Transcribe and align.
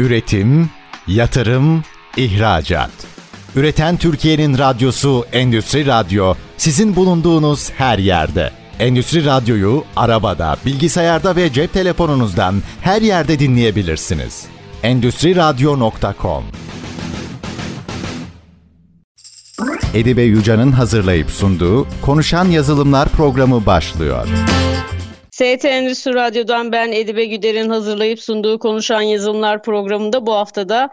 Üretim, 0.00 0.70
yatırım, 1.06 1.84
ihracat. 2.16 2.90
Üreten 3.56 3.96
Türkiye'nin 3.96 4.58
radyosu 4.58 5.26
Endüstri 5.32 5.86
Radyo 5.86 6.34
sizin 6.56 6.96
bulunduğunuz 6.96 7.70
her 7.70 7.98
yerde. 7.98 8.50
Endüstri 8.78 9.24
Radyo'yu 9.24 9.84
arabada, 9.96 10.56
bilgisayarda 10.66 11.36
ve 11.36 11.52
cep 11.52 11.72
telefonunuzdan 11.72 12.62
her 12.80 13.02
yerde 13.02 13.38
dinleyebilirsiniz. 13.38 14.44
Endüstri 14.82 15.36
Radyo.com 15.36 16.44
Edibe 19.94 20.22
Yuca'nın 20.22 20.72
hazırlayıp 20.72 21.30
sunduğu 21.30 21.86
Konuşan 22.02 22.44
Yazılımlar 22.44 23.08
programı 23.08 23.66
başlıyor. 23.66 24.28
ST 25.40 25.64
Endüstri 25.64 26.14
Radyo'dan 26.14 26.72
ben 26.72 26.92
Edibe 26.92 27.24
Güder'in 27.24 27.70
hazırlayıp 27.70 28.20
sunduğu 28.20 28.58
Konuşan 28.58 29.00
Yazılımlar 29.00 29.62
programında 29.62 30.26
bu 30.26 30.32
haftada 30.34 30.90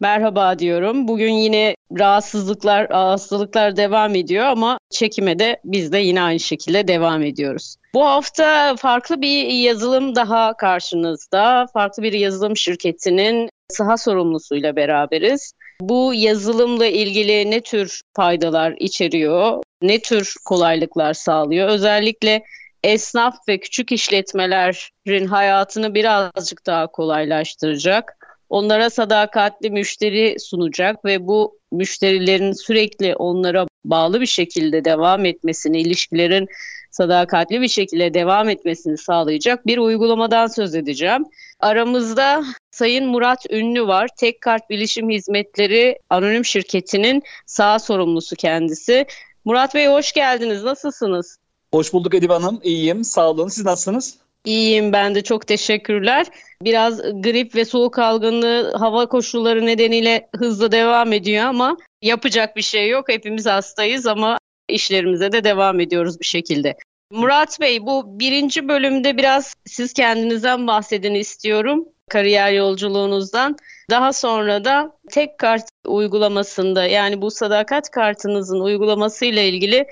merhaba 0.00 0.58
diyorum. 0.58 1.08
Bugün 1.08 1.32
yine 1.32 1.74
rahatsızlıklar, 1.98 2.88
hastalıklar 2.90 3.76
devam 3.76 4.14
ediyor 4.14 4.44
ama 4.44 4.78
çekime 4.90 5.38
de 5.38 5.60
biz 5.64 5.92
de 5.92 5.98
yine 5.98 6.22
aynı 6.22 6.40
şekilde 6.40 6.88
devam 6.88 7.22
ediyoruz. 7.22 7.76
Bu 7.94 8.04
hafta 8.04 8.76
farklı 8.76 9.20
bir 9.20 9.46
yazılım 9.46 10.14
daha 10.14 10.56
karşınızda. 10.56 11.66
Farklı 11.72 12.02
bir 12.02 12.12
yazılım 12.12 12.56
şirketinin 12.56 13.48
saha 13.68 13.96
sorumlusuyla 13.96 14.76
beraberiz. 14.76 15.52
Bu 15.80 16.14
yazılımla 16.14 16.86
ilgili 16.86 17.50
ne 17.50 17.60
tür 17.60 18.00
faydalar 18.16 18.74
içeriyor, 18.78 19.62
ne 19.82 20.00
tür 20.00 20.34
kolaylıklar 20.44 21.14
sağlıyor? 21.14 21.68
Özellikle 21.68 22.42
esnaf 22.84 23.48
ve 23.48 23.60
küçük 23.60 23.92
işletmelerin 23.92 25.26
hayatını 25.26 25.94
birazcık 25.94 26.66
daha 26.66 26.86
kolaylaştıracak. 26.86 28.14
Onlara 28.48 28.90
sadakatli 28.90 29.70
müşteri 29.70 30.40
sunacak 30.40 31.04
ve 31.04 31.26
bu 31.26 31.58
müşterilerin 31.72 32.52
sürekli 32.52 33.16
onlara 33.16 33.66
bağlı 33.84 34.20
bir 34.20 34.26
şekilde 34.26 34.84
devam 34.84 35.24
etmesini, 35.24 35.80
ilişkilerin 35.80 36.48
sadakatli 36.90 37.60
bir 37.60 37.68
şekilde 37.68 38.14
devam 38.14 38.48
etmesini 38.48 38.98
sağlayacak 38.98 39.66
bir 39.66 39.78
uygulamadan 39.78 40.46
söz 40.46 40.74
edeceğim. 40.74 41.24
Aramızda 41.60 42.44
Sayın 42.70 43.06
Murat 43.06 43.46
Ünlü 43.50 43.86
var. 43.86 44.08
Tek 44.16 44.40
Kart 44.40 44.70
Bilişim 44.70 45.10
Hizmetleri 45.10 45.98
Anonim 46.10 46.44
Şirketi'nin 46.44 47.22
sağ 47.46 47.78
sorumlusu 47.78 48.36
kendisi. 48.36 49.06
Murat 49.44 49.74
Bey 49.74 49.86
hoş 49.86 50.12
geldiniz. 50.12 50.64
Nasılsınız? 50.64 51.38
Hoş 51.72 51.92
bulduk 51.92 52.14
Edip 52.14 52.30
Hanım. 52.30 52.60
İyiyim. 52.62 53.04
Sağ 53.04 53.30
olun. 53.30 53.48
Siz 53.48 53.64
nasılsınız? 53.64 54.18
İyiyim 54.44 54.92
ben 54.92 55.14
de 55.14 55.22
çok 55.22 55.46
teşekkürler. 55.46 56.26
Biraz 56.62 57.02
grip 57.02 57.54
ve 57.54 57.64
soğuk 57.64 57.98
algınlığı 57.98 58.76
hava 58.76 59.08
koşulları 59.08 59.66
nedeniyle 59.66 60.28
hızlı 60.36 60.72
devam 60.72 61.12
ediyor 61.12 61.44
ama 61.44 61.76
yapacak 62.02 62.56
bir 62.56 62.62
şey 62.62 62.88
yok. 62.88 63.08
Hepimiz 63.08 63.46
hastayız 63.46 64.06
ama 64.06 64.38
işlerimize 64.68 65.32
de 65.32 65.44
devam 65.44 65.80
ediyoruz 65.80 66.20
bir 66.20 66.26
şekilde. 66.26 66.76
Murat 67.10 67.60
Bey 67.60 67.86
bu 67.86 68.18
birinci 68.18 68.68
bölümde 68.68 69.16
biraz 69.16 69.54
siz 69.66 69.92
kendinizden 69.92 70.66
bahsedin 70.66 71.14
istiyorum 71.14 71.84
kariyer 72.08 72.52
yolculuğunuzdan. 72.52 73.56
Daha 73.90 74.12
sonra 74.12 74.64
da 74.64 74.96
tek 75.10 75.38
kart 75.38 75.64
uygulamasında 75.86 76.84
yani 76.84 77.22
bu 77.22 77.30
sadakat 77.30 77.90
kartınızın 77.90 78.60
uygulamasıyla 78.60 79.42
ilgili 79.42 79.86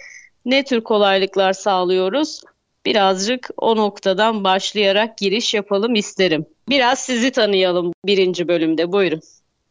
ne 0.46 0.64
tür 0.64 0.80
kolaylıklar 0.80 1.52
sağlıyoruz? 1.52 2.42
Birazcık 2.86 3.50
o 3.56 3.76
noktadan 3.76 4.44
başlayarak 4.44 5.18
giriş 5.18 5.54
yapalım 5.54 5.94
isterim. 5.94 6.46
Biraz 6.68 6.98
sizi 6.98 7.30
tanıyalım 7.30 7.92
birinci 8.04 8.48
bölümde. 8.48 8.92
Buyurun. 8.92 9.20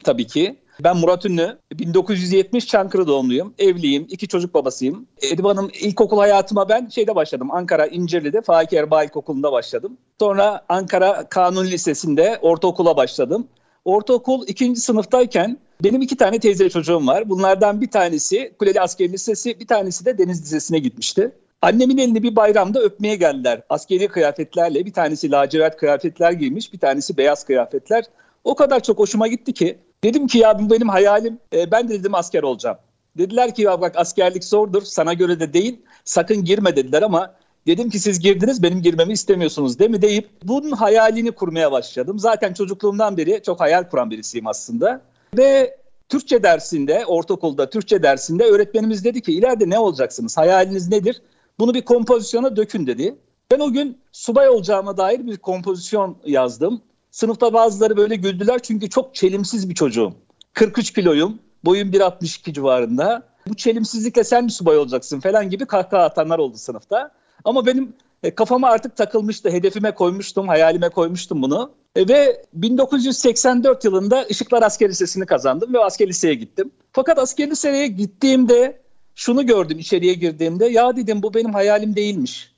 Tabii 0.04 0.28
ki. 0.28 0.56
Ben 0.84 0.98
Murat 0.98 1.26
Ünlü. 1.26 1.58
1970 1.74 2.68
Çankırı 2.68 3.08
doğumluyum. 3.08 3.54
Evliyim. 3.60 4.08
iki 4.10 4.28
çocuk 4.28 4.54
babasıyım. 4.54 5.08
Edip 5.22 5.46
Hanım 5.46 5.70
ilkokul 5.82 6.18
hayatıma 6.18 6.70
ben 6.70 6.90
şeyde 6.90 7.16
başladım. 7.16 7.52
Ankara 7.52 7.88
İncirli'de 7.88 8.42
Faik 8.42 8.74
Erbaa 8.74 9.04
İlkokulu'nda 9.04 9.52
başladım. 9.52 9.98
Sonra 10.20 10.66
Ankara 10.70 11.30
Kanun 11.30 11.66
Lisesi'nde 11.66 12.40
ortaokula 12.42 12.98
başladım. 12.98 13.48
Ortaokul 13.86 14.48
ikinci 14.48 14.82
sınıftayken 14.82 15.58
benim 15.84 16.02
iki 16.02 16.18
tane 16.18 16.40
teyze 16.40 16.70
çocuğum 16.70 17.08
var. 17.08 17.30
Bunlardan 17.30 17.82
bir 17.82 17.92
tanesi 17.92 18.54
Kuleli 18.60 18.82
Askeri 18.82 19.14
Lisesi, 19.14 19.60
bir 19.60 19.68
tanesi 19.68 20.06
de 20.06 20.18
Deniz 20.18 20.42
Lisesi'ne 20.42 20.80
gitmişti. 20.80 21.32
Annemin 21.62 21.98
elini 21.98 22.24
bir 22.24 22.36
bayramda 22.36 22.80
öpmeye 22.80 23.16
geldiler. 23.16 23.62
Askeri 23.70 24.08
kıyafetlerle 24.08 24.86
bir 24.86 24.94
tanesi 24.94 25.32
lacivert 25.32 25.78
kıyafetler 25.78 26.32
giymiş, 26.32 26.74
bir 26.74 26.80
tanesi 26.80 27.18
beyaz 27.18 27.44
kıyafetler. 27.44 28.04
O 28.44 28.56
kadar 28.56 28.80
çok 28.80 29.00
hoşuma 29.00 29.28
gitti 29.28 29.54
ki 29.54 29.78
dedim 30.04 30.28
ki 30.28 30.38
ya 30.38 30.60
bu 30.60 30.70
benim 30.70 30.90
hayalim. 30.90 31.40
E, 31.54 31.72
ben 31.72 31.90
de 31.90 32.00
dedim 32.00 32.16
asker 32.16 32.44
olacağım. 32.44 32.78
Dediler 33.18 33.56
ki 33.56 33.62
ya 33.62 33.82
bak 33.82 33.94
askerlik 33.98 34.44
zordur, 34.44 34.82
sana 34.82 35.14
göre 35.14 35.40
de 35.40 35.54
değil. 35.54 35.82
Sakın 36.06 36.44
girme 36.44 36.76
dediler 36.76 37.02
ama 37.02 37.34
dedim 37.68 37.90
ki 37.90 38.00
siz 38.00 38.20
girdiniz 38.20 38.64
benim 38.64 38.82
girmemi 38.82 39.14
istemiyorsunuz 39.14 39.80
değil 39.80 39.92
mi 39.92 40.02
deyip 40.02 40.30
bunun 40.44 40.72
hayalini 40.72 41.32
kurmaya 41.32 41.72
başladım. 41.72 42.20
Zaten 42.20 42.54
çocukluğumdan 42.54 43.18
beri 43.18 43.42
çok 43.46 43.60
hayal 43.60 43.84
kuran 43.84 44.12
birisiyim 44.12 44.48
aslında. 44.48 45.02
Ve 45.38 45.78
Türkçe 46.10 46.44
dersinde, 46.44 47.06
ortaokulda 47.06 47.70
Türkçe 47.70 48.04
dersinde 48.04 48.44
öğretmenimiz 48.44 49.04
dedi 49.04 49.22
ki 49.22 49.34
ileride 49.34 49.70
ne 49.70 49.80
olacaksınız? 49.80 50.38
Hayaliniz 50.38 50.90
nedir? 50.90 51.22
Bunu 51.60 51.74
bir 51.74 51.82
kompozisyona 51.82 52.56
dökün 52.56 52.88
dedi. 52.88 53.16
Ben 53.52 53.60
o 53.60 53.72
gün 53.72 53.98
subay 54.12 54.50
olacağıma 54.50 54.98
dair 54.98 55.28
bir 55.28 55.38
kompozisyon 55.38 56.18
yazdım. 56.26 56.82
Sınıfta 57.12 57.54
bazıları 57.54 57.98
böyle 57.98 58.16
güldüler 58.16 58.60
çünkü 58.60 58.90
çok 58.90 59.16
çelimsiz 59.16 59.70
bir 59.70 59.76
çocuğum. 59.76 60.14
43 60.54 60.94
kiloyum, 60.94 61.40
boyum 61.66 61.92
1.62 61.92 62.54
civarında. 62.54 63.24
Bu 63.48 63.56
çelimsizlikle 63.56 64.24
sen 64.24 64.44
mi 64.44 64.52
subay 64.52 64.78
olacaksın 64.78 65.20
falan 65.20 65.50
gibi 65.50 65.66
kahkaha 65.66 66.04
atanlar 66.04 66.40
oldu 66.40 66.58
sınıfta. 66.58 67.12
Ama 67.44 67.66
benim 67.66 67.94
e, 68.24 68.36
kafama 68.36 68.70
artık 68.70 68.98
takılmıştı, 68.98 69.50
hedefime 69.50 69.92
koymuştum, 69.92 70.48
hayalime 70.48 70.90
koymuştum 70.90 71.42
bunu. 71.42 71.72
E, 71.96 72.08
ve 72.08 72.46
1984 72.54 73.86
yılında 73.86 74.24
Işıklar 74.24 74.64
Asker 74.64 74.90
Lisesi'ni 74.90 75.26
kazandım 75.26 75.74
ve 75.74 75.80
asker 75.80 76.08
liseye 76.08 76.34
gittim. 76.34 76.72
Fakat 76.92 77.20
asker 77.20 77.50
liseye 77.50 77.88
gittiğimde 77.88 78.82
şunu 79.16 79.46
gördüm 79.46 79.80
içeriye 79.80 80.14
girdiğimde. 80.14 80.66
Ya 80.66 80.96
dedim 80.96 81.24
bu 81.24 81.34
benim 81.34 81.54
hayalim 81.54 81.96
değilmiş. 81.96 82.52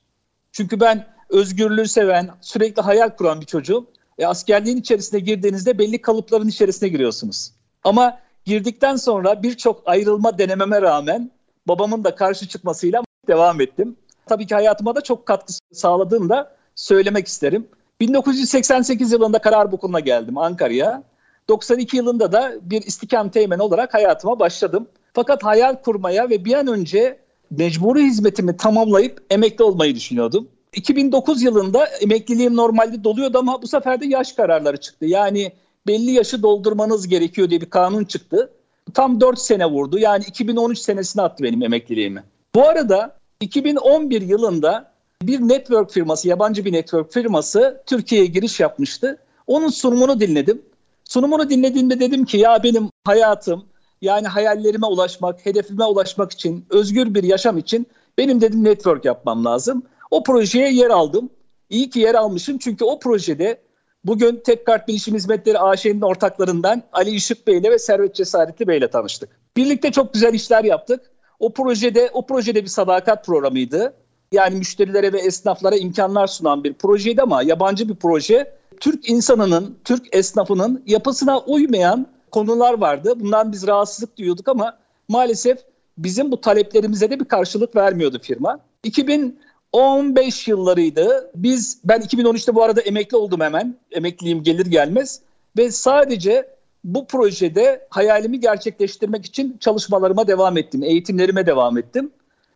Çünkü 0.52 0.80
ben 0.80 1.06
özgürlüğü 1.28 1.88
seven, 1.88 2.30
sürekli 2.40 2.82
hayal 2.82 3.10
kuran 3.10 3.40
bir 3.40 3.46
çocuğum. 3.46 3.86
E, 4.18 4.26
askerliğin 4.26 4.76
içerisine 4.76 5.20
girdiğinizde 5.20 5.78
belli 5.78 6.02
kalıpların 6.02 6.48
içerisine 6.48 6.88
giriyorsunuz. 6.88 7.50
Ama 7.84 8.18
girdikten 8.44 8.96
sonra 8.96 9.42
birçok 9.42 9.82
ayrılma 9.86 10.38
denememe 10.38 10.82
rağmen 10.82 11.30
babamın 11.68 12.04
da 12.04 12.14
karşı 12.14 12.48
çıkmasıyla 12.48 13.02
devam 13.28 13.60
ettim. 13.60 13.96
Tabii 14.28 14.46
ki 14.46 14.54
hayatıma 14.54 14.96
da 14.96 15.00
çok 15.00 15.26
katkı 15.26 15.52
sağladığını 15.72 16.28
da 16.28 16.52
söylemek 16.74 17.26
isterim. 17.26 17.68
1988 18.00 19.12
yılında 19.12 19.38
Karar 19.38 19.72
Okulu'na 19.72 20.00
geldim 20.00 20.38
Ankara'ya. 20.38 21.02
92 21.48 21.96
yılında 21.96 22.32
da 22.32 22.52
bir 22.62 22.82
istikam 22.82 23.28
teğmen 23.30 23.58
olarak 23.58 23.94
hayatıma 23.94 24.38
başladım. 24.38 24.88
Fakat 25.12 25.44
hayal 25.44 25.74
kurmaya 25.74 26.30
ve 26.30 26.44
bir 26.44 26.54
an 26.54 26.66
önce 26.66 27.18
mecburi 27.50 28.02
hizmetimi 28.02 28.56
tamamlayıp 28.56 29.24
emekli 29.30 29.64
olmayı 29.64 29.94
düşünüyordum. 29.94 30.48
2009 30.74 31.42
yılında 31.42 31.86
emekliliğim 31.86 32.56
normalde 32.56 33.04
doluyordu 33.04 33.38
ama 33.38 33.62
bu 33.62 33.66
sefer 33.66 34.00
de 34.00 34.06
yaş 34.06 34.32
kararları 34.32 34.76
çıktı. 34.76 35.06
Yani 35.06 35.52
belli 35.86 36.10
yaşı 36.10 36.42
doldurmanız 36.42 37.08
gerekiyor 37.08 37.50
diye 37.50 37.60
bir 37.60 37.70
kanun 37.70 38.04
çıktı. 38.04 38.52
Tam 38.94 39.20
4 39.20 39.38
sene 39.38 39.66
vurdu. 39.66 39.98
Yani 39.98 40.24
2013 40.28 40.78
senesine 40.78 41.22
attı 41.22 41.44
benim 41.44 41.62
emekliliğimi. 41.62 42.22
Bu 42.54 42.68
arada 42.68 43.17
2011 43.40 44.22
yılında 44.22 44.92
bir 45.22 45.40
network 45.40 45.90
firması, 45.90 46.28
yabancı 46.28 46.64
bir 46.64 46.72
network 46.72 47.12
firması 47.12 47.82
Türkiye'ye 47.86 48.26
giriş 48.26 48.60
yapmıştı. 48.60 49.18
Onun 49.46 49.68
sunumunu 49.68 50.20
dinledim. 50.20 50.62
Sunumunu 51.04 51.50
dinlediğimde 51.50 52.00
dedim 52.00 52.24
ki 52.24 52.38
ya 52.38 52.62
benim 52.62 52.90
hayatım 53.04 53.64
yani 54.02 54.26
hayallerime 54.26 54.86
ulaşmak, 54.86 55.46
hedefime 55.46 55.84
ulaşmak 55.84 56.32
için, 56.32 56.66
özgür 56.70 57.14
bir 57.14 57.22
yaşam 57.22 57.58
için 57.58 57.86
benim 58.18 58.40
dedim 58.40 58.64
network 58.64 59.04
yapmam 59.04 59.44
lazım. 59.44 59.82
O 60.10 60.22
projeye 60.22 60.72
yer 60.72 60.90
aldım. 60.90 61.30
İyi 61.70 61.90
ki 61.90 62.00
yer 62.00 62.14
almışım 62.14 62.58
çünkü 62.58 62.84
o 62.84 62.98
projede 62.98 63.60
bugün 64.04 64.42
Tek 64.44 64.66
Kart 64.66 64.88
Bilişim 64.88 65.14
Hizmetleri 65.14 65.58
AŞ'nin 65.58 66.00
ortaklarından 66.00 66.82
Ali 66.92 67.10
Işık 67.10 67.46
Bey 67.46 67.58
ile 67.58 67.70
ve 67.70 67.78
Servet 67.78 68.14
Cesaretli 68.14 68.68
Bey 68.68 68.78
ile 68.78 68.90
tanıştık. 68.90 69.30
Birlikte 69.56 69.92
çok 69.92 70.14
güzel 70.14 70.34
işler 70.34 70.64
yaptık. 70.64 71.00
O 71.38 71.52
projede 71.52 72.10
o 72.12 72.26
projede 72.26 72.62
bir 72.62 72.68
sadakat 72.68 73.26
programıydı. 73.26 73.94
Yani 74.32 74.56
müşterilere 74.56 75.12
ve 75.12 75.18
esnaflara 75.18 75.76
imkanlar 75.76 76.26
sunan 76.26 76.64
bir 76.64 76.74
projeydi 76.74 77.22
ama 77.22 77.42
yabancı 77.42 77.88
bir 77.88 77.94
proje. 77.94 78.52
Türk 78.80 79.08
insanının, 79.08 79.78
Türk 79.84 80.16
esnafının 80.16 80.82
yapısına 80.86 81.40
uymayan 81.40 82.06
konular 82.30 82.78
vardı. 82.80 83.12
Bundan 83.20 83.52
biz 83.52 83.66
rahatsızlık 83.66 84.18
duyuyorduk 84.18 84.48
ama 84.48 84.78
maalesef 85.08 85.58
bizim 85.98 86.32
bu 86.32 86.40
taleplerimize 86.40 87.10
de 87.10 87.20
bir 87.20 87.24
karşılık 87.24 87.76
vermiyordu 87.76 88.18
firma. 88.22 88.60
2015 88.84 90.48
yıllarıydı. 90.48 91.30
Biz 91.34 91.80
ben 91.84 92.00
2013'te 92.00 92.54
bu 92.54 92.62
arada 92.62 92.80
emekli 92.80 93.16
oldum 93.16 93.40
hemen. 93.40 93.76
Emekliliğim 93.92 94.42
gelir 94.42 94.66
gelmez 94.66 95.20
ve 95.56 95.70
sadece 95.70 96.57
bu 96.84 97.06
projede 97.06 97.86
hayalimi 97.90 98.40
gerçekleştirmek 98.40 99.26
için 99.26 99.56
çalışmalarıma 99.60 100.26
devam 100.26 100.56
ettim, 100.56 100.82
eğitimlerime 100.82 101.46
devam 101.46 101.78
ettim. 101.78 102.10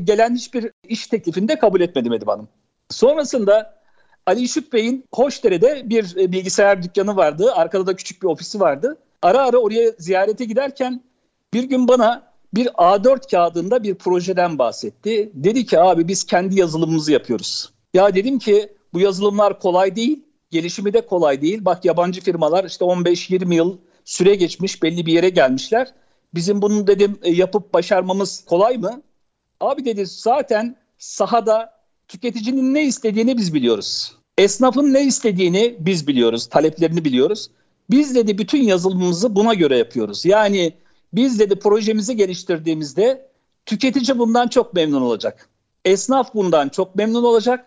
Gelen 0.04 0.34
hiçbir 0.34 0.70
iş 0.88 1.06
teklifini 1.06 1.48
de 1.48 1.58
kabul 1.58 1.80
etmedim 1.80 2.12
Edip 2.12 2.28
Hanım. 2.28 2.48
Sonrasında 2.90 3.82
Ali 4.26 4.48
Şüp 4.48 4.72
Bey'in 4.72 5.04
Hoşdere'de 5.14 5.82
bir 5.90 6.16
e, 6.16 6.32
bilgisayar 6.32 6.82
dükkanı 6.82 7.16
vardı. 7.16 7.52
Arkada 7.54 7.86
da 7.86 7.96
küçük 7.96 8.22
bir 8.22 8.28
ofisi 8.28 8.60
vardı. 8.60 8.98
Ara 9.22 9.38
ara 9.38 9.56
oraya 9.56 9.92
ziyarete 9.98 10.44
giderken 10.44 11.00
bir 11.54 11.62
gün 11.62 11.88
bana 11.88 12.32
bir 12.54 12.66
A4 12.66 13.30
kağıdında 13.30 13.82
bir 13.82 13.94
projeden 13.94 14.58
bahsetti. 14.58 15.30
Dedi 15.34 15.66
ki 15.66 15.80
abi 15.80 16.08
biz 16.08 16.24
kendi 16.24 16.60
yazılımımızı 16.60 17.12
yapıyoruz. 17.12 17.72
Ya 17.94 18.14
dedim 18.14 18.38
ki 18.38 18.72
bu 18.92 19.00
yazılımlar 19.00 19.60
kolay 19.60 19.96
değil, 19.96 20.24
gelişimi 20.50 20.92
de 20.92 21.06
kolay 21.06 21.42
değil. 21.42 21.64
Bak 21.64 21.84
yabancı 21.84 22.20
firmalar 22.20 22.64
işte 22.64 22.84
15-20 22.84 23.54
yıl 23.54 23.78
süre 24.04 24.34
geçmiş, 24.34 24.82
belli 24.82 25.06
bir 25.06 25.12
yere 25.12 25.28
gelmişler. 25.28 25.94
Bizim 26.34 26.62
bunu 26.62 26.86
dedim 26.86 27.18
e, 27.22 27.30
yapıp 27.30 27.74
başarmamız 27.74 28.44
kolay 28.44 28.76
mı? 28.76 29.02
Abi 29.60 29.84
dedi 29.84 30.06
zaten 30.06 30.76
sahada 30.98 31.72
tüketicinin 32.08 32.74
ne 32.74 32.84
istediğini 32.84 33.38
biz 33.38 33.54
biliyoruz. 33.54 34.16
Esnafın 34.38 34.92
ne 34.92 35.04
istediğini 35.04 35.76
biz 35.78 36.06
biliyoruz, 36.06 36.46
taleplerini 36.46 37.04
biliyoruz. 37.04 37.50
Biz 37.90 38.14
dedi 38.14 38.38
bütün 38.38 38.62
yazılımımızı 38.62 39.36
buna 39.36 39.54
göre 39.54 39.78
yapıyoruz. 39.78 40.24
Yani 40.24 40.72
biz 41.12 41.38
dedi 41.38 41.58
projemizi 41.58 42.16
geliştirdiğimizde 42.16 43.28
tüketici 43.66 44.18
bundan 44.18 44.48
çok 44.48 44.74
memnun 44.74 45.02
olacak. 45.02 45.48
Esnaf 45.84 46.34
bundan 46.34 46.68
çok 46.68 46.96
memnun 46.96 47.24
olacak. 47.24 47.66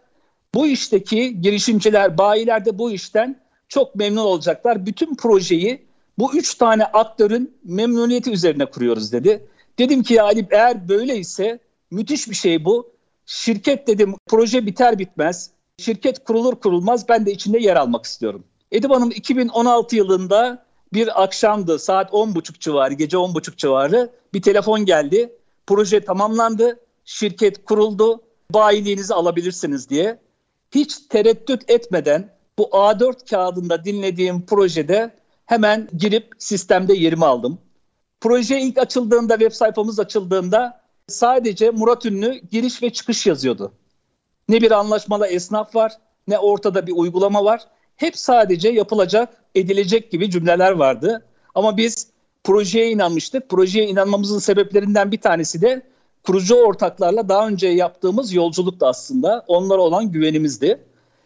Bu 0.53 0.67
işteki 0.67 1.41
girişimciler, 1.41 2.17
bayiler 2.17 2.65
de 2.65 2.77
bu 2.77 2.91
işten 2.91 3.41
çok 3.67 3.95
memnun 3.95 4.21
olacaklar. 4.21 4.85
Bütün 4.85 5.15
projeyi 5.15 5.84
bu 6.17 6.35
üç 6.35 6.55
tane 6.55 6.85
aktörün 6.85 7.57
memnuniyeti 7.63 8.31
üzerine 8.31 8.65
kuruyoruz 8.65 9.11
dedi. 9.11 9.47
Dedim 9.79 10.03
ki 10.03 10.13
ya 10.13 10.23
Ali 10.23 10.47
eğer 10.51 10.89
böyleyse 10.89 11.59
müthiş 11.91 12.29
bir 12.29 12.35
şey 12.35 12.65
bu. 12.65 12.95
Şirket 13.25 13.87
dedim 13.87 14.15
proje 14.27 14.65
biter 14.65 14.99
bitmez. 14.99 15.49
Şirket 15.77 16.23
kurulur 16.23 16.55
kurulmaz 16.55 17.09
ben 17.09 17.25
de 17.25 17.31
içinde 17.31 17.59
yer 17.59 17.75
almak 17.75 18.05
istiyorum. 18.05 18.43
Edip 18.71 18.91
Hanım 18.91 19.11
2016 19.11 19.95
yılında 19.95 20.65
bir 20.93 21.23
akşamdı 21.23 21.79
saat 21.79 22.11
10.30 22.11 22.59
civarı 22.59 22.93
gece 22.93 23.17
10.30 23.17 23.57
civarı 23.57 24.09
bir 24.33 24.41
telefon 24.41 24.85
geldi. 24.85 25.33
Proje 25.67 25.99
tamamlandı. 25.99 26.79
Şirket 27.05 27.65
kuruldu. 27.65 28.21
Bayiliğinizi 28.53 29.13
alabilirsiniz 29.13 29.89
diye. 29.89 30.19
Hiç 30.71 30.97
tereddüt 30.97 31.69
etmeden 31.69 32.29
bu 32.57 32.63
A4 32.63 33.29
kağıdında 33.29 33.85
dinlediğim 33.85 34.45
projede 34.45 35.11
hemen 35.45 35.89
girip 35.97 36.31
sistemde 36.37 36.93
yerimi 36.93 37.25
aldım. 37.25 37.59
Proje 38.21 38.61
ilk 38.61 38.77
açıldığında 38.77 39.33
web 39.33 39.51
sayfamız 39.51 39.99
açıldığında 39.99 40.81
sadece 41.07 41.69
Murat 41.69 42.05
Ünlü 42.05 42.41
giriş 42.51 42.83
ve 42.83 42.89
çıkış 42.89 43.27
yazıyordu. 43.27 43.73
Ne 44.49 44.61
bir 44.61 44.71
anlaşmalı 44.71 45.27
esnaf 45.27 45.75
var 45.75 45.91
ne 46.27 46.39
ortada 46.39 46.87
bir 46.87 46.93
uygulama 46.95 47.45
var. 47.45 47.61
Hep 47.95 48.17
sadece 48.17 48.69
yapılacak, 48.69 49.43
edilecek 49.55 50.11
gibi 50.11 50.29
cümleler 50.29 50.71
vardı. 50.71 51.25
Ama 51.55 51.77
biz 51.77 52.07
projeye 52.43 52.91
inanmıştık. 52.91 53.49
Projeye 53.49 53.87
inanmamızın 53.87 54.39
sebeplerinden 54.39 55.11
bir 55.11 55.21
tanesi 55.21 55.61
de 55.61 55.81
kurucu 56.23 56.55
ortaklarla 56.55 57.29
daha 57.29 57.47
önce 57.47 57.67
yaptığımız 57.67 58.33
yolculuktu 58.33 58.85
aslında. 58.85 59.45
Onlara 59.47 59.81
olan 59.81 60.11
güvenimizdi. 60.11 60.83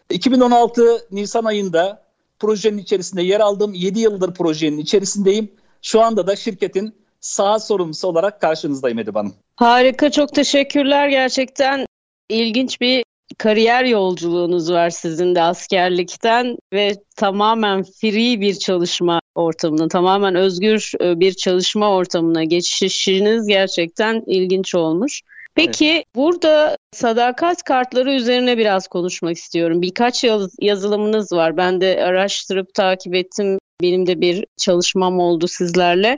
2016 0.09 1.07
Nisan 1.11 1.43
ayında 1.45 2.08
projenin 2.39 2.77
içerisinde 2.77 3.21
yer 3.21 3.39
aldım. 3.39 3.73
7 3.73 3.99
yıldır 3.99 4.33
projenin 4.33 4.77
içerisindeyim. 4.77 5.51
Şu 5.81 6.01
anda 6.01 6.27
da 6.27 6.35
şirketin 6.35 6.95
sağ 7.19 7.59
sorumlusu 7.59 8.07
olarak 8.07 8.41
karşınızdayım 8.41 8.99
Edip 8.99 9.15
Hanım. 9.15 9.33
Harika, 9.55 10.11
çok 10.11 10.33
teşekkürler. 10.33 11.09
Gerçekten 11.09 11.85
ilginç 12.29 12.81
bir 12.81 13.03
kariyer 13.37 13.85
yolculuğunuz 13.85 14.71
var 14.71 14.89
sizin 14.89 15.35
de 15.35 15.41
askerlikten 15.41 16.57
ve 16.73 16.95
tamamen 17.15 17.83
free 17.83 18.41
bir 18.41 18.53
çalışma 18.53 19.21
ortamına, 19.35 19.87
tamamen 19.87 20.35
özgür 20.35 20.91
e, 21.01 21.19
bir 21.19 21.33
çalışma 21.33 21.91
ortamına 21.95 22.43
geçişiniz 22.43 23.47
gerçekten 23.47 24.23
ilginç 24.27 24.75
olmuş. 24.75 25.21
Peki 25.65 25.91
evet. 25.91 26.05
burada 26.15 26.77
sadakat 26.91 27.63
kartları 27.63 28.11
üzerine 28.11 28.57
biraz 28.57 28.87
konuşmak 28.87 29.37
istiyorum. 29.37 29.81
Birkaç 29.81 30.23
yaz, 30.23 30.55
yazılımınız 30.59 31.31
var. 31.31 31.57
Ben 31.57 31.81
de 31.81 32.03
araştırıp 32.03 32.73
takip 32.73 33.15
ettim. 33.15 33.59
Benim 33.81 34.07
de 34.07 34.21
bir 34.21 34.45
çalışmam 34.57 35.19
oldu 35.19 35.47
sizlerle. 35.47 36.17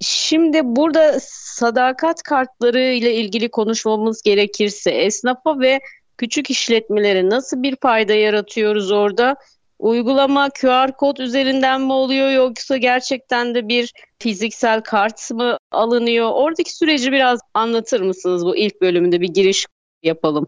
Şimdi 0.00 0.60
burada 0.64 1.18
sadakat 1.22 2.22
kartları 2.22 2.80
ile 2.80 3.14
ilgili 3.14 3.48
konuşmamız 3.50 4.22
gerekirse 4.22 4.90
esnafa 4.90 5.60
ve 5.60 5.80
küçük 6.18 6.50
işletmelere 6.50 7.28
nasıl 7.28 7.62
bir 7.62 7.76
fayda 7.76 8.14
yaratıyoruz 8.14 8.92
orada? 8.92 9.36
Uygulama 9.80 10.50
QR 10.50 10.92
kod 10.92 11.16
üzerinden 11.16 11.80
mi 11.80 11.92
oluyor 11.92 12.30
yoksa 12.30 12.76
gerçekten 12.76 13.54
de 13.54 13.68
bir 13.68 13.92
fiziksel 14.18 14.80
kart 14.80 15.30
mı 15.30 15.58
alınıyor? 15.72 16.30
Oradaki 16.32 16.76
süreci 16.76 17.12
biraz 17.12 17.40
anlatır 17.54 18.00
mısınız 18.00 18.46
bu 18.46 18.56
ilk 18.56 18.80
bölümünde 18.80 19.20
bir 19.20 19.28
giriş 19.28 19.66
yapalım. 20.02 20.46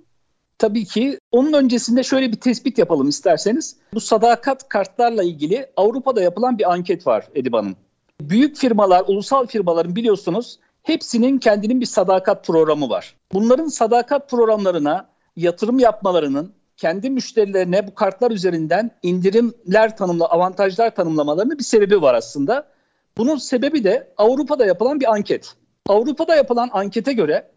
Tabii 0.59 0.85
ki. 0.85 1.19
Onun 1.31 1.53
öncesinde 1.53 2.03
şöyle 2.03 2.33
bir 2.33 2.41
tespit 2.41 2.79
yapalım 2.79 3.09
isterseniz. 3.09 3.77
Bu 3.95 4.01
sadakat 4.01 4.69
kartlarla 4.69 5.23
ilgili 5.23 5.67
Avrupa'da 5.77 6.23
yapılan 6.23 6.59
bir 6.59 6.73
anket 6.73 7.07
var 7.07 7.29
Edip 7.35 7.55
Hanım. 7.55 7.77
Büyük 8.21 8.57
firmalar, 8.57 9.05
ulusal 9.07 9.47
firmaların 9.47 9.97
biliyorsunuz 9.97 10.59
hepsinin 10.83 11.39
kendinin 11.39 11.81
bir 11.81 11.87
sadakat 11.87 12.47
programı 12.47 12.91
var. 12.91 13.15
Bunların 13.33 13.69
sadakat 13.69 14.31
programlarına 14.31 15.09
yatırım 15.37 15.79
yapmalarının 15.79 16.53
kendi 16.83 17.11
müşterilerine 17.11 17.87
bu 17.87 17.95
kartlar 17.95 18.31
üzerinden 18.31 18.91
indirimler 19.03 19.97
tanımla 19.97 20.27
avantajlar 20.27 20.95
tanımlamalarının 20.95 21.59
bir 21.59 21.65
sebebi 21.65 22.03
var 22.03 22.15
aslında. 22.15 22.69
Bunun 23.17 23.37
sebebi 23.37 23.85
de 23.85 24.13
Avrupa'da 24.17 24.67
yapılan 24.67 25.01
bir 25.01 25.13
anket. 25.13 25.55
Avrupa'da 25.87 26.37
yapılan 26.37 26.71
ankete 26.73 27.13
göre 27.13 27.51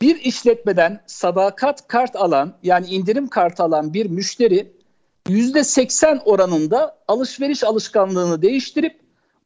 bir 0.00 0.20
işletmeden 0.20 1.00
sadakat 1.06 1.88
kart 1.88 2.16
alan 2.16 2.58
yani 2.62 2.86
indirim 2.86 3.28
kartı 3.28 3.62
alan 3.62 3.94
bir 3.94 4.06
müşteri 4.10 4.72
%80 5.28 6.22
oranında 6.24 6.98
alışveriş 7.08 7.64
alışkanlığını 7.64 8.42
değiştirip 8.42 9.00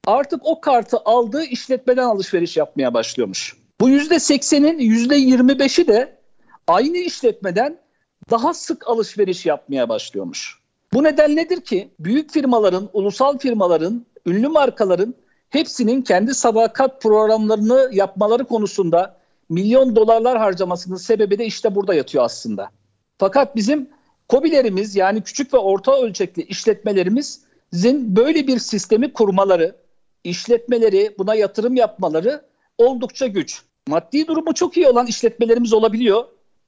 artık 0.06 0.40
o 0.44 0.60
kartı 0.60 0.96
aldığı 1.04 1.44
işletmeden 1.44 2.04
alışveriş 2.04 2.56
yapmaya 2.56 2.94
başlıyormuş. 2.94 3.56
Bu 3.80 3.90
%80'in 3.90 4.78
%25'i 4.78 5.88
de 5.88 6.18
aynı 6.66 6.96
işletmeden 6.96 7.86
daha 8.30 8.54
sık 8.54 8.88
alışveriş 8.88 9.47
yapmaya 9.47 9.88
başlıyormuş. 9.88 10.59
Bu 10.92 11.04
neden 11.04 11.37
nedir 11.37 11.61
ki? 11.61 11.90
Büyük 12.00 12.33
firmaların, 12.33 12.88
ulusal 12.92 13.38
firmaların, 13.38 14.06
ünlü 14.26 14.49
markaların 14.49 15.14
hepsinin 15.50 16.02
kendi 16.02 16.35
sadakat 16.35 17.02
programlarını 17.02 17.90
yapmaları 17.92 18.45
konusunda 18.45 19.16
milyon 19.49 19.97
dolarlar 19.97 20.38
harcamasının 20.38 20.97
sebebi 20.97 21.38
de 21.38 21.47
işte 21.47 21.75
burada 21.75 21.95
yatıyor 21.95 22.25
aslında. 22.25 22.71
Fakat 23.18 23.56
bizim 23.56 23.88
COBİ'lerimiz 24.28 24.97
yani 24.97 25.23
küçük 25.23 25.54
ve 25.54 25.59
orta 25.59 26.02
ölçekli 26.02 26.42
işletmelerimizin 26.42 28.16
böyle 28.16 28.47
bir 28.47 28.59
sistemi 28.59 29.12
kurmaları, 29.12 29.76
işletmeleri 30.25 31.14
buna 31.18 31.35
yatırım 31.35 31.76
yapmaları 31.76 32.42
oldukça 32.78 33.26
güç. 33.26 33.62
Maddi 33.88 34.26
durumu 34.26 34.54
çok 34.54 34.76
iyi 34.76 34.88
olan 34.88 35.06
işletmelerimiz 35.06 35.73
olabiliyor. 35.73 36.25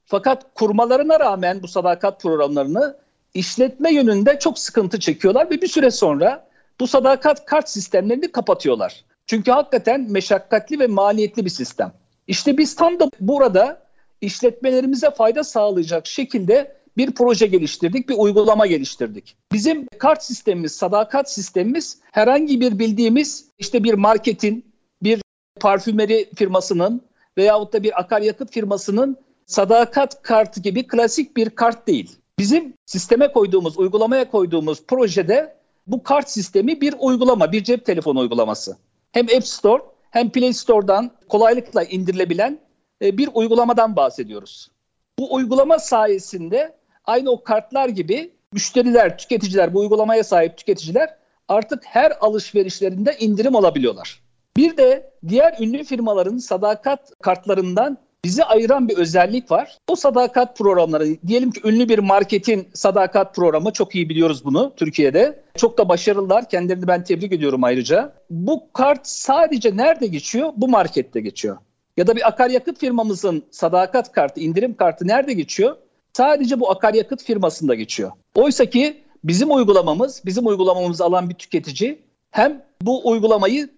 Fakat 0.09 0.53
kurmalarına 0.53 1.19
rağmen 1.19 1.63
bu 1.63 1.67
sadakat 1.67 2.21
programlarını 2.21 2.97
işletme 3.33 3.93
yönünde 3.93 4.39
çok 4.39 4.59
sıkıntı 4.59 4.99
çekiyorlar 4.99 5.49
ve 5.49 5.61
bir 5.61 5.67
süre 5.67 5.91
sonra 5.91 6.47
bu 6.79 6.87
sadakat 6.87 7.45
kart 7.45 7.69
sistemlerini 7.69 8.31
kapatıyorlar. 8.31 9.05
Çünkü 9.25 9.51
hakikaten 9.51 10.11
meşakkatli 10.11 10.79
ve 10.79 10.87
maliyetli 10.87 11.45
bir 11.45 11.49
sistem. 11.49 11.93
İşte 12.27 12.57
biz 12.57 12.75
tam 12.75 12.99
da 12.99 13.09
burada 13.19 13.81
işletmelerimize 14.21 15.11
fayda 15.11 15.43
sağlayacak 15.43 16.07
şekilde 16.07 16.75
bir 16.97 17.11
proje 17.11 17.47
geliştirdik, 17.47 18.09
bir 18.09 18.15
uygulama 18.17 18.67
geliştirdik. 18.67 19.37
Bizim 19.51 19.87
kart 19.99 20.23
sistemimiz, 20.23 20.71
sadakat 20.71 21.31
sistemimiz 21.31 21.99
herhangi 22.11 22.61
bir 22.61 22.79
bildiğimiz 22.79 23.45
işte 23.59 23.83
bir 23.83 23.93
marketin, 23.93 24.65
bir 25.03 25.21
parfümeri 25.59 26.29
firmasının 26.35 27.01
veyahut 27.37 27.73
da 27.73 27.83
bir 27.83 27.99
akaryakıt 27.99 28.51
firmasının 28.51 29.17
sadakat 29.49 30.21
kartı 30.21 30.59
gibi 30.59 30.87
klasik 30.87 31.37
bir 31.37 31.49
kart 31.49 31.87
değil. 31.87 32.17
Bizim 32.39 32.73
sisteme 32.85 33.31
koyduğumuz, 33.31 33.77
uygulamaya 33.77 34.31
koyduğumuz 34.31 34.85
projede 34.85 35.55
bu 35.87 36.03
kart 36.03 36.29
sistemi 36.29 36.81
bir 36.81 36.95
uygulama, 36.99 37.51
bir 37.51 37.63
cep 37.63 37.85
telefonu 37.85 38.19
uygulaması. 38.19 38.77
Hem 39.11 39.25
App 39.25 39.47
Store 39.47 39.83
hem 40.11 40.29
Play 40.29 40.53
Store'dan 40.53 41.11
kolaylıkla 41.29 41.83
indirilebilen 41.83 42.59
e, 43.01 43.17
bir 43.17 43.29
uygulamadan 43.33 43.95
bahsediyoruz. 43.95 44.71
Bu 45.19 45.33
uygulama 45.33 45.79
sayesinde 45.79 46.77
aynı 47.05 47.29
o 47.29 47.43
kartlar 47.43 47.89
gibi 47.89 48.33
müşteriler, 48.53 49.17
tüketiciler, 49.17 49.73
bu 49.73 49.79
uygulamaya 49.79 50.23
sahip 50.23 50.57
tüketiciler 50.57 51.15
artık 51.47 51.83
her 51.85 52.13
alışverişlerinde 52.21 53.17
indirim 53.19 53.55
alabiliyorlar. 53.55 54.21
Bir 54.57 54.77
de 54.77 55.13
diğer 55.27 55.55
ünlü 55.59 55.83
firmaların 55.83 56.37
sadakat 56.37 57.11
kartlarından 57.21 57.97
bizi 58.25 58.43
ayıran 58.43 58.87
bir 58.87 58.97
özellik 58.97 59.51
var. 59.51 59.77
O 59.87 59.95
sadakat 59.95 60.57
programları, 60.57 61.05
diyelim 61.27 61.51
ki 61.51 61.61
ünlü 61.63 61.89
bir 61.89 61.99
marketin 61.99 62.67
sadakat 62.73 63.35
programı, 63.35 63.73
çok 63.73 63.95
iyi 63.95 64.09
biliyoruz 64.09 64.45
bunu 64.45 64.73
Türkiye'de. 64.75 65.43
Çok 65.55 65.77
da 65.77 65.89
başarılılar, 65.89 66.49
kendilerini 66.49 66.87
ben 66.87 67.03
tebrik 67.03 67.33
ediyorum 67.33 67.63
ayrıca. 67.63 68.13
Bu 68.29 68.63
kart 68.73 69.07
sadece 69.07 69.77
nerede 69.77 70.07
geçiyor? 70.07 70.53
Bu 70.57 70.67
markette 70.67 71.21
geçiyor. 71.21 71.57
Ya 71.97 72.07
da 72.07 72.15
bir 72.15 72.27
akaryakıt 72.27 72.79
firmamızın 72.79 73.43
sadakat 73.51 74.11
kartı, 74.11 74.39
indirim 74.39 74.73
kartı 74.73 75.07
nerede 75.07 75.33
geçiyor? 75.33 75.75
Sadece 76.13 76.59
bu 76.59 76.71
akaryakıt 76.71 77.23
firmasında 77.23 77.75
geçiyor. 77.75 78.11
Oysa 78.35 78.65
ki 78.65 79.03
bizim 79.23 79.51
uygulamamız, 79.51 80.21
bizim 80.25 80.47
uygulamamızı 80.47 81.05
alan 81.05 81.29
bir 81.29 81.35
tüketici 81.35 81.99
hem 82.31 82.63
bu 82.81 83.09
uygulamayı 83.09 83.69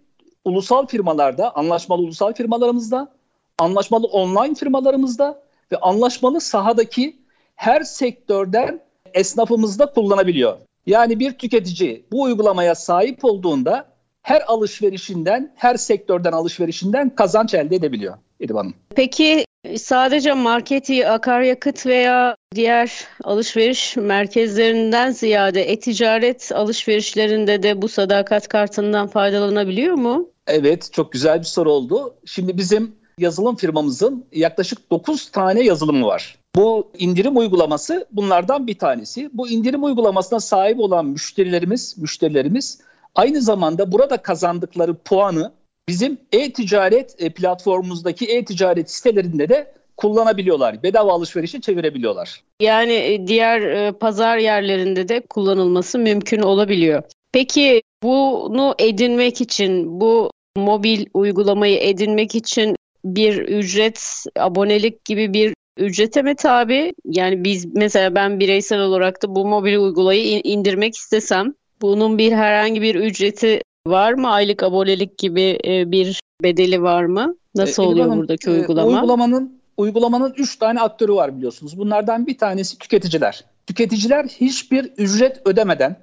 ulusal 0.45 0.87
firmalarda, 0.87 1.55
anlaşmalı 1.55 2.01
ulusal 2.01 2.33
firmalarımızda, 2.33 3.11
anlaşmalı 3.61 4.07
online 4.07 4.55
firmalarımızda 4.55 5.41
ve 5.71 5.77
anlaşmalı 5.77 6.41
sahadaki 6.41 7.19
her 7.55 7.81
sektörden 7.81 8.81
esnafımızda 9.13 9.85
kullanabiliyor. 9.85 10.57
Yani 10.85 11.19
bir 11.19 11.31
tüketici 11.31 12.05
bu 12.11 12.21
uygulamaya 12.21 12.75
sahip 12.75 13.25
olduğunda 13.25 13.85
her 14.21 14.43
alışverişinden, 14.47 15.53
her 15.55 15.75
sektörden 15.75 16.31
alışverişinden 16.31 17.15
kazanç 17.15 17.53
elde 17.53 17.75
edebiliyor 17.75 18.17
İdil 18.39 18.55
Hanım. 18.55 18.73
Peki 18.95 19.45
sadece 19.77 20.33
marketi, 20.33 21.07
akaryakıt 21.07 21.85
veya 21.85 22.35
diğer 22.55 23.07
alışveriş 23.23 23.97
merkezlerinden 23.97 25.11
ziyade 25.11 25.71
e-ticaret 25.71 26.51
alışverişlerinde 26.51 27.63
de 27.63 27.81
bu 27.81 27.87
sadakat 27.87 28.47
kartından 28.47 29.07
faydalanabiliyor 29.07 29.93
mu? 29.93 30.29
Evet, 30.47 30.89
çok 30.93 31.11
güzel 31.11 31.39
bir 31.39 31.45
soru 31.45 31.71
oldu. 31.71 32.15
Şimdi 32.25 32.57
bizim 32.57 33.00
yazılım 33.21 33.55
firmamızın 33.55 34.25
yaklaşık 34.31 34.91
9 34.91 35.29
tane 35.31 35.63
yazılımı 35.63 36.05
var. 36.05 36.35
Bu 36.55 36.91
indirim 36.97 37.37
uygulaması 37.37 38.07
bunlardan 38.11 38.67
bir 38.67 38.77
tanesi. 38.77 39.29
Bu 39.33 39.49
indirim 39.49 39.83
uygulamasına 39.83 40.39
sahip 40.39 40.79
olan 40.79 41.05
müşterilerimiz, 41.05 41.97
müşterilerimiz 41.97 42.81
aynı 43.15 43.41
zamanda 43.41 43.91
burada 43.91 44.17
kazandıkları 44.17 44.93
puanı 44.95 45.51
bizim 45.89 46.17
e-ticaret 46.31 47.15
e, 47.19 47.29
platformumuzdaki 47.29 48.25
e-ticaret 48.25 48.91
sitelerinde 48.91 49.49
de 49.49 49.73
kullanabiliyorlar. 49.97 50.83
Bedava 50.83 51.13
alışverişe 51.13 51.61
çevirebiliyorlar. 51.61 52.43
Yani 52.61 52.93
e, 52.93 53.27
diğer 53.27 53.61
e, 53.61 53.91
pazar 53.91 54.37
yerlerinde 54.37 55.07
de 55.07 55.21
kullanılması 55.29 55.99
mümkün 55.99 56.41
olabiliyor. 56.41 57.03
Peki 57.31 57.81
bunu 58.03 58.75
edinmek 58.79 59.41
için, 59.41 60.01
bu 60.01 60.31
mobil 60.57 61.05
uygulamayı 61.13 61.77
edinmek 61.77 62.35
için 62.35 62.75
bir 63.05 63.37
ücret, 63.37 64.25
abonelik 64.39 65.05
gibi 65.05 65.33
bir 65.33 65.53
ücrete 65.77 66.21
mi 66.21 66.35
tabi? 66.35 66.93
Yani 67.05 67.43
biz 67.43 67.75
mesela 67.75 68.15
ben 68.15 68.39
bireysel 68.39 68.79
olarak 68.79 69.23
da 69.23 69.35
bu 69.35 69.45
mobil 69.45 69.75
uygulayı 69.75 70.41
indirmek 70.43 70.95
istesem 70.95 71.53
bunun 71.81 72.17
bir 72.17 72.31
herhangi 72.31 72.81
bir 72.81 72.95
ücreti 72.95 73.61
var 73.87 74.13
mı? 74.13 74.29
Aylık 74.31 74.63
abonelik 74.63 75.17
gibi 75.17 75.59
e, 75.65 75.91
bir 75.91 76.21
bedeli 76.43 76.81
var 76.81 77.03
mı? 77.03 77.35
Nasıl 77.55 77.83
e, 77.83 77.85
oluyor 77.85 78.05
Hanım, 78.05 78.19
buradaki 78.19 78.49
e, 78.49 78.53
uygulama? 78.53 78.87
Uygulamanın 78.87 79.61
uygulamanın 79.77 80.33
3 80.37 80.55
tane 80.55 80.81
aktörü 80.81 81.13
var 81.13 81.37
biliyorsunuz. 81.37 81.77
Bunlardan 81.77 82.27
bir 82.27 82.37
tanesi 82.37 82.77
tüketiciler. 82.77 83.45
Tüketiciler 83.67 84.25
hiçbir 84.25 84.83
ücret 84.83 85.41
ödemeden 85.45 85.95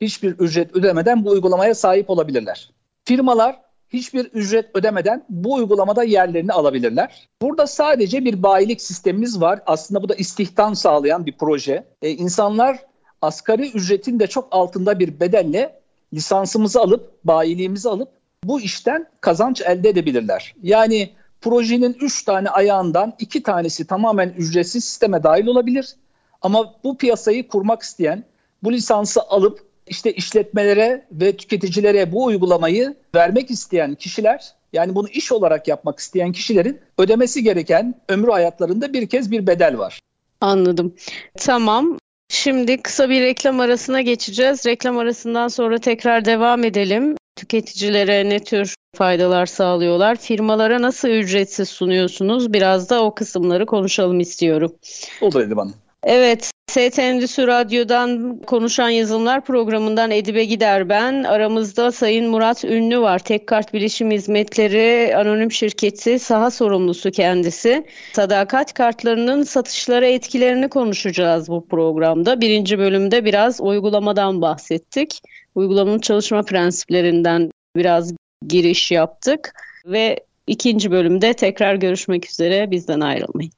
hiçbir 0.00 0.30
ücret 0.30 0.76
ödemeden 0.76 1.24
bu 1.24 1.30
uygulamaya 1.30 1.74
sahip 1.74 2.10
olabilirler. 2.10 2.70
Firmalar 3.04 3.56
hiçbir 3.92 4.24
ücret 4.24 4.70
ödemeden 4.74 5.24
bu 5.28 5.54
uygulamada 5.54 6.04
yerlerini 6.04 6.52
alabilirler. 6.52 7.28
Burada 7.42 7.66
sadece 7.66 8.24
bir 8.24 8.42
bayilik 8.42 8.82
sistemimiz 8.82 9.40
var. 9.40 9.60
Aslında 9.66 10.02
bu 10.02 10.08
da 10.08 10.14
istihdam 10.14 10.76
sağlayan 10.76 11.26
bir 11.26 11.34
proje. 11.38 11.84
E, 12.02 12.10
insanlar 12.10 12.78
asgari 13.22 13.70
ücretin 13.70 14.20
de 14.20 14.26
çok 14.26 14.48
altında 14.50 14.98
bir 14.98 15.20
bedelle 15.20 15.80
lisansımızı 16.14 16.80
alıp, 16.80 17.24
bayiliğimizi 17.24 17.88
alıp 17.88 18.08
bu 18.44 18.60
işten 18.60 19.06
kazanç 19.20 19.60
elde 19.60 19.88
edebilirler. 19.88 20.54
Yani 20.62 21.10
projenin 21.40 21.96
3 22.00 22.24
tane 22.24 22.50
ayağından 22.50 23.14
2 23.18 23.42
tanesi 23.42 23.86
tamamen 23.86 24.28
ücretsiz 24.28 24.84
sisteme 24.84 25.22
dahil 25.22 25.46
olabilir. 25.46 25.94
Ama 26.42 26.74
bu 26.84 26.98
piyasayı 26.98 27.48
kurmak 27.48 27.82
isteyen, 27.82 28.24
bu 28.62 28.72
lisansı 28.72 29.22
alıp 29.22 29.67
işte 29.90 30.12
işletmelere 30.12 31.04
ve 31.12 31.36
tüketicilere 31.36 32.12
bu 32.12 32.24
uygulamayı 32.24 32.94
vermek 33.14 33.50
isteyen 33.50 33.94
kişiler 33.94 34.52
yani 34.72 34.94
bunu 34.94 35.08
iş 35.08 35.32
olarak 35.32 35.68
yapmak 35.68 35.98
isteyen 35.98 36.32
kişilerin 36.32 36.80
ödemesi 36.98 37.42
gereken 37.42 37.94
ömrü 38.08 38.30
hayatlarında 38.30 38.92
bir 38.92 39.06
kez 39.08 39.30
bir 39.30 39.46
bedel 39.46 39.78
var. 39.78 40.00
Anladım. 40.40 40.94
Tamam. 41.36 41.98
Şimdi 42.28 42.82
kısa 42.82 43.10
bir 43.10 43.20
reklam 43.20 43.60
arasına 43.60 44.00
geçeceğiz. 44.00 44.66
Reklam 44.66 44.98
arasından 44.98 45.48
sonra 45.48 45.78
tekrar 45.78 46.24
devam 46.24 46.64
edelim. 46.64 47.16
Tüketicilere 47.36 48.28
ne 48.28 48.44
tür 48.44 48.74
faydalar 48.96 49.46
sağlıyorlar? 49.46 50.16
Firmalara 50.16 50.82
nasıl 50.82 51.08
ücretsiz 51.08 51.68
sunuyorsunuz? 51.68 52.52
Biraz 52.52 52.90
da 52.90 53.04
o 53.04 53.14
kısımları 53.14 53.66
konuşalım 53.66 54.20
istiyorum. 54.20 54.74
Olur 55.20 55.40
Edip 55.40 55.58
Hanım. 55.58 55.74
Evet, 56.08 56.50
ST 56.70 56.98
Endüstri 56.98 57.46
Radyo'dan 57.46 58.38
konuşan 58.46 58.88
yazılımlar 58.88 59.44
programından 59.44 60.10
Edibe 60.10 60.44
Gider 60.44 60.88
ben. 60.88 61.24
Aramızda 61.24 61.92
Sayın 61.92 62.28
Murat 62.28 62.64
Ünlü 62.64 63.00
var. 63.00 63.18
Tek 63.18 63.46
Kart 63.46 63.74
Bilişim 63.74 64.10
Hizmetleri 64.10 65.16
Anonim 65.16 65.52
Şirketi 65.52 66.18
saha 66.18 66.50
sorumlusu 66.50 67.10
kendisi. 67.10 67.86
Sadakat 68.12 68.74
kartlarının 68.74 69.42
satışlara 69.42 70.06
etkilerini 70.06 70.68
konuşacağız 70.68 71.48
bu 71.48 71.68
programda. 71.68 72.40
Birinci 72.40 72.78
bölümde 72.78 73.24
biraz 73.24 73.60
uygulamadan 73.60 74.42
bahsettik. 74.42 75.22
Uygulamanın 75.54 75.98
çalışma 75.98 76.42
prensiplerinden 76.42 77.50
biraz 77.76 78.12
giriş 78.46 78.90
yaptık. 78.90 79.52
Ve 79.86 80.20
ikinci 80.46 80.90
bölümde 80.90 81.34
tekrar 81.34 81.74
görüşmek 81.74 82.30
üzere 82.30 82.70
bizden 82.70 83.00
ayrılmayın. 83.00 83.52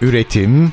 Üretim 0.00 0.72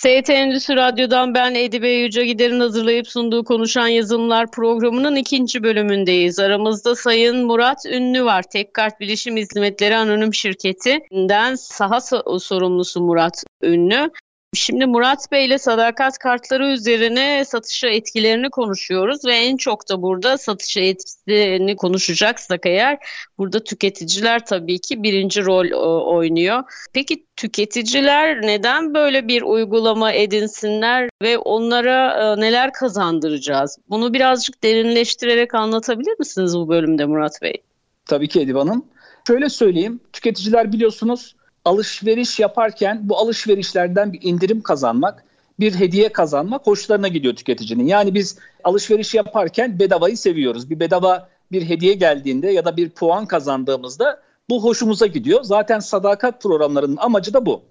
ST 0.00 0.30
Endüstri 0.30 0.76
Radyo'dan 0.76 1.34
ben 1.34 1.54
Edibe 1.54 1.88
Yüce 1.88 2.24
Gider'in 2.24 2.60
hazırlayıp 2.60 3.08
sunduğu 3.08 3.44
Konuşan 3.44 3.88
Yazılımlar 3.88 4.50
programının 4.50 5.16
ikinci 5.16 5.62
bölümündeyiz. 5.62 6.38
Aramızda 6.38 6.96
Sayın 6.96 7.46
Murat 7.46 7.86
Ünlü 7.86 8.24
var. 8.24 8.44
Tek 8.52 8.74
Kart 8.74 9.00
Bilişim 9.00 9.36
Hizmetleri 9.36 9.96
Anonim 9.96 10.34
Şirketi'nden 10.34 11.54
saha 11.54 12.00
sorumlusu 12.40 13.00
Murat 13.00 13.44
Ünlü. 13.62 14.10
Şimdi 14.54 14.86
Murat 14.86 15.32
Bey 15.32 15.46
ile 15.46 15.58
sadakat 15.58 16.18
kartları 16.18 16.66
üzerine 16.66 17.44
satışa 17.44 17.88
etkilerini 17.88 18.50
konuşuyoruz 18.50 19.24
ve 19.24 19.32
en 19.32 19.56
çok 19.56 19.88
da 19.88 20.02
burada 20.02 20.38
satışa 20.38 20.80
etkisini 20.80 21.76
konuşacaksak 21.76 22.66
eğer 22.66 22.98
burada 23.38 23.64
tüketiciler 23.64 24.46
tabii 24.46 24.78
ki 24.78 25.02
birinci 25.02 25.44
rol 25.44 25.66
e, 25.66 25.76
oynuyor. 25.76 26.62
Peki 26.92 27.26
tüketiciler 27.36 28.42
neden 28.42 28.94
böyle 28.94 29.28
bir 29.28 29.42
uygulama 29.42 30.12
edinsinler 30.12 31.08
ve 31.22 31.38
onlara 31.38 32.12
e, 32.12 32.40
neler 32.40 32.72
kazandıracağız? 32.72 33.78
Bunu 33.88 34.14
birazcık 34.14 34.62
derinleştirerek 34.62 35.54
anlatabilir 35.54 36.14
misiniz 36.18 36.56
bu 36.56 36.68
bölümde 36.68 37.06
Murat 37.06 37.42
Bey? 37.42 37.62
Tabii 38.06 38.28
ki 38.28 38.40
Edip 38.40 38.56
Hanım. 38.56 38.84
Şöyle 39.26 39.48
söyleyeyim, 39.48 40.00
tüketiciler 40.12 40.72
biliyorsunuz 40.72 41.34
alışveriş 41.64 42.40
yaparken 42.40 43.00
bu 43.02 43.18
alışverişlerden 43.18 44.12
bir 44.12 44.22
indirim 44.22 44.62
kazanmak, 44.62 45.24
bir 45.60 45.74
hediye 45.74 46.08
kazanmak 46.08 46.66
hoşlarına 46.66 47.08
gidiyor 47.08 47.36
tüketicinin. 47.36 47.86
Yani 47.86 48.14
biz 48.14 48.38
alışveriş 48.64 49.14
yaparken 49.14 49.78
bedavayı 49.78 50.16
seviyoruz. 50.16 50.70
Bir 50.70 50.80
bedava 50.80 51.28
bir 51.52 51.68
hediye 51.68 51.94
geldiğinde 51.94 52.50
ya 52.50 52.64
da 52.64 52.76
bir 52.76 52.90
puan 52.90 53.26
kazandığımızda 53.26 54.20
bu 54.50 54.64
hoşumuza 54.64 55.06
gidiyor. 55.06 55.42
Zaten 55.42 55.78
sadakat 55.78 56.42
programlarının 56.42 56.96
amacı 56.96 57.34
da 57.34 57.46
bu. 57.46 57.62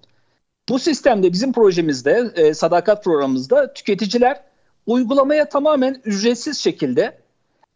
Bu 0.68 0.78
sistemde 0.78 1.32
bizim 1.32 1.52
projemizde, 1.52 2.30
e, 2.34 2.54
sadakat 2.54 3.04
programımızda 3.04 3.72
tüketiciler 3.72 4.42
uygulamaya 4.86 5.48
tamamen 5.48 6.00
ücretsiz 6.04 6.58
şekilde 6.58 7.18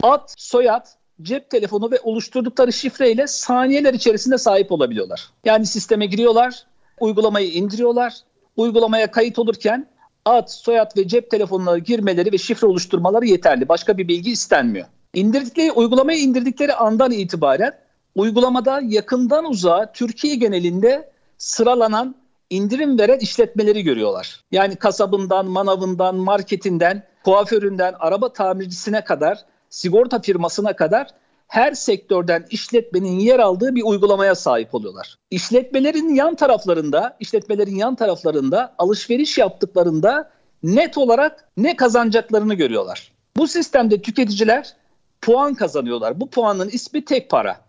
ad, 0.03 0.29
soyad, 0.37 0.87
cep 1.25 1.51
telefonu 1.51 1.91
ve 1.91 2.01
oluşturdukları 2.03 2.73
şifreyle 2.73 3.27
saniyeler 3.27 3.95
içerisinde 3.95 4.39
sahip 4.39 4.73
olabiliyorlar. 4.73 5.29
Yani 5.45 5.67
sisteme 5.67 6.07
giriyorlar, 6.07 6.67
uygulamayı 7.01 7.51
indiriyorlar. 7.53 8.15
Uygulamaya 8.57 9.11
kayıt 9.11 9.39
olurken 9.39 9.87
ad, 10.25 10.49
soyad 10.49 10.97
ve 10.97 11.09
cep 11.09 11.31
telefonuna 11.31 11.79
girmeleri 11.79 12.33
ve 12.33 12.39
şifre 12.39 12.67
oluşturmaları 12.67 13.27
yeterli. 13.27 13.69
Başka 13.69 13.99
bir 13.99 14.09
bilgi 14.09 14.31
istenmiyor. 14.31 14.87
İndirdikleri, 15.15 15.73
uygulamayı 15.73 16.21
indirdikleri 16.21 16.75
andan 16.75 17.13
itibaren 17.13 17.73
uygulamada 18.15 18.81
yakından 18.85 19.51
uzağa 19.51 19.93
Türkiye 19.93 20.35
genelinde 20.35 21.11
sıralanan 21.39 22.15
indirim 22.51 22.99
veren 22.99 23.19
işletmeleri 23.19 23.83
görüyorlar. 23.83 24.41
Yani 24.53 24.77
kasabından, 24.77 25.47
manavından, 25.47 26.17
marketinden, 26.17 27.03
kuaföründen, 27.25 27.95
araba 27.99 28.33
tamircisine 28.33 29.05
kadar, 29.05 29.39
sigorta 29.75 30.21
firmasına 30.21 30.77
kadar 30.77 31.07
her 31.49 31.73
sektörden 31.73 32.47
işletmenin 32.51 33.19
yer 33.19 33.39
aldığı 33.39 33.75
bir 33.75 33.83
uygulamaya 33.83 34.35
sahip 34.35 34.75
oluyorlar. 34.75 35.17
İşletmelerin 35.31 36.15
yan 36.15 36.35
taraflarında, 36.35 37.17
işletmelerin 37.21 37.77
yan 37.77 37.95
taraflarında 37.95 38.75
alışveriş 38.79 39.39
yaptıklarında 39.39 40.31
net 40.63 40.99
olarak 40.99 41.49
ne 41.57 41.77
kazanacaklarını 41.77 42.55
görüyorlar. 42.55 43.13
Bu 43.37 43.49
sistemde 43.49 44.03
tüketiciler 44.03 44.77
puan 45.23 45.55
kazanıyorlar. 45.55 46.21
Bu 46.21 46.31
puanın 46.31 46.69
ismi 46.69 47.05
tek 47.05 47.31
para. 47.31 47.61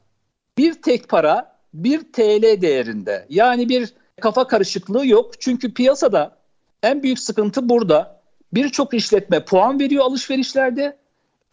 Bir 0.57 0.81
tek 0.81 1.09
para 1.09 1.57
bir 1.74 2.00
TL 2.13 2.62
değerinde. 2.62 3.25
Yani 3.29 3.69
bir 3.69 3.93
kafa 4.21 4.47
karışıklığı 4.47 5.07
yok. 5.07 5.41
Çünkü 5.41 5.74
piyasada 5.74 6.38
en 6.83 7.03
büyük 7.03 7.19
sıkıntı 7.19 7.69
burada. 7.69 8.21
Birçok 8.53 8.93
işletme 8.93 9.45
puan 9.45 9.79
veriyor 9.79 10.05
alışverişlerde. 10.05 11.04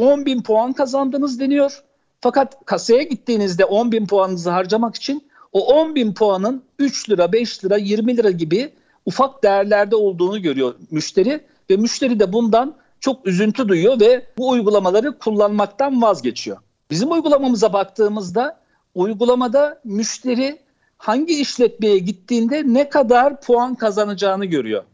10 0.02 0.26
bin 0.26 0.42
puan 0.42 0.73
kazandınız 0.73 1.40
deniyor. 1.40 1.82
Fakat 2.21 2.64
kasaya 2.64 3.02
gittiğinizde 3.02 3.64
10 3.64 3.92
bin 3.92 4.06
puanınızı 4.06 4.50
harcamak 4.50 4.94
için 4.94 5.28
o 5.52 5.66
10 5.66 5.94
bin 5.94 6.14
puanın 6.14 6.62
3 6.78 7.11
lira, 7.11 7.32
5 7.32 7.64
lira, 7.64 7.76
20 7.76 8.16
lira 8.16 8.30
gibi 8.30 8.73
ufak 9.06 9.42
değerlerde 9.42 9.97
olduğunu 9.97 10.42
görüyor 10.42 10.75
müşteri 10.90 11.40
ve 11.71 11.76
müşteri 11.76 12.21
de 12.21 12.32
bundan 12.32 12.76
çok 13.00 13.26
üzüntü 13.26 13.68
duyuyor 13.68 14.00
ve 14.00 14.26
bu 14.38 14.49
uygulamaları 14.49 15.18
kullanmaktan 15.18 16.02
vazgeçiyor. 16.02 16.56
Bizim 16.90 17.12
uygulamamıza 17.12 17.73
baktığımızda 17.73 18.61
uygulamada 18.94 19.80
müşteri 19.85 20.59
hangi 20.99 21.40
işletmeye 21.40 21.99
gittiğinde 21.99 22.62
ne 22.66 22.88
kadar 22.88 23.40
puan 23.40 23.75
kazanacağını 23.75 24.44
görüyor. 24.44 24.85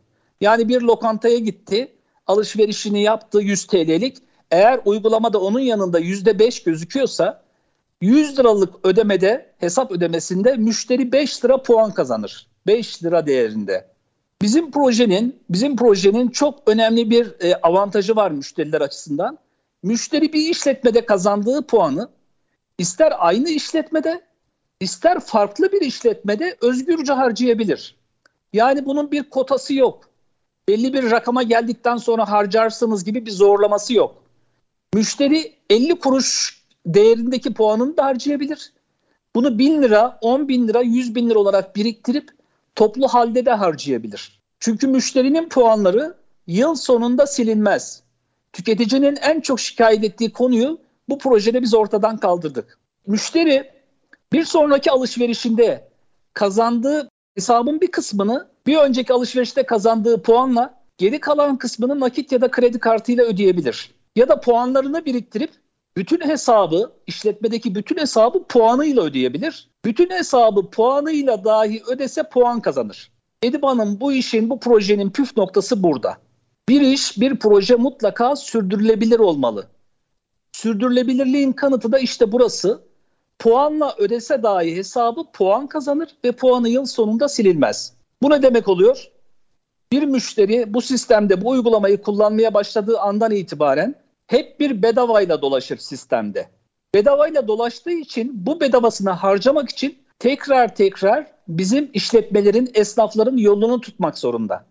Yani 0.41 0.69
bir 0.69 0.83
lokantaya 0.83 1.39
gitti, 1.39 1.93
alışverişini 2.27 3.03
yaptı 3.03 3.41
100 3.41 3.67
TL'lik. 3.67 4.28
Eğer 4.51 4.81
uygulamada 4.85 5.41
onun 5.41 5.61
yanında 5.61 6.01
%5 6.01 6.65
gözüküyorsa 6.65 7.43
100 8.01 8.39
liralık 8.39 8.75
ödemede, 8.87 9.53
hesap 9.59 9.93
ödemesinde 9.93 10.57
müşteri 10.57 11.13
5 11.13 11.45
lira 11.45 11.63
puan 11.63 11.95
kazanır. 11.95 12.47
5 12.67 13.05
lira 13.05 13.27
değerinde. 13.27 13.89
Bizim 14.43 14.71
projenin 14.71 15.43
bizim 15.51 15.77
projenin 15.77 16.29
çok 16.29 16.63
önemli 16.67 17.11
bir 17.11 17.35
e, 17.41 17.55
avantajı 17.55 18.17
var 18.17 18.31
müşteriler 18.31 18.81
açısından. 18.81 19.39
Müşteri 19.83 20.33
bir 20.33 20.49
işletmede 20.49 21.07
kazandığı 21.07 21.63
puanı 21.63 22.09
ister 22.79 23.13
aynı 23.19 23.49
işletmede 23.49 24.21
ister 24.81 25.21
farklı 25.21 25.73
bir 25.73 25.81
işletmede 25.81 26.57
özgürce 26.61 27.13
harcayabilir. 27.13 27.97
Yani 28.53 28.87
bunun 28.87 29.11
bir 29.11 29.31
kotası 29.31 29.75
yok. 29.75 30.09
Belli 30.69 30.93
bir 30.93 31.11
rakama 31.11 31.43
geldikten 31.43 31.97
sonra 31.97 32.31
harcarsınız 32.31 33.05
gibi 33.05 33.27
bir 33.27 33.31
zorlaması 33.31 33.95
yok. 33.95 34.23
Müşteri 34.95 35.55
50 35.71 35.99
kuruş 35.99 36.59
değerindeki 36.87 37.55
puanını 37.55 37.97
da 37.97 38.05
harcayabilir. 38.05 38.73
Bunu 39.35 39.59
1000 39.59 39.83
lira, 39.83 40.19
10 40.21 40.49
bin 40.49 40.69
lira, 40.69 40.81
100 40.81 41.15
bin 41.15 41.31
lira 41.31 41.39
olarak 41.39 41.77
biriktirip 41.77 42.31
toplu 42.75 43.09
halde 43.09 43.47
de 43.47 43.51
harcayabilir. 43.51 44.41
Çünkü 44.61 44.87
müşterinin 44.87 45.49
puanları 45.49 46.17
yıl 46.47 46.75
sonunda 46.75 47.27
silinmez. 47.27 48.03
Tüketicinin 48.53 49.17
en 49.17 49.41
çok 49.41 49.61
şikayet 49.61 50.05
ettiği 50.05 50.33
konuyu 50.33 50.81
bu 51.09 51.19
projede 51.19 51.63
biz 51.63 51.75
ortadan 51.75 52.17
kaldırdık. 52.17 52.79
Müşteri 53.07 53.71
bir 54.33 54.45
sonraki 54.45 54.91
alışverişinde 54.91 55.89
kazandığı 56.35 57.09
hesabın 57.35 57.81
bir 57.81 57.91
kısmını 57.91 58.49
bir 58.67 58.77
önceki 58.77 59.13
alışverişte 59.13 59.63
kazandığı 59.63 60.23
puanla 60.23 60.75
geri 60.99 61.21
kalan 61.21 61.59
kısmını 61.59 62.01
nakit 62.01 62.33
ya 62.33 62.41
da 62.41 62.51
kredi 62.51 62.79
kartıyla 62.79 63.25
ödeyebilir. 63.25 63.98
Ya 64.19 64.29
da 64.29 64.41
puanlarını 64.41 65.05
biriktirip 65.05 65.51
bütün 65.97 66.21
hesabı, 66.21 66.93
işletmedeki 67.07 67.75
bütün 67.75 67.97
hesabı 67.97 68.45
puanıyla 68.45 69.03
ödeyebilir. 69.03 69.71
Bütün 69.85 70.11
hesabı 70.11 70.71
puanıyla 70.71 71.45
dahi 71.45 71.83
ödese 71.89 72.23
puan 72.23 72.61
kazanır. 72.61 73.11
Edip 73.43 73.63
Hanım 73.63 74.01
bu 74.01 74.13
işin, 74.13 74.51
bu 74.51 74.61
projenin 74.61 75.11
püf 75.11 75.37
noktası 75.37 75.83
burada. 75.83 76.17
Bir 76.69 76.81
iş, 76.81 77.21
bir 77.21 77.39
proje 77.39 77.75
mutlaka 77.75 78.37
sürdürülebilir 78.37 79.19
olmalı. 79.19 79.67
Sürdürülebilirliğin 80.53 81.53
kanıtı 81.53 81.93
da 81.93 81.99
işte 81.99 82.33
burası. 82.33 82.83
Puanla 83.39 83.95
ödese 83.99 84.43
dahi 84.43 84.77
hesabı 84.77 85.25
puan 85.33 85.67
kazanır 85.67 86.09
ve 86.25 86.33
puanı 86.33 86.69
yıl 86.69 86.85
sonunda 86.85 87.29
silinmez. 87.29 87.93
Bu 88.23 88.31
ne 88.31 88.43
demek 88.43 88.69
oluyor? 88.69 89.11
Bir 89.93 90.03
müşteri 90.03 90.75
bu 90.75 90.83
sistemde 90.83 91.45
bu 91.45 91.49
uygulamayı 91.49 92.03
kullanmaya 92.03 92.55
başladığı 92.55 92.99
andan 92.99 93.31
itibaren 93.31 94.08
hep 94.29 94.61
bir 94.61 94.83
bedavayla 94.83 95.43
dolaşır 95.43 95.77
sistemde. 95.77 96.49
Bedavayla 96.95 97.49
dolaştığı 97.49 97.91
için 97.91 98.47
bu 98.47 98.61
bedavasını 98.61 99.11
harcamak 99.11 99.71
için 99.71 99.99
tekrar 100.19 100.75
tekrar 100.75 101.27
bizim 101.49 101.91
işletmelerin, 101.93 102.71
esnafların 102.75 103.37
yolunu 103.37 103.81
tutmak 103.81 104.19
zorunda. 104.19 104.65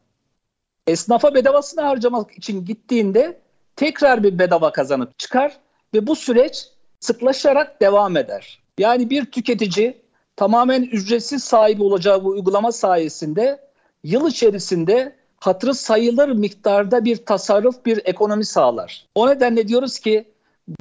Esnafa 0.87 1.35
bedavasını 1.35 1.81
harcamak 1.81 2.31
için 2.37 2.65
gittiğinde 2.65 3.39
tekrar 3.75 4.23
bir 4.23 4.39
bedava 4.39 4.71
kazanıp 4.71 5.19
çıkar 5.19 5.57
ve 5.93 6.07
bu 6.07 6.15
süreç 6.15 6.67
sıklaşarak 6.99 7.81
devam 7.81 8.17
eder. 8.17 8.59
Yani 8.77 9.09
bir 9.09 9.25
tüketici 9.25 10.01
tamamen 10.35 10.83
ücretsiz 10.83 11.43
sahibi 11.43 11.83
olacağı 11.83 12.23
bu 12.23 12.29
uygulama 12.29 12.71
sayesinde 12.71 13.67
yıl 14.03 14.27
içerisinde 14.27 15.15
hatırı 15.39 15.73
sayılır 15.73 16.29
miktarda 16.29 17.05
bir 17.05 17.25
tasarruf, 17.25 17.85
bir 17.85 18.01
ekonomi 18.05 18.45
sağlar. 18.45 19.05
O 19.15 19.29
nedenle 19.29 19.67
diyoruz 19.67 19.99
ki 19.99 20.25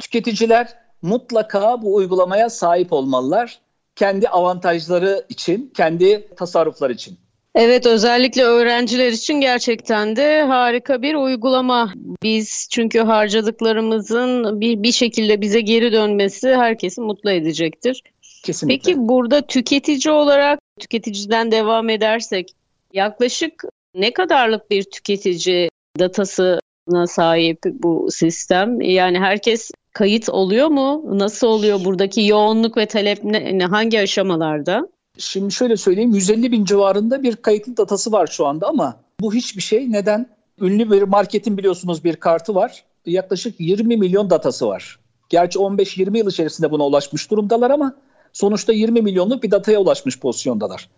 tüketiciler 0.01 0.75
mutlaka 1.03 1.83
bu 1.83 1.95
uygulamaya 1.95 2.51
sahip 2.51 2.93
olmalılar. 2.93 3.59
Kendi 3.97 4.29
avantajları 4.29 5.25
için, 5.29 5.73
kendi 5.77 6.29
tasarruflar 6.37 6.91
için. 6.91 7.19
Evet 7.55 7.87
özellikle 7.87 8.43
öğrenciler 8.43 9.13
için 9.13 9.35
gerçekten 9.35 10.17
de 10.17 10.43
harika 10.43 11.03
bir 11.03 11.15
uygulama. 11.15 11.93
Biz 12.23 12.69
çünkü 12.71 12.99
harcadıklarımızın 12.99 14.61
bir, 14.61 14.83
bir 14.83 14.93
şekilde 14.93 15.41
bize 15.41 15.61
geri 15.61 15.93
dönmesi 15.93 16.57
herkesi 16.57 17.01
mutlu 17.01 17.31
edecektir. 17.31 18.03
Kesinlikle. 18.43 18.93
Peki 18.93 19.09
burada 19.09 19.43
tüketici 19.47 20.15
olarak 20.15 20.59
tüketiciden 20.81 21.51
devam 21.51 21.89
edersek 21.89 22.53
yaklaşık 22.93 23.65
ne 23.97 24.13
kadarlık 24.13 24.71
bir 24.71 24.83
tüketici 24.83 25.69
datasına 25.99 27.07
sahip 27.07 27.59
bu 27.65 28.09
sistem? 28.11 28.81
Yani 28.81 29.19
herkes 29.19 29.71
kayıt 29.93 30.29
oluyor 30.29 30.69
mu? 30.69 31.19
Nasıl 31.19 31.47
oluyor? 31.47 31.85
Buradaki 31.85 32.27
yoğunluk 32.27 32.77
ve 32.77 32.87
talep 32.87 33.25
ne, 33.25 33.65
hangi 33.65 34.01
aşamalarda? 34.01 34.89
Şimdi 35.19 35.53
şöyle 35.55 35.77
söyleyeyim 35.77 36.15
150 36.15 36.53
bin 36.53 36.65
civarında 36.65 37.23
bir 37.23 37.37
kayıtlı 37.37 37.77
datası 37.77 38.13
var 38.13 38.27
şu 38.27 38.47
anda 38.47 38.69
ama 38.69 39.01
bu 39.21 39.35
hiçbir 39.35 39.63
şey. 39.63 39.93
Neden? 39.93 40.27
Ünlü 40.61 40.91
bir 40.91 41.03
marketin 41.03 41.59
biliyorsunuz 41.59 42.05
bir 42.05 42.17
kartı 42.17 42.55
var. 42.55 42.85
Yaklaşık 43.07 43.61
20 43.61 43.97
milyon 43.97 44.31
datası 44.31 44.67
var. 44.67 44.99
Gerçi 45.29 45.59
15-20 45.59 46.19
yıl 46.19 46.31
içerisinde 46.31 46.71
buna 46.71 46.87
ulaşmış 46.87 47.31
durumdalar 47.31 47.71
ama 47.71 47.95
sonuçta 48.33 48.73
20 48.73 49.03
milyonluk 49.03 49.43
bir 49.43 49.51
dataya 49.51 49.79
ulaşmış 49.79 50.21
pozisyondalar. 50.21 50.89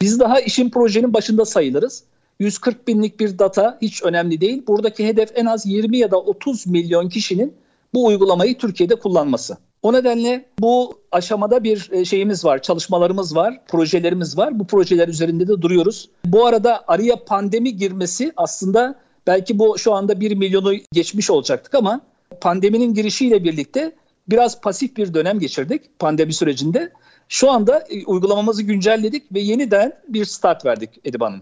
Biz 0.00 0.20
daha 0.20 0.40
işin 0.40 0.70
projenin 0.70 1.14
başında 1.14 1.44
sayılırız. 1.44 2.04
140 2.42 2.88
binlik 2.88 3.20
bir 3.20 3.38
data 3.38 3.78
hiç 3.82 4.02
önemli 4.02 4.40
değil. 4.40 4.62
Buradaki 4.66 5.06
hedef 5.06 5.30
en 5.34 5.46
az 5.46 5.66
20 5.66 5.98
ya 5.98 6.10
da 6.10 6.20
30 6.20 6.66
milyon 6.66 7.08
kişinin 7.08 7.54
bu 7.94 8.06
uygulamayı 8.06 8.58
Türkiye'de 8.58 8.94
kullanması. 8.94 9.56
O 9.82 9.92
nedenle 9.92 10.44
bu 10.58 10.98
aşamada 11.12 11.64
bir 11.64 11.88
e, 11.92 12.04
şeyimiz 12.04 12.44
var, 12.44 12.62
çalışmalarımız 12.62 13.36
var, 13.36 13.60
projelerimiz 13.68 14.38
var. 14.38 14.58
Bu 14.58 14.66
projeler 14.66 15.08
üzerinde 15.08 15.48
de 15.48 15.62
duruyoruz. 15.62 16.08
Bu 16.24 16.46
arada 16.46 16.84
araya 16.88 17.24
pandemi 17.24 17.76
girmesi 17.76 18.32
aslında 18.36 18.94
belki 19.26 19.58
bu 19.58 19.78
şu 19.78 19.92
anda 19.92 20.20
1 20.20 20.36
milyonu 20.36 20.72
geçmiş 20.92 21.30
olacaktık 21.30 21.74
ama 21.74 22.00
pandeminin 22.40 22.94
girişiyle 22.94 23.44
birlikte 23.44 23.92
biraz 24.28 24.60
pasif 24.60 24.96
bir 24.96 25.14
dönem 25.14 25.38
geçirdik 25.38 25.98
pandemi 25.98 26.32
sürecinde. 26.32 26.92
Şu 27.28 27.50
anda 27.50 27.78
e, 27.90 28.04
uygulamamızı 28.04 28.62
güncelledik 28.62 29.32
ve 29.34 29.40
yeniden 29.40 29.92
bir 30.08 30.24
start 30.24 30.64
verdik 30.64 30.90
Edip 31.04 31.20
Hanım. 31.20 31.40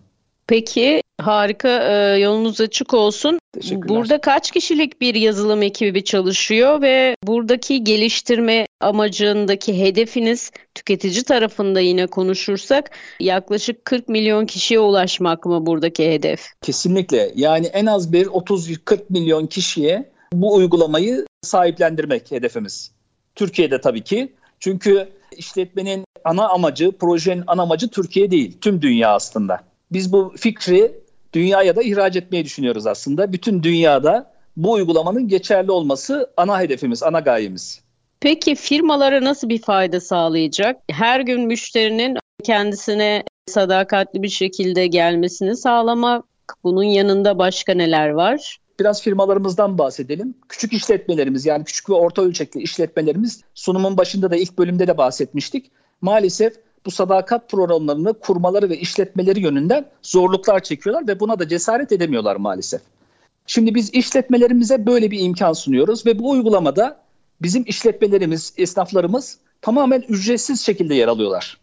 Peki 0.50 1.02
harika 1.20 1.68
e, 1.68 2.18
yolunuz 2.18 2.60
açık 2.60 2.94
olsun. 2.94 3.38
Burada 3.72 4.20
kaç 4.20 4.50
kişilik 4.50 5.00
bir 5.00 5.14
yazılım 5.14 5.62
ekibi 5.62 6.04
çalışıyor 6.04 6.82
ve 6.82 7.14
buradaki 7.26 7.84
geliştirme 7.84 8.66
amacındaki 8.80 9.80
hedefiniz 9.80 10.50
tüketici 10.74 11.22
tarafında 11.22 11.80
yine 11.80 12.06
konuşursak 12.06 12.90
yaklaşık 13.20 13.84
40 13.84 14.08
milyon 14.08 14.46
kişiye 14.46 14.80
ulaşmak 14.80 15.46
mı 15.46 15.66
buradaki 15.66 16.12
hedef? 16.12 16.40
Kesinlikle. 16.62 17.32
Yani 17.34 17.66
en 17.66 17.86
az 17.86 18.12
bir 18.12 18.26
30-40 18.26 19.00
milyon 19.08 19.46
kişiye 19.46 20.10
bu 20.32 20.54
uygulamayı 20.54 21.26
sahiplendirmek 21.42 22.30
hedefimiz. 22.30 22.92
Türkiye'de 23.34 23.80
tabii 23.80 24.04
ki. 24.04 24.32
Çünkü 24.60 25.08
işletmenin 25.36 26.04
ana 26.24 26.48
amacı, 26.48 26.92
projenin 26.92 27.44
ana 27.46 27.62
amacı 27.62 27.88
Türkiye 27.88 28.30
değil, 28.30 28.58
tüm 28.60 28.82
dünya 28.82 29.14
aslında. 29.14 29.69
Biz 29.92 30.12
bu 30.12 30.34
fikri 30.36 30.92
dünyaya 31.32 31.76
da 31.76 31.82
ihraç 31.82 32.16
etmeyi 32.16 32.44
düşünüyoruz 32.44 32.86
aslında. 32.86 33.32
Bütün 33.32 33.62
dünyada 33.62 34.32
bu 34.56 34.72
uygulamanın 34.72 35.28
geçerli 35.28 35.70
olması 35.70 36.30
ana 36.36 36.60
hedefimiz, 36.60 37.02
ana 37.02 37.20
gayemiz. 37.20 37.80
Peki 38.20 38.54
firmalara 38.54 39.24
nasıl 39.24 39.48
bir 39.48 39.62
fayda 39.62 40.00
sağlayacak? 40.00 40.76
Her 40.90 41.20
gün 41.20 41.46
müşterinin 41.46 42.16
kendisine 42.44 43.24
sadakatli 43.46 44.22
bir 44.22 44.28
şekilde 44.28 44.86
gelmesini 44.86 45.56
sağlamak, 45.56 46.24
bunun 46.64 46.84
yanında 46.84 47.38
başka 47.38 47.74
neler 47.74 48.08
var? 48.08 48.58
Biraz 48.80 49.02
firmalarımızdan 49.02 49.78
bahsedelim. 49.78 50.34
Küçük 50.48 50.72
işletmelerimiz 50.72 51.46
yani 51.46 51.64
küçük 51.64 51.90
ve 51.90 51.94
orta 51.94 52.22
ölçekli 52.22 52.62
işletmelerimiz 52.62 53.40
sunumun 53.54 53.96
başında 53.96 54.30
da 54.30 54.36
ilk 54.36 54.58
bölümde 54.58 54.86
de 54.86 54.98
bahsetmiştik. 54.98 55.70
Maalesef 56.00 56.54
bu 56.86 56.90
sadakat 56.90 57.50
programlarını 57.50 58.14
kurmaları 58.14 58.70
ve 58.70 58.78
işletmeleri 58.78 59.40
yönünden 59.40 59.86
zorluklar 60.02 60.60
çekiyorlar 60.62 61.08
ve 61.08 61.20
buna 61.20 61.38
da 61.38 61.48
cesaret 61.48 61.92
edemiyorlar 61.92 62.36
maalesef. 62.36 62.80
Şimdi 63.46 63.74
biz 63.74 63.94
işletmelerimize 63.94 64.86
böyle 64.86 65.10
bir 65.10 65.20
imkan 65.20 65.52
sunuyoruz 65.52 66.06
ve 66.06 66.18
bu 66.18 66.30
uygulamada 66.30 67.00
bizim 67.42 67.64
işletmelerimiz, 67.66 68.52
esnaflarımız 68.56 69.38
tamamen 69.62 70.04
ücretsiz 70.08 70.60
şekilde 70.60 70.94
yer 70.94 71.08
alıyorlar. 71.08 71.58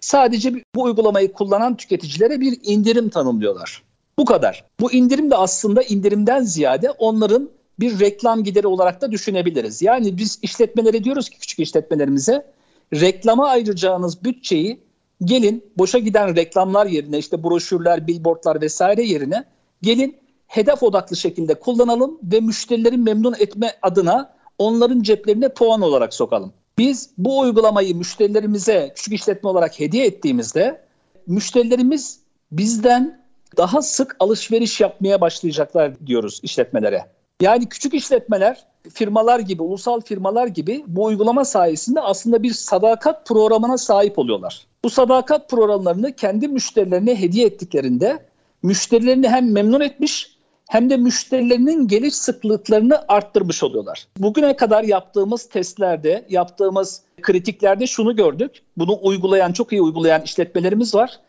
Sadece 0.00 0.54
bu 0.74 0.82
uygulamayı 0.82 1.32
kullanan 1.32 1.76
tüketicilere 1.76 2.40
bir 2.40 2.58
indirim 2.62 3.08
tanımlıyorlar. 3.08 3.82
Bu 4.18 4.24
kadar. 4.24 4.64
Bu 4.80 4.92
indirim 4.92 5.30
de 5.30 5.36
aslında 5.36 5.82
indirimden 5.82 6.42
ziyade 6.42 6.90
onların 6.90 7.50
bir 7.80 8.00
reklam 8.00 8.44
gideri 8.44 8.66
olarak 8.66 9.00
da 9.00 9.12
düşünebiliriz. 9.12 9.82
Yani 9.82 10.18
biz 10.18 10.38
işletmelere 10.42 11.04
diyoruz 11.04 11.28
ki 11.28 11.38
küçük 11.38 11.58
işletmelerimize 11.58 12.46
reklama 12.92 13.48
ayıracağınız 13.48 14.24
bütçeyi 14.24 14.80
gelin 15.24 15.64
boşa 15.78 15.98
giden 15.98 16.36
reklamlar 16.36 16.86
yerine 16.86 17.18
işte 17.18 17.42
broşürler, 17.42 18.06
billboardlar 18.06 18.60
vesaire 18.60 19.02
yerine 19.02 19.44
gelin 19.82 20.16
hedef 20.46 20.82
odaklı 20.82 21.16
şekilde 21.16 21.54
kullanalım 21.54 22.18
ve 22.22 22.40
müşterileri 22.40 22.96
memnun 22.96 23.34
etme 23.38 23.70
adına 23.82 24.34
onların 24.58 25.02
ceplerine 25.02 25.48
puan 25.48 25.82
olarak 25.82 26.14
sokalım. 26.14 26.52
Biz 26.78 27.10
bu 27.18 27.38
uygulamayı 27.38 27.96
müşterilerimize 27.96 28.92
küçük 28.96 29.12
işletme 29.12 29.50
olarak 29.50 29.80
hediye 29.80 30.06
ettiğimizde 30.06 30.84
müşterilerimiz 31.26 32.20
bizden 32.52 33.22
daha 33.56 33.82
sık 33.82 34.16
alışveriş 34.20 34.80
yapmaya 34.80 35.20
başlayacaklar 35.20 36.06
diyoruz 36.06 36.40
işletmelere. 36.42 37.06
Yani 37.40 37.68
küçük 37.68 37.94
işletmeler 37.94 38.66
firmalar 38.90 39.40
gibi, 39.40 39.62
ulusal 39.62 40.00
firmalar 40.00 40.46
gibi 40.46 40.84
bu 40.86 41.04
uygulama 41.04 41.44
sayesinde 41.44 42.00
aslında 42.00 42.42
bir 42.42 42.52
sadakat 42.52 43.26
programına 43.26 43.78
sahip 43.78 44.18
oluyorlar. 44.18 44.66
Bu 44.84 44.90
sadakat 44.90 45.50
programlarını 45.50 46.12
kendi 46.12 46.48
müşterilerine 46.48 47.20
hediye 47.20 47.46
ettiklerinde 47.46 48.18
müşterilerini 48.62 49.28
hem 49.28 49.52
memnun 49.52 49.80
etmiş 49.80 50.36
hem 50.68 50.90
de 50.90 50.96
müşterilerinin 50.96 51.88
geliş 51.88 52.14
sıklıklarını 52.14 53.04
arttırmış 53.08 53.62
oluyorlar. 53.62 54.06
Bugüne 54.18 54.56
kadar 54.56 54.84
yaptığımız 54.84 55.48
testlerde, 55.48 56.26
yaptığımız 56.28 57.02
kritiklerde 57.22 57.86
şunu 57.86 58.16
gördük. 58.16 58.62
Bunu 58.76 58.98
uygulayan, 59.02 59.52
çok 59.52 59.72
iyi 59.72 59.82
uygulayan 59.82 60.22
işletmelerimiz 60.22 60.94
var. 60.94 61.20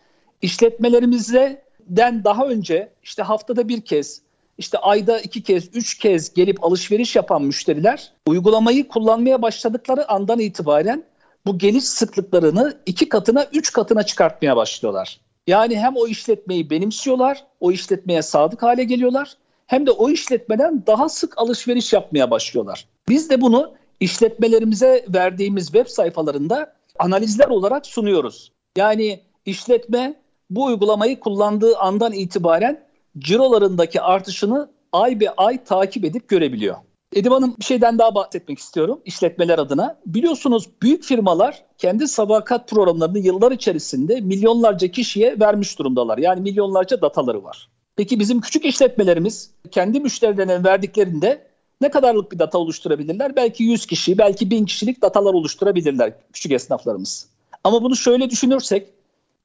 İşletmelerimizden 0.41 2.23
daha 2.23 2.47
önce 2.47 2.89
işte 3.03 3.23
haftada 3.23 3.67
bir 3.67 3.81
kez, 3.81 4.21
işte 4.57 4.77
ayda 4.77 5.19
iki 5.19 5.43
kez, 5.43 5.69
üç 5.75 5.97
kez 5.97 6.33
gelip 6.33 6.63
alışveriş 6.63 7.15
yapan 7.15 7.43
müşteriler 7.43 8.11
uygulamayı 8.27 8.87
kullanmaya 8.87 9.41
başladıkları 9.41 10.11
andan 10.11 10.39
itibaren 10.39 11.03
bu 11.45 11.57
geliş 11.57 11.83
sıklıklarını 11.83 12.77
iki 12.85 13.09
katına, 13.09 13.47
üç 13.53 13.73
katına 13.73 14.03
çıkartmaya 14.03 14.55
başlıyorlar. 14.55 15.19
Yani 15.47 15.79
hem 15.79 15.95
o 15.95 16.07
işletmeyi 16.07 16.69
benimsiyorlar, 16.69 17.45
o 17.59 17.71
işletmeye 17.71 18.21
sadık 18.21 18.63
hale 18.63 18.83
geliyorlar 18.83 19.37
hem 19.67 19.87
de 19.87 19.91
o 19.91 20.09
işletmeden 20.09 20.83
daha 20.87 21.09
sık 21.09 21.37
alışveriş 21.37 21.93
yapmaya 21.93 22.31
başlıyorlar. 22.31 22.87
Biz 23.09 23.29
de 23.29 23.41
bunu 23.41 23.73
işletmelerimize 23.99 25.05
verdiğimiz 25.09 25.65
web 25.65 25.87
sayfalarında 25.87 26.73
analizler 26.99 27.47
olarak 27.47 27.85
sunuyoruz. 27.85 28.51
Yani 28.77 29.21
işletme 29.45 30.15
bu 30.49 30.63
uygulamayı 30.63 31.19
kullandığı 31.19 31.77
andan 31.77 32.13
itibaren 32.13 32.83
cirolarındaki 33.19 34.01
artışını 34.01 34.69
ay 34.91 35.19
be 35.19 35.29
ay 35.29 35.63
takip 35.63 36.05
edip 36.05 36.27
görebiliyor. 36.27 36.75
Edim 37.15 37.31
Hanım 37.31 37.55
bir 37.59 37.65
şeyden 37.65 37.99
daha 37.99 38.15
bahsetmek 38.15 38.59
istiyorum 38.59 39.01
işletmeler 39.05 39.59
adına. 39.59 39.99
Biliyorsunuz 40.05 40.69
büyük 40.81 41.03
firmalar 41.03 41.63
kendi 41.77 42.07
sadakat 42.07 42.69
programlarını 42.69 43.19
yıllar 43.19 43.51
içerisinde 43.51 44.21
milyonlarca 44.21 44.87
kişiye 44.87 45.39
vermiş 45.39 45.79
durumdalar. 45.79 46.17
Yani 46.17 46.41
milyonlarca 46.41 47.01
dataları 47.01 47.43
var. 47.43 47.69
Peki 47.95 48.19
bizim 48.19 48.41
küçük 48.41 48.65
işletmelerimiz 48.65 49.51
kendi 49.71 49.99
müşterilerine 49.99 50.63
verdiklerinde 50.63 51.47
ne 51.81 51.91
kadarlık 51.91 52.31
bir 52.31 52.39
data 52.39 52.57
oluşturabilirler? 52.57 53.35
Belki 53.35 53.63
100 53.63 53.85
kişi, 53.85 54.17
belki 54.17 54.49
1000 54.49 54.65
kişilik 54.65 55.01
datalar 55.01 55.33
oluşturabilirler 55.33 56.13
küçük 56.33 56.51
esnaflarımız. 56.51 57.27
Ama 57.63 57.83
bunu 57.83 57.95
şöyle 57.95 58.29
düşünürsek 58.29 58.87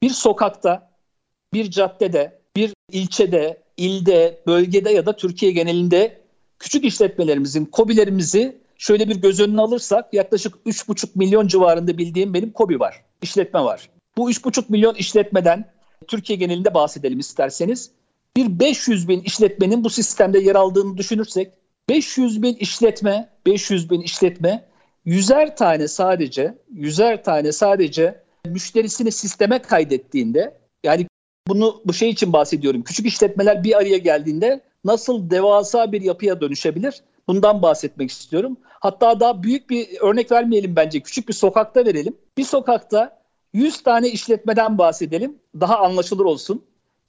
bir 0.03 0.11
sokakta, 0.11 0.91
bir 1.53 1.71
caddede, 1.71 2.38
bir 2.59 2.75
ilçede, 2.93 3.63
ilde, 3.77 4.43
bölgede 4.47 4.91
ya 4.91 5.07
da 5.07 5.17
Türkiye 5.17 5.53
genelinde 5.53 6.21
küçük 6.59 6.85
işletmelerimizin, 6.85 7.65
kobilerimizi 7.65 8.57
şöyle 8.79 9.09
bir 9.09 9.17
göz 9.17 9.41
önüne 9.41 9.61
alırsak 9.61 10.15
yaklaşık 10.15 10.55
3,5 10.67 11.09
milyon 11.15 11.47
civarında 11.47 11.99
bildiğim 11.99 12.35
benim 12.35 12.51
kobi 12.53 12.81
var, 12.81 13.05
işletme 13.23 13.61
var. 13.61 13.89
Bu 14.17 14.31
3,5 14.31 14.65
milyon 14.69 14.95
işletmeden 14.95 15.65
Türkiye 16.09 16.39
genelinde 16.39 16.75
bahsedelim 16.75 17.19
isterseniz. 17.19 17.91
Bir 18.37 18.61
500 18.61 19.09
bin 19.09 19.21
işletmenin 19.21 19.85
bu 19.85 19.91
sistemde 19.91 20.39
yer 20.39 20.55
aldığını 20.55 20.99
düşünürsek 20.99 21.53
500 21.89 22.43
bin 22.43 22.55
işletme, 22.55 23.29
500 23.47 23.91
bin 23.91 24.01
işletme 24.01 24.65
yüzer 25.05 25.57
tane 25.57 25.89
sadece, 25.89 26.55
yüzer 26.73 27.25
tane 27.25 27.53
sadece 27.53 28.23
müşterisini 28.47 29.13
sisteme 29.13 29.59
kaydettiğinde 29.59 30.59
yani 30.85 31.08
bunu 31.49 31.83
bu 31.85 31.93
şey 31.93 32.11
için 32.11 32.33
bahsediyorum. 32.33 32.83
Küçük 32.83 33.07
işletmeler 33.07 33.65
bir 33.65 33.77
araya 33.79 33.99
geldiğinde 33.99 34.61
nasıl 34.85 35.31
devasa 35.31 35.93
bir 35.93 36.03
yapıya 36.03 36.41
dönüşebilir? 36.41 37.03
Bundan 37.29 37.63
bahsetmek 37.63 38.11
istiyorum. 38.11 38.57
Hatta 38.65 39.21
daha 39.21 39.43
büyük 39.43 39.71
bir 39.71 39.89
örnek 40.01 40.33
vermeyelim 40.33 40.77
bence. 40.77 41.01
Küçük 41.01 41.29
bir 41.29 41.35
sokakta 41.35 41.85
verelim. 41.85 42.17
Bir 42.39 42.45
sokakta 42.45 43.19
100 43.53 43.83
tane 43.83 44.09
işletmeden 44.09 44.79
bahsedelim. 44.79 45.39
Daha 45.61 45.79
anlaşılır 45.79 46.25
olsun. 46.25 46.65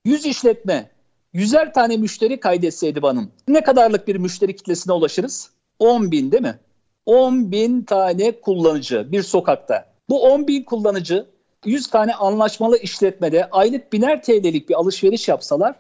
100 0.06 0.25
işletme, 0.25 0.89
100'er 1.34 1.73
tane 1.73 1.97
müşteri 1.97 2.39
kaydetseydi 2.39 2.99
Hanım. 2.99 3.32
Ne 3.47 3.63
kadarlık 3.63 4.08
bir 4.08 4.15
müşteri 4.15 4.56
kitlesine 4.56 4.93
ulaşırız? 4.93 5.52
10 5.80 6.12
bin 6.12 6.32
değil 6.32 6.43
mi? 6.43 6.60
10 7.06 7.52
bin 7.52 7.84
tane 7.84 8.41
kullanıcı 8.41 9.12
bir 9.12 9.23
sokakta. 9.23 9.86
Bu 10.10 10.23
10 10.23 10.47
bin 10.47 10.63
kullanıcı 10.63 11.25
100 11.65 11.88
tane 11.88 12.15
anlaşmalı 12.15 12.78
işletmede 12.78 13.50
aylık 13.52 13.93
biner 13.93 14.24
TL'lik 14.24 14.69
bir 14.69 14.76
alışveriş 14.76 15.28
yapsalar 15.28 15.76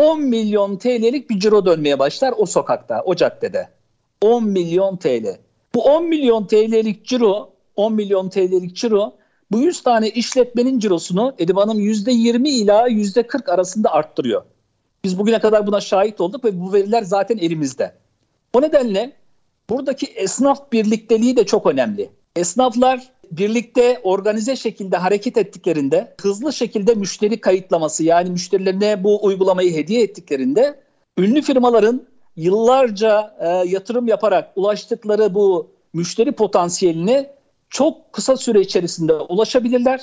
10 0.00 0.22
milyon 0.22 0.76
TL'lik 0.76 1.30
bir 1.30 1.40
ciro 1.40 1.66
dönmeye 1.66 1.98
başlar 1.98 2.34
o 2.36 2.46
sokakta, 2.46 3.02
o 3.04 3.14
caddede. 3.14 3.68
10 4.20 4.44
milyon 4.44 4.96
TL. 4.96 5.38
Bu 5.74 5.84
10 5.84 6.04
milyon 6.04 6.46
TL'lik 6.46 7.06
ciro, 7.06 7.52
10 7.76 7.92
milyon 7.92 8.28
TL'lik 8.28 8.76
ciro 8.76 9.14
bu 9.50 9.60
100 9.60 9.82
tane 9.82 10.10
işletmenin 10.10 10.78
cirosunu 10.78 11.34
Edip 11.38 11.56
Hanım 11.56 11.80
%20 11.80 12.48
ila 12.48 12.88
%40 12.88 13.50
arasında 13.50 13.92
arttırıyor. 13.92 14.42
Biz 15.04 15.18
bugüne 15.18 15.38
kadar 15.38 15.66
buna 15.66 15.80
şahit 15.80 16.20
olduk 16.20 16.44
ve 16.44 16.60
bu 16.60 16.72
veriler 16.72 17.02
zaten 17.02 17.38
elimizde. 17.38 17.94
O 18.52 18.62
nedenle 18.62 19.12
buradaki 19.70 20.06
esnaf 20.06 20.72
birlikteliği 20.72 21.36
de 21.36 21.46
çok 21.46 21.66
önemli. 21.66 22.10
Esnaflar 22.36 23.13
birlikte 23.38 24.00
organize 24.02 24.56
şekilde 24.56 24.96
hareket 24.96 25.36
ettiklerinde, 25.36 26.14
hızlı 26.20 26.52
şekilde 26.52 26.94
müşteri 26.94 27.40
kayıtlaması 27.40 28.04
yani 28.04 28.30
müşterilerine 28.30 29.04
bu 29.04 29.24
uygulamayı 29.24 29.74
hediye 29.74 30.02
ettiklerinde 30.02 30.80
ünlü 31.18 31.42
firmaların 31.42 32.06
yıllarca 32.36 33.36
e, 33.40 33.48
yatırım 33.48 34.08
yaparak 34.08 34.52
ulaştıkları 34.56 35.34
bu 35.34 35.70
müşteri 35.92 36.32
potansiyeline 36.32 37.34
çok 37.70 38.12
kısa 38.12 38.36
süre 38.36 38.60
içerisinde 38.60 39.12
ulaşabilirler 39.12 40.00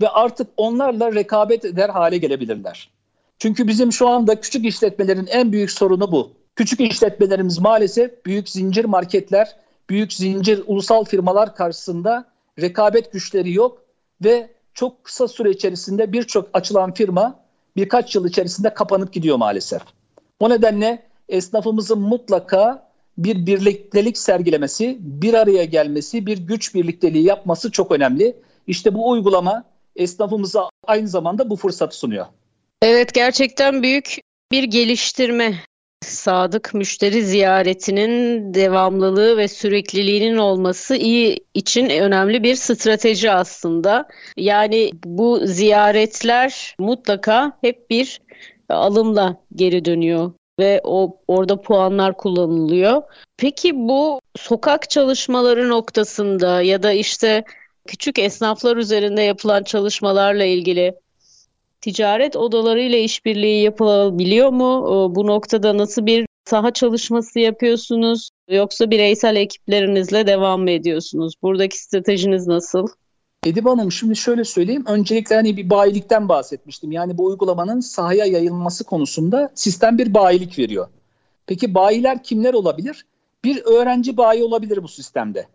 ve 0.00 0.08
artık 0.08 0.48
onlarla 0.56 1.14
rekabet 1.14 1.64
eder 1.64 1.88
hale 1.88 2.18
gelebilirler. 2.18 2.90
Çünkü 3.38 3.68
bizim 3.68 3.92
şu 3.92 4.08
anda 4.08 4.40
küçük 4.40 4.64
işletmelerin 4.64 5.26
en 5.26 5.52
büyük 5.52 5.70
sorunu 5.70 6.12
bu. 6.12 6.32
Küçük 6.56 6.80
işletmelerimiz 6.80 7.58
maalesef 7.58 8.26
büyük 8.26 8.48
zincir 8.48 8.84
marketler, 8.84 9.56
büyük 9.90 10.12
zincir 10.12 10.62
ulusal 10.66 11.04
firmalar 11.04 11.56
karşısında 11.56 12.33
rekabet 12.60 13.12
güçleri 13.12 13.52
yok 13.52 13.84
ve 14.24 14.50
çok 14.74 15.04
kısa 15.04 15.28
süre 15.28 15.50
içerisinde 15.50 16.12
birçok 16.12 16.48
açılan 16.52 16.94
firma 16.94 17.40
birkaç 17.76 18.14
yıl 18.14 18.28
içerisinde 18.28 18.74
kapanıp 18.74 19.12
gidiyor 19.12 19.36
maalesef. 19.36 19.82
O 20.40 20.50
nedenle 20.50 21.02
esnafımızın 21.28 22.00
mutlaka 22.00 22.90
bir 23.18 23.46
birliktelik 23.46 24.18
sergilemesi, 24.18 24.96
bir 25.00 25.34
araya 25.34 25.64
gelmesi, 25.64 26.26
bir 26.26 26.38
güç 26.38 26.74
birlikteliği 26.74 27.24
yapması 27.24 27.70
çok 27.70 27.92
önemli. 27.92 28.36
İşte 28.66 28.94
bu 28.94 29.10
uygulama 29.10 29.64
esnafımıza 29.96 30.68
aynı 30.86 31.08
zamanda 31.08 31.50
bu 31.50 31.56
fırsatı 31.56 31.96
sunuyor. 31.96 32.26
Evet 32.82 33.14
gerçekten 33.14 33.82
büyük 33.82 34.18
bir 34.52 34.62
geliştirme. 34.62 35.54
Sadık 36.04 36.74
müşteri 36.74 37.22
ziyaretinin 37.22 38.54
devamlılığı 38.54 39.36
ve 39.36 39.48
sürekliliğinin 39.48 40.36
olması 40.36 40.96
iyi 40.96 41.40
için 41.54 41.90
önemli 41.90 42.42
bir 42.42 42.54
strateji 42.54 43.30
aslında. 43.30 44.08
Yani 44.36 44.90
bu 45.04 45.40
ziyaretler 45.44 46.74
mutlaka 46.78 47.58
hep 47.60 47.90
bir 47.90 48.20
alımla 48.68 49.36
geri 49.54 49.84
dönüyor 49.84 50.32
ve 50.58 50.80
o 50.84 51.20
orada 51.28 51.60
puanlar 51.60 52.16
kullanılıyor. 52.16 53.02
Peki 53.36 53.74
bu 53.74 54.20
sokak 54.36 54.90
çalışmaları 54.90 55.68
noktasında 55.68 56.62
ya 56.62 56.82
da 56.82 56.92
işte 56.92 57.44
küçük 57.86 58.18
esnaflar 58.18 58.76
üzerinde 58.76 59.22
yapılan 59.22 59.62
çalışmalarla 59.62 60.44
ilgili 60.44 60.94
ticaret 61.84 62.36
odalarıyla 62.36 62.98
işbirliği 62.98 63.62
yapılabiliyor 63.62 64.50
mu? 64.50 64.84
Bu 65.14 65.26
noktada 65.26 65.78
nasıl 65.78 66.06
bir 66.06 66.26
saha 66.44 66.70
çalışması 66.70 67.38
yapıyorsunuz 67.38 68.30
yoksa 68.48 68.90
bireysel 68.90 69.36
ekiplerinizle 69.36 70.26
devam 70.26 70.62
mı 70.62 70.70
ediyorsunuz? 70.70 71.34
Buradaki 71.42 71.82
stratejiniz 71.82 72.46
nasıl? 72.46 72.86
Edip 73.46 73.66
Hanım 73.66 73.92
şimdi 73.92 74.16
şöyle 74.16 74.44
söyleyeyim. 74.44 74.84
Öncelikle 74.86 75.34
hani 75.34 75.56
bir 75.56 75.70
bayilikten 75.70 76.28
bahsetmiştim. 76.28 76.92
Yani 76.92 77.18
bu 77.18 77.24
uygulamanın 77.24 77.80
sahaya 77.80 78.24
yayılması 78.24 78.84
konusunda 78.84 79.52
sistem 79.54 79.98
bir 79.98 80.14
bayilik 80.14 80.58
veriyor. 80.58 80.88
Peki 81.46 81.74
bayiler 81.74 82.22
kimler 82.22 82.54
olabilir? 82.54 83.06
Bir 83.44 83.62
öğrenci 83.64 84.16
bayi 84.16 84.44
olabilir 84.44 84.82
bu 84.82 84.88
sistemde. 84.88 85.46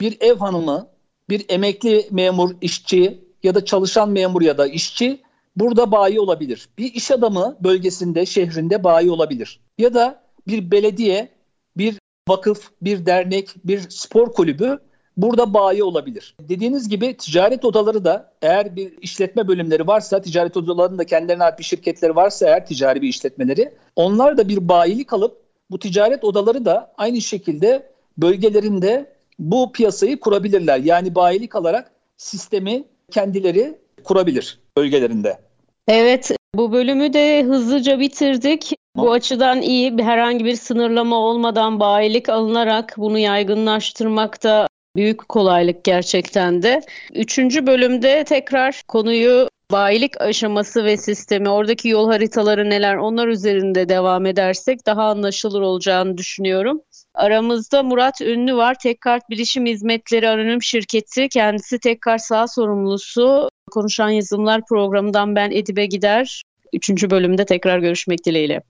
Bir 0.00 0.16
ev 0.20 0.36
hanımı, 0.36 0.88
bir 1.30 1.44
emekli 1.48 2.08
memur, 2.10 2.50
işçi 2.60 3.26
ya 3.42 3.54
da 3.54 3.64
çalışan 3.64 4.10
memur 4.10 4.42
ya 4.42 4.58
da 4.58 4.66
işçi 4.66 5.25
burada 5.56 5.92
bayi 5.92 6.20
olabilir. 6.20 6.68
Bir 6.78 6.94
iş 6.94 7.10
adamı 7.10 7.56
bölgesinde, 7.60 8.26
şehrinde 8.26 8.84
bayi 8.84 9.10
olabilir. 9.10 9.60
Ya 9.78 9.94
da 9.94 10.22
bir 10.48 10.70
belediye, 10.70 11.28
bir 11.76 11.98
vakıf, 12.28 12.70
bir 12.82 13.06
dernek, 13.06 13.54
bir 13.64 13.80
spor 13.90 14.32
kulübü 14.32 14.78
burada 15.16 15.54
bayi 15.54 15.82
olabilir. 15.84 16.34
Dediğiniz 16.40 16.88
gibi 16.88 17.16
ticaret 17.16 17.64
odaları 17.64 18.04
da 18.04 18.32
eğer 18.42 18.76
bir 18.76 18.92
işletme 19.00 19.48
bölümleri 19.48 19.86
varsa, 19.86 20.22
ticaret 20.22 20.56
odalarının 20.56 20.98
da 20.98 21.04
kendilerine 21.04 21.44
ait 21.44 21.58
bir 21.58 21.64
şirketleri 21.64 22.16
varsa 22.16 22.46
eğer 22.46 22.66
ticari 22.66 23.02
bir 23.02 23.08
işletmeleri, 23.08 23.74
onlar 23.96 24.36
da 24.36 24.48
bir 24.48 24.68
bayilik 24.68 25.12
alıp 25.12 25.42
bu 25.70 25.78
ticaret 25.78 26.24
odaları 26.24 26.64
da 26.64 26.94
aynı 26.98 27.20
şekilde 27.20 27.92
bölgelerinde 28.18 29.16
bu 29.38 29.72
piyasayı 29.72 30.20
kurabilirler. 30.20 30.78
Yani 30.78 31.14
bayilik 31.14 31.56
alarak 31.56 31.90
sistemi 32.16 32.84
kendileri 33.10 33.78
kurabilir 34.04 34.58
bölgelerinde. 34.76 35.45
Evet, 35.88 36.30
bu 36.54 36.72
bölümü 36.72 37.12
de 37.12 37.42
hızlıca 37.42 38.00
bitirdik. 38.00 38.72
Bu 38.96 39.12
açıdan 39.12 39.62
iyi, 39.62 39.98
herhangi 39.98 40.44
bir 40.44 40.56
sınırlama 40.56 41.16
olmadan 41.16 41.80
bayilik 41.80 42.28
alınarak 42.28 42.94
bunu 42.96 43.18
yaygınlaştırmakta 43.18 44.68
büyük 44.96 45.28
kolaylık 45.28 45.84
gerçekten 45.84 46.62
de. 46.62 46.80
Üçüncü 47.14 47.66
bölümde 47.66 48.24
tekrar 48.24 48.82
konuyu 48.88 49.48
bayilik 49.72 50.20
aşaması 50.20 50.84
ve 50.84 50.96
sistemi, 50.96 51.48
oradaki 51.48 51.88
yol 51.88 52.10
haritaları 52.10 52.70
neler 52.70 52.96
onlar 52.96 53.28
üzerinde 53.28 53.88
devam 53.88 54.26
edersek 54.26 54.86
daha 54.86 55.04
anlaşılır 55.04 55.60
olacağını 55.60 56.18
düşünüyorum. 56.18 56.80
Aramızda 57.14 57.82
Murat 57.82 58.20
Ünlü 58.20 58.56
var. 58.56 58.76
Tekkart 58.82 59.30
Bilişim 59.30 59.66
Hizmetleri 59.66 60.28
Anonim 60.28 60.62
Şirketi. 60.62 61.28
Kendisi 61.28 61.78
Tekkart 61.78 62.22
sağ 62.22 62.48
sorumlusu. 62.48 63.48
Konuşan 63.70 64.08
Yazılımlar 64.08 64.60
programından 64.68 65.36
ben 65.36 65.50
Edibe 65.50 65.86
Gider. 65.86 66.42
Üçüncü 66.72 67.10
bölümde 67.10 67.44
tekrar 67.44 67.78
görüşmek 67.78 68.24
dileğiyle. 68.26 68.62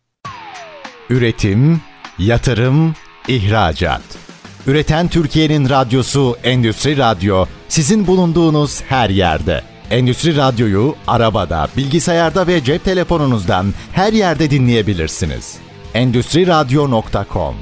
Üretim, 1.11 1.81
yatırım, 2.19 2.95
ihracat. 3.29 4.03
Üreten 4.67 5.09
Türkiye'nin 5.09 5.69
radyosu 5.69 6.37
Endüstri 6.45 6.97
Radyo 6.97 7.47
sizin 7.69 8.07
bulunduğunuz 8.07 8.83
her 8.83 9.11
yerde. 9.11 9.63
Endüstri 9.91 10.37
Radyo'yu 10.37 10.95
arabada, 11.07 11.69
bilgisayarda 11.77 12.47
ve 12.47 12.65
cep 12.65 12.85
telefonunuzdan 12.85 13.67
her 13.93 14.13
yerde 14.13 14.51
dinleyebilirsiniz. 14.51 15.59
Endüstri 15.95 16.47
Radyo.com 16.47 17.55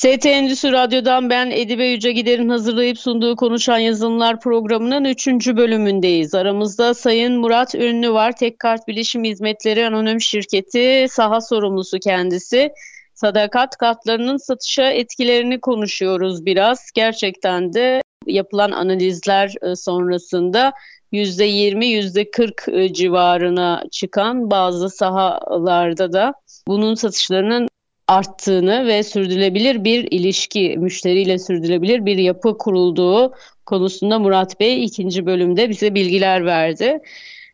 ST 0.00 0.26
Endüstri 0.26 0.72
Radyo'dan 0.72 1.30
ben 1.30 1.50
Edibe 1.50 1.84
Yüce 1.84 2.12
Gider'in 2.12 2.48
hazırlayıp 2.48 2.98
sunduğu 2.98 3.36
Konuşan 3.36 3.78
Yazılımlar 3.78 4.40
programının 4.40 5.04
3. 5.04 5.26
bölümündeyiz. 5.28 6.34
Aramızda 6.34 6.94
Sayın 6.94 7.36
Murat 7.36 7.74
Ünlü 7.74 8.12
var. 8.12 8.36
Tekkart 8.36 8.88
Bilişim 8.88 9.24
Hizmetleri 9.24 9.86
Anonim 9.86 10.20
Şirketi 10.20 11.06
saha 11.10 11.40
sorumlusu 11.40 11.98
kendisi. 11.98 12.70
Sadakat 13.14 13.76
kartlarının 13.76 14.36
satışa 14.36 14.90
etkilerini 14.90 15.60
konuşuyoruz 15.60 16.46
biraz. 16.46 16.90
Gerçekten 16.94 17.72
de 17.72 18.02
yapılan 18.26 18.70
analizler 18.70 19.54
e, 19.62 19.76
sonrasında 19.76 20.72
%20, 21.12 21.84
%40 21.84 22.80
e, 22.82 22.92
civarına 22.92 23.82
çıkan 23.90 24.50
bazı 24.50 24.90
sahalarda 24.90 26.12
da 26.12 26.34
bunun 26.68 26.94
satışlarının 26.94 27.68
arttığını 28.10 28.86
ve 28.86 29.02
sürdürülebilir 29.02 29.84
bir 29.84 30.08
ilişki, 30.10 30.76
müşteriyle 30.78 31.38
sürdürülebilir 31.38 32.06
bir 32.06 32.16
yapı 32.16 32.58
kurulduğu 32.58 33.34
konusunda 33.66 34.18
Murat 34.18 34.60
Bey 34.60 34.84
ikinci 34.84 35.26
bölümde 35.26 35.68
bize 35.68 35.94
bilgiler 35.94 36.44
verdi. 36.44 36.98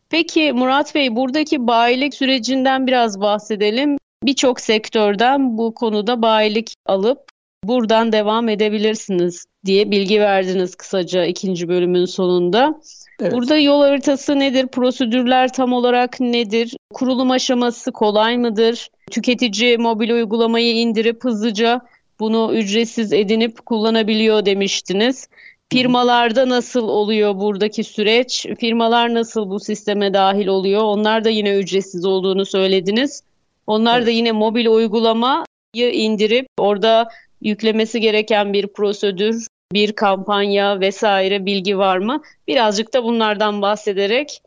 Peki 0.09 0.53
Murat 0.53 0.95
Bey 0.95 1.15
buradaki 1.15 1.67
bayilik 1.67 2.13
sürecinden 2.13 2.87
biraz 2.87 3.21
bahsedelim. 3.21 3.97
Birçok 4.23 4.59
sektörden 4.59 5.57
bu 5.57 5.73
konuda 5.73 6.21
bayilik 6.21 6.73
alıp 6.85 7.19
buradan 7.63 8.11
devam 8.11 8.49
edebilirsiniz 8.49 9.45
diye 9.65 9.91
bilgi 9.91 10.19
verdiniz 10.19 10.75
kısaca 10.75 11.25
ikinci 11.25 11.67
bölümün 11.67 12.05
sonunda. 12.05 12.81
Evet. 13.21 13.33
Burada 13.33 13.57
yol 13.57 13.81
haritası 13.81 14.39
nedir? 14.39 14.67
Prosedürler 14.67 15.53
tam 15.53 15.73
olarak 15.73 16.19
nedir? 16.19 16.76
Kurulum 16.93 17.31
aşaması 17.31 17.91
kolay 17.91 18.37
mıdır? 18.37 18.89
Tüketici 19.11 19.77
mobil 19.77 20.09
uygulamayı 20.09 20.75
indirip 20.75 21.23
hızlıca 21.23 21.81
bunu 22.19 22.53
ücretsiz 22.53 23.13
edinip 23.13 23.65
kullanabiliyor 23.65 24.45
demiştiniz. 24.45 25.27
Firmalarda 25.71 26.49
nasıl 26.49 26.87
oluyor 26.87 27.35
buradaki 27.35 27.83
süreç? 27.83 28.45
Firmalar 28.59 29.13
nasıl 29.13 29.49
bu 29.49 29.59
sisteme 29.59 30.13
dahil 30.13 30.47
oluyor? 30.47 30.83
Onlar 30.83 31.23
da 31.23 31.29
yine 31.29 31.55
ücretsiz 31.55 32.05
olduğunu 32.05 32.45
söylediniz. 32.45 33.23
Onlar 33.67 34.05
da 34.05 34.09
yine 34.09 34.31
mobil 34.31 34.65
uygulamayı 34.65 35.91
indirip 35.91 36.47
orada 36.57 37.09
yüklemesi 37.41 38.01
gereken 38.01 38.53
bir 38.53 38.67
prosedür, 38.67 39.47
bir 39.73 39.91
kampanya 39.91 40.79
vesaire 40.79 41.45
bilgi 41.45 41.77
var 41.77 41.97
mı? 41.97 42.21
Birazcık 42.47 42.93
da 42.93 43.03
bunlardan 43.03 43.61
bahsederek 43.61 44.41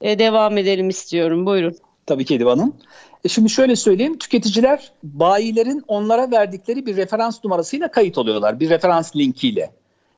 e, 0.00 0.18
devam 0.18 0.58
edelim 0.58 0.88
istiyorum. 0.88 1.46
Buyurun. 1.46 1.76
Tabii 2.06 2.24
ki 2.24 2.34
Edip. 2.34 2.48
E 3.24 3.28
şimdi 3.28 3.50
şöyle 3.50 3.76
söyleyeyim. 3.76 4.18
Tüketiciler 4.18 4.92
bayilerin 5.02 5.84
onlara 5.88 6.30
verdikleri 6.30 6.86
bir 6.86 6.96
referans 6.96 7.44
numarasıyla 7.44 7.90
kayıt 7.90 8.18
oluyorlar. 8.18 8.60
Bir 8.60 8.70
referans 8.70 9.16
linkiyle. 9.16 9.70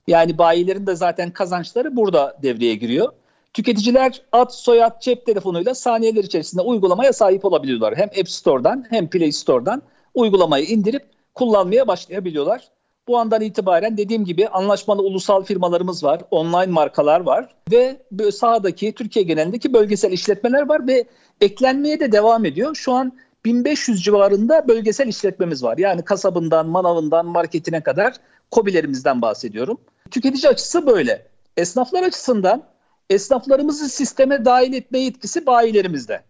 Yani 0.07 0.39
bayilerin 0.39 0.87
de 0.87 0.95
zaten 0.95 1.31
kazançları 1.31 1.97
burada 1.97 2.39
devreye 2.43 2.75
giriyor. 2.75 3.13
Tüketiciler 3.53 4.23
ad, 4.33 4.51
soyad, 4.51 5.01
cep 5.01 5.27
telefonuyla 5.27 5.75
saniyeler 5.75 6.25
içerisinde 6.25 6.63
uygulamaya 6.63 7.13
sahip 7.13 7.45
olabiliyorlar. 7.45 7.97
Hem 7.97 8.09
App 8.09 8.31
Store'dan 8.31 8.87
hem 8.91 9.11
Play 9.11 9.33
Store'dan 9.33 9.83
uygulamayı 10.15 10.65
indirip 10.65 11.03
kullanmaya 11.35 11.89
başlayabiliyorlar. 11.89 12.69
Bu 13.09 13.19
andan 13.19 13.41
itibaren 13.41 13.97
dediğim 13.97 14.25
gibi 14.25 14.49
anlaşmalı 14.49 15.03
ulusal 15.03 15.45
firmalarımız 15.45 16.05
var, 16.05 16.23
online 16.31 16.67
markalar 16.67 17.21
var 17.21 17.55
ve 17.73 17.97
sahadaki 18.33 18.93
Türkiye 18.93 19.25
genelindeki 19.25 19.73
bölgesel 19.73 20.13
işletmeler 20.13 20.69
var 20.69 20.87
ve 20.87 21.05
eklenmeye 21.41 22.01
de 22.01 22.13
devam 22.13 22.45
ediyor. 22.45 22.75
Şu 22.75 22.93
an 22.93 23.13
1500 23.45 24.05
civarında 24.05 24.69
bölgesel 24.69 25.09
işletmemiz 25.09 25.63
var. 25.63 25.79
Yani 25.79 26.05
kasabından, 26.05 26.67
manavından, 26.67 27.27
marketine 27.27 27.83
kadar 27.83 28.15
kobilerimizden 28.51 29.23
bahsediyorum. 29.23 29.81
Tüketici 30.11 30.51
açısı 30.51 30.87
böyle. 30.87 31.27
Esnaflar 31.57 32.03
açısından 32.03 32.63
esnaflarımızı 33.11 33.89
sisteme 33.89 34.45
dahil 34.45 34.73
etme 34.73 34.99
yetkisi 34.99 35.47
bayilerimizde. 35.47 36.23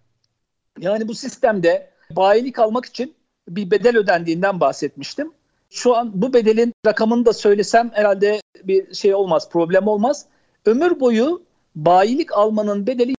Yani 0.81 1.09
bu 1.09 1.15
sistemde 1.15 1.91
bayilik 2.11 2.59
almak 2.59 2.85
için 2.85 3.15
bir 3.49 3.71
bedel 3.71 3.97
ödendiğinden 3.97 4.61
bahsetmiştim. 4.61 5.33
Şu 5.71 5.97
an 5.97 6.13
bu 6.15 6.33
bedelin 6.33 6.73
rakamını 6.87 7.27
da 7.27 7.33
söylesem 7.33 7.91
herhalde 7.95 8.41
bir 8.65 8.95
şey 8.95 9.15
olmaz, 9.15 9.51
problem 9.51 9.87
olmaz. 9.87 10.27
Ömür 10.65 11.01
boyu 11.01 11.43
bayilik 11.75 12.33
almanın 12.33 12.87
bedeli 12.87 13.09
100 13.09 13.17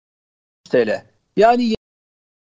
TL. 0.70 1.02
Yani 1.36 1.74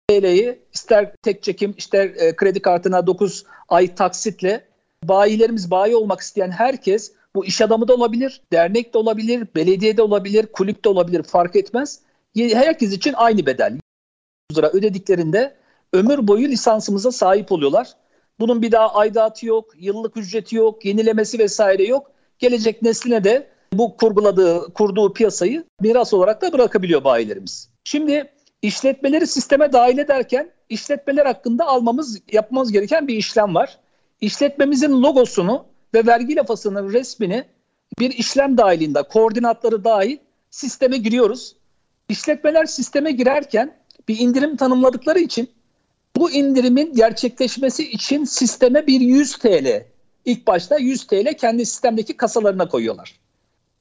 TL'yi 0.08 0.58
ister 0.72 1.12
tek 1.22 1.42
çekim 1.42 1.74
ister 1.76 2.04
e, 2.04 2.36
kredi 2.36 2.62
kartına 2.62 3.06
9 3.06 3.44
ay 3.68 3.94
taksitle 3.94 4.64
bayilerimiz 5.04 5.70
bayi 5.70 5.96
olmak 5.96 6.20
isteyen 6.20 6.50
herkes 6.50 7.12
bu 7.34 7.46
iş 7.46 7.60
adamı 7.60 7.88
da 7.88 7.94
olabilir, 7.94 8.42
dernek 8.52 8.94
de 8.94 8.98
olabilir, 8.98 9.48
belediye 9.54 9.96
de 9.96 10.02
olabilir, 10.02 10.46
kulüp 10.46 10.84
de 10.84 10.88
olabilir 10.88 11.22
fark 11.22 11.56
etmez. 11.56 12.00
Herkes 12.36 12.92
için 12.92 13.14
aynı 13.16 13.46
bedel. 13.46 13.78
100 14.50 14.58
lira 14.58 14.70
ödediklerinde 14.70 15.56
ömür 15.92 16.28
boyu 16.28 16.48
lisansımıza 16.48 17.12
sahip 17.12 17.52
oluyorlar. 17.52 17.88
Bunun 18.40 18.62
bir 18.62 18.72
daha 18.72 18.94
aidatı 18.94 19.46
yok, 19.46 19.70
yıllık 19.78 20.16
ücreti 20.16 20.56
yok, 20.56 20.84
yenilemesi 20.84 21.38
vesaire 21.38 21.84
yok. 21.84 22.10
Gelecek 22.38 22.82
nesline 22.82 23.24
de 23.24 23.46
bu 23.72 23.96
kurguladığı, 23.96 24.72
kurduğu 24.74 25.12
piyasayı 25.12 25.64
miras 25.80 26.14
olarak 26.14 26.42
da 26.42 26.52
bırakabiliyor 26.52 27.04
bayilerimiz. 27.04 27.68
Şimdi 27.84 28.32
işletmeleri 28.62 29.26
sisteme 29.26 29.72
dahil 29.72 29.98
ederken 29.98 30.50
işletmeler 30.68 31.26
hakkında 31.26 31.66
almamız, 31.66 32.20
yapmamız 32.32 32.72
gereken 32.72 33.08
bir 33.08 33.14
işlem 33.16 33.54
var. 33.54 33.78
İşletmemizin 34.20 35.02
logosunu 35.02 35.64
ve 35.94 36.06
vergi 36.06 36.36
lafasının 36.36 36.92
resmini 36.92 37.44
bir 37.98 38.10
işlem 38.10 38.58
dahilinde, 38.58 39.02
koordinatları 39.02 39.84
dahil 39.84 40.18
sisteme 40.50 40.96
giriyoruz. 40.96 41.56
İşletmeler 42.08 42.64
sisteme 42.64 43.12
girerken 43.12 43.76
bir 44.08 44.18
indirim 44.18 44.56
tanımladıkları 44.56 45.18
için 45.18 45.50
bu 46.20 46.30
indirimin 46.30 46.94
gerçekleşmesi 46.94 47.90
için 47.90 48.24
sisteme 48.24 48.86
bir 48.86 49.00
100 49.00 49.36
TL, 49.38 49.84
ilk 50.24 50.46
başta 50.46 50.78
100 50.78 51.06
TL 51.06 51.34
kendi 51.34 51.66
sistemdeki 51.66 52.16
kasalarına 52.16 52.68
koyuyorlar. 52.68 53.20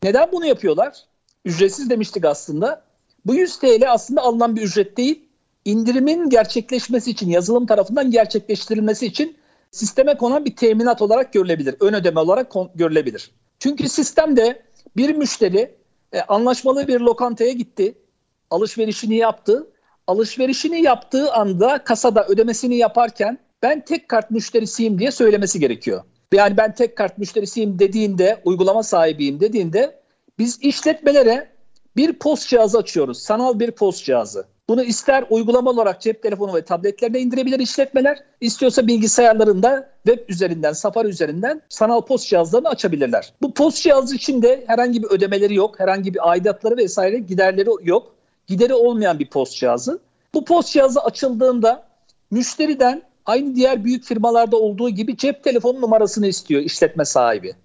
Neden 0.03 0.31
bunu 0.31 0.45
yapıyorlar? 0.45 1.05
Ücretsiz 1.45 1.89
demiştik 1.89 2.25
aslında. 2.25 2.83
Bu 3.25 3.35
100 3.35 3.59
TL 3.59 3.91
aslında 3.91 4.21
alınan 4.21 4.55
bir 4.55 4.61
ücret 4.61 4.97
değil. 4.97 5.25
İndirimin 5.65 6.29
gerçekleşmesi 6.29 7.11
için, 7.11 7.29
yazılım 7.29 7.65
tarafından 7.65 8.11
gerçekleştirilmesi 8.11 9.05
için 9.05 9.37
sisteme 9.71 10.17
konan 10.17 10.45
bir 10.45 10.55
teminat 10.55 11.01
olarak 11.01 11.33
görülebilir. 11.33 11.75
Ön 11.79 11.93
ödeme 11.93 12.19
olarak 12.19 12.53
görülebilir. 12.75 13.31
Çünkü 13.59 13.89
sistemde 13.89 14.63
bir 14.97 15.15
müşteri 15.15 15.75
e, 16.13 16.21
anlaşmalı 16.21 16.87
bir 16.87 16.99
lokantaya 16.99 17.51
gitti, 17.51 17.97
alışverişini 18.49 19.15
yaptı. 19.15 19.67
Alışverişini 20.09 20.81
yaptığı 20.81 21.33
anda 21.33 21.83
kasada 21.83 22.25
ödemesini 22.27 22.77
yaparken 22.77 23.37
ben 23.61 23.85
tek 23.85 24.09
kart 24.09 24.31
müşterisiyim 24.31 24.99
diye 24.99 25.11
söylemesi 25.11 25.59
gerekiyor. 25.59 26.03
Yani 26.33 26.57
ben 26.57 26.75
tek 26.75 26.95
kart 26.95 27.17
müşterisiyim 27.17 27.79
dediğinde, 27.79 28.41
uygulama 28.45 28.83
sahibiyim 28.83 29.39
dediğinde 29.39 29.99
biz 30.39 30.59
işletmelere 30.61 31.47
bir 31.95 32.13
post 32.13 32.49
cihazı 32.49 32.77
açıyoruz. 32.77 33.21
Sanal 33.21 33.59
bir 33.59 33.71
post 33.71 34.05
cihazı. 34.05 34.45
Bunu 34.69 34.83
ister 34.83 35.25
uygulama 35.29 35.69
olarak 35.69 36.01
cep 36.01 36.23
telefonu 36.23 36.55
ve 36.55 36.61
tabletlerine 36.61 37.19
indirebilir 37.19 37.59
işletmeler. 37.59 38.23
İstiyorsa 38.41 38.87
bilgisayarlarında 38.87 39.89
web 40.05 40.29
üzerinden, 40.29 40.73
Safari 40.73 41.07
üzerinden 41.07 41.61
sanal 41.69 42.01
post 42.01 42.27
cihazlarını 42.27 42.69
açabilirler. 42.69 43.33
Bu 43.41 43.53
post 43.53 43.83
cihazı 43.83 44.15
içinde 44.15 44.63
herhangi 44.67 45.03
bir 45.03 45.07
ödemeleri 45.07 45.55
yok, 45.55 45.79
herhangi 45.79 46.13
bir 46.13 46.29
aidatları 46.29 46.77
vesaire 46.77 47.17
giderleri 47.19 47.69
yok. 47.81 48.18
Gideri 48.49 48.73
olmayan 48.73 49.19
bir 49.19 49.29
post 49.29 49.57
cihazı. 49.57 49.99
Bu 50.33 50.45
post 50.45 50.69
cihazı 50.69 50.99
açıldığında 50.99 51.87
müşteriden 52.31 53.03
aynı 53.25 53.55
diğer 53.55 53.85
büyük 53.85 54.03
firmalarda 54.03 54.57
olduğu 54.57 54.89
gibi 54.89 55.17
cep 55.17 55.43
telefonu 55.43 55.81
numarasını 55.81 56.27
istiyor 56.27 56.61
işletme 56.61 57.05
sahibi. 57.05 57.55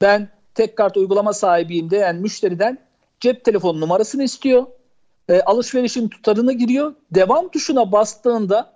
Ben 0.00 0.28
tek 0.54 0.76
kart 0.76 0.96
uygulama 0.96 1.32
sahibiyim 1.32 1.90
diyen 1.90 2.16
müşteriden 2.16 2.78
cep 3.20 3.44
telefonu 3.44 3.80
numarasını 3.80 4.22
istiyor. 4.22 4.66
E, 5.28 5.40
alışverişin 5.40 6.08
tutarını 6.08 6.52
giriyor. 6.52 6.94
Devam 7.14 7.48
tuşuna 7.48 7.92
bastığında 7.92 8.72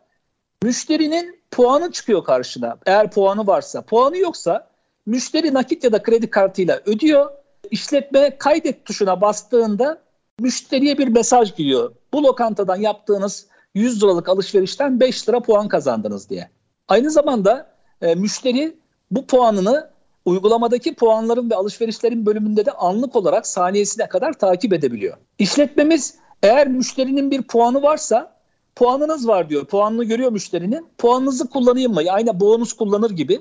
müşterinin 0.63 1.41
puanı 1.51 1.93
çıkıyor 1.93 2.25
karşına. 2.25 2.79
Eğer 2.87 3.11
puanı 3.11 3.47
varsa. 3.47 3.83
Puanı 3.83 4.19
yoksa 4.19 4.69
müşteri 5.07 5.55
nakit 5.55 5.85
ya 5.85 5.93
da 5.93 6.03
kredi 6.03 6.31
kartıyla 6.31 6.81
ödüyor. 6.87 7.31
İşletme 7.71 8.37
kaydet 8.39 8.85
tuşuna 8.85 9.21
bastığında 9.21 10.03
müşteriye 10.41 10.99
bir 10.99 11.09
mesaj 11.09 11.57
geliyor. 11.57 11.93
Bu 12.13 12.23
lokantadan 12.23 12.77
yaptığınız 12.77 13.47
100 13.75 14.03
liralık 14.03 14.29
alışverişten 14.29 15.01
5 15.01 15.29
lira 15.29 15.41
puan 15.41 15.69
kazandınız 15.69 16.31
diye. 16.31 16.51
Aynı 16.89 17.11
zamanda 17.11 17.71
e, 18.03 18.15
müşteri 18.15 18.77
bu 19.11 19.27
puanını 19.27 19.91
uygulamadaki 20.25 20.95
puanların 20.95 21.51
ve 21.51 21.55
alışverişlerin 21.55 22.27
bölümünde 22.27 22.67
de 22.67 22.73
anlık 22.73 23.17
olarak 23.17 23.47
saniyesine 23.47 24.09
kadar 24.09 24.33
takip 24.33 24.73
edebiliyor. 24.73 25.17
İşletmemiz 25.39 26.15
eğer 26.43 26.69
müşterinin 26.69 27.31
bir 27.31 27.43
puanı 27.43 27.83
varsa 27.83 28.37
puanınız 28.77 29.29
var 29.29 29.49
diyor. 29.49 29.65
Puanını 29.65 30.05
görüyor 30.05 30.33
müşterinin. 30.33 30.87
Puanınızı 30.99 31.51
kullanayım 31.51 31.95
mı? 31.95 32.03
Aynı 32.11 32.41
bonus 32.41 32.73
kullanır 32.73 33.11
gibi. 33.11 33.41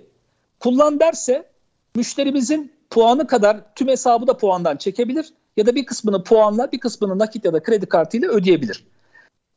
Kullan 0.60 1.00
derse 1.00 1.50
müşterimizin 1.96 2.72
puanı 2.90 3.28
kadar 3.28 3.76
tüm 3.76 3.88
hesabı 3.88 4.28
da 4.28 4.38
puandan 4.38 4.78
çekebilir 4.78 5.34
ya 5.62 5.66
da 5.68 5.76
bir 5.76 5.86
kısmını 5.86 6.24
puanla 6.24 6.72
bir 6.72 6.80
kısmını 6.80 7.20
nakit 7.20 7.46
ya 7.46 7.54
da 7.54 7.64
kredi 7.64 7.86
kartıyla 7.86 8.30
ödeyebilir. 8.30 8.86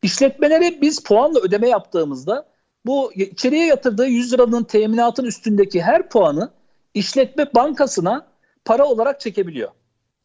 İşletmelere 0.03 0.81
biz 0.81 1.03
puanla 1.03 1.41
ödeme 1.41 1.69
yaptığımızda 1.69 2.47
bu 2.87 3.13
içeriye 3.13 3.67
yatırdığı 3.67 4.07
100 4.07 4.33
liranın 4.33 4.65
teminatın 4.65 5.25
üstündeki 5.25 5.83
her 5.83 6.09
puanı 6.09 6.51
işletme 6.95 7.55
bankasına 7.55 8.27
para 8.65 8.85
olarak 8.85 9.21
çekebiliyor. 9.21 9.71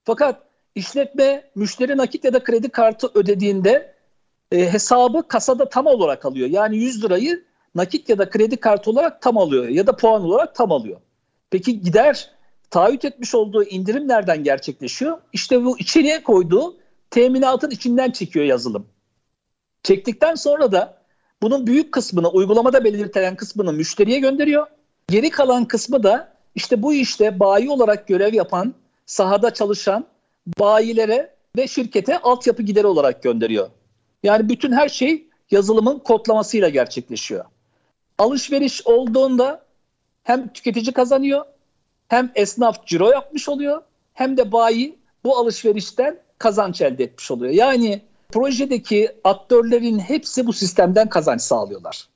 Fakat 0.04 0.42
işletme 0.76 1.52
müşteri 1.56 1.98
nakit 1.98 2.24
ya 2.24 2.34
da 2.34 2.44
kredi 2.44 2.70
kartı 2.70 3.12
ödediğinde 3.14 3.96
e, 4.52 4.74
hesabı 4.74 5.28
kasada 5.28 5.70
tam 5.70 5.86
olarak 5.86 6.26
alıyor. 6.26 6.50
Yani 6.50 6.78
100 6.78 7.04
lirayı 7.04 7.44
nakit 7.76 8.10
ya 8.10 8.18
da 8.18 8.30
kredi 8.30 8.58
kartı 8.58 8.92
olarak 8.92 9.22
tam 9.22 9.38
alıyor 9.38 9.68
ya 9.68 9.88
da 9.88 9.96
puan 9.96 10.24
olarak 10.24 10.56
tam 10.56 10.72
alıyor. 10.72 10.98
Peki 11.50 11.82
gider 11.82 12.32
taahhüt 12.70 13.06
etmiş 13.06 13.36
olduğu 13.36 13.64
indirim 13.64 14.08
nereden 14.08 14.44
gerçekleşiyor? 14.44 15.18
İşte 15.34 15.66
bu 15.66 15.80
içeriye 15.80 16.24
koyduğu 16.24 16.78
teminatın 17.10 17.70
içinden 17.70 18.12
çekiyor 18.12 18.46
yazılım. 18.46 18.88
Çektikten 19.84 20.36
sonra 20.36 20.72
da 20.72 20.98
bunun 21.42 21.68
büyük 21.68 21.92
kısmını 21.92 22.30
uygulamada 22.30 22.84
belirtilen 22.84 23.36
kısmını 23.36 23.74
müşteriye 23.74 24.20
gönderiyor. 24.20 24.68
Geri 25.08 25.30
kalan 25.30 25.66
kısmı 25.66 26.04
da 26.04 26.34
işte 26.56 26.82
bu 26.82 26.94
işte 26.94 27.40
bayi 27.40 27.70
olarak 27.70 28.08
görev 28.08 28.34
yapan, 28.34 28.74
sahada 29.06 29.54
çalışan 29.54 30.06
bayilere 30.60 31.36
ve 31.58 31.68
şirkete 31.68 32.20
altyapı 32.20 32.64
gideri 32.64 32.88
olarak 32.88 33.24
gönderiyor. 33.24 33.70
Yani 34.24 34.50
bütün 34.50 34.72
her 34.72 34.90
şey 34.90 35.28
yazılımın 35.52 36.00
kodlamasıyla 36.00 36.70
gerçekleşiyor. 36.70 37.46
Alışveriş 38.18 38.88
olduğunda 38.88 39.66
hem 40.24 40.54
tüketici 40.54 40.94
kazanıyor, 40.94 41.46
hem 42.10 42.32
esnaf 42.36 42.86
ciro 42.86 43.10
yapmış 43.10 43.50
oluyor, 43.50 43.82
hem 44.14 44.38
de 44.38 44.52
bayi 44.52 45.00
bu 45.24 45.38
alışverişten 45.38 46.20
kazanç 46.38 46.82
elde 46.82 47.04
etmiş 47.04 47.32
oluyor. 47.32 47.54
Yani 47.54 48.02
projedeki 48.30 49.12
aktörlerin 49.24 50.00
hepsi 50.00 50.48
bu 50.48 50.54
sistemden 50.54 51.10
kazanç 51.10 51.42
sağlıyorlar. 51.42 52.08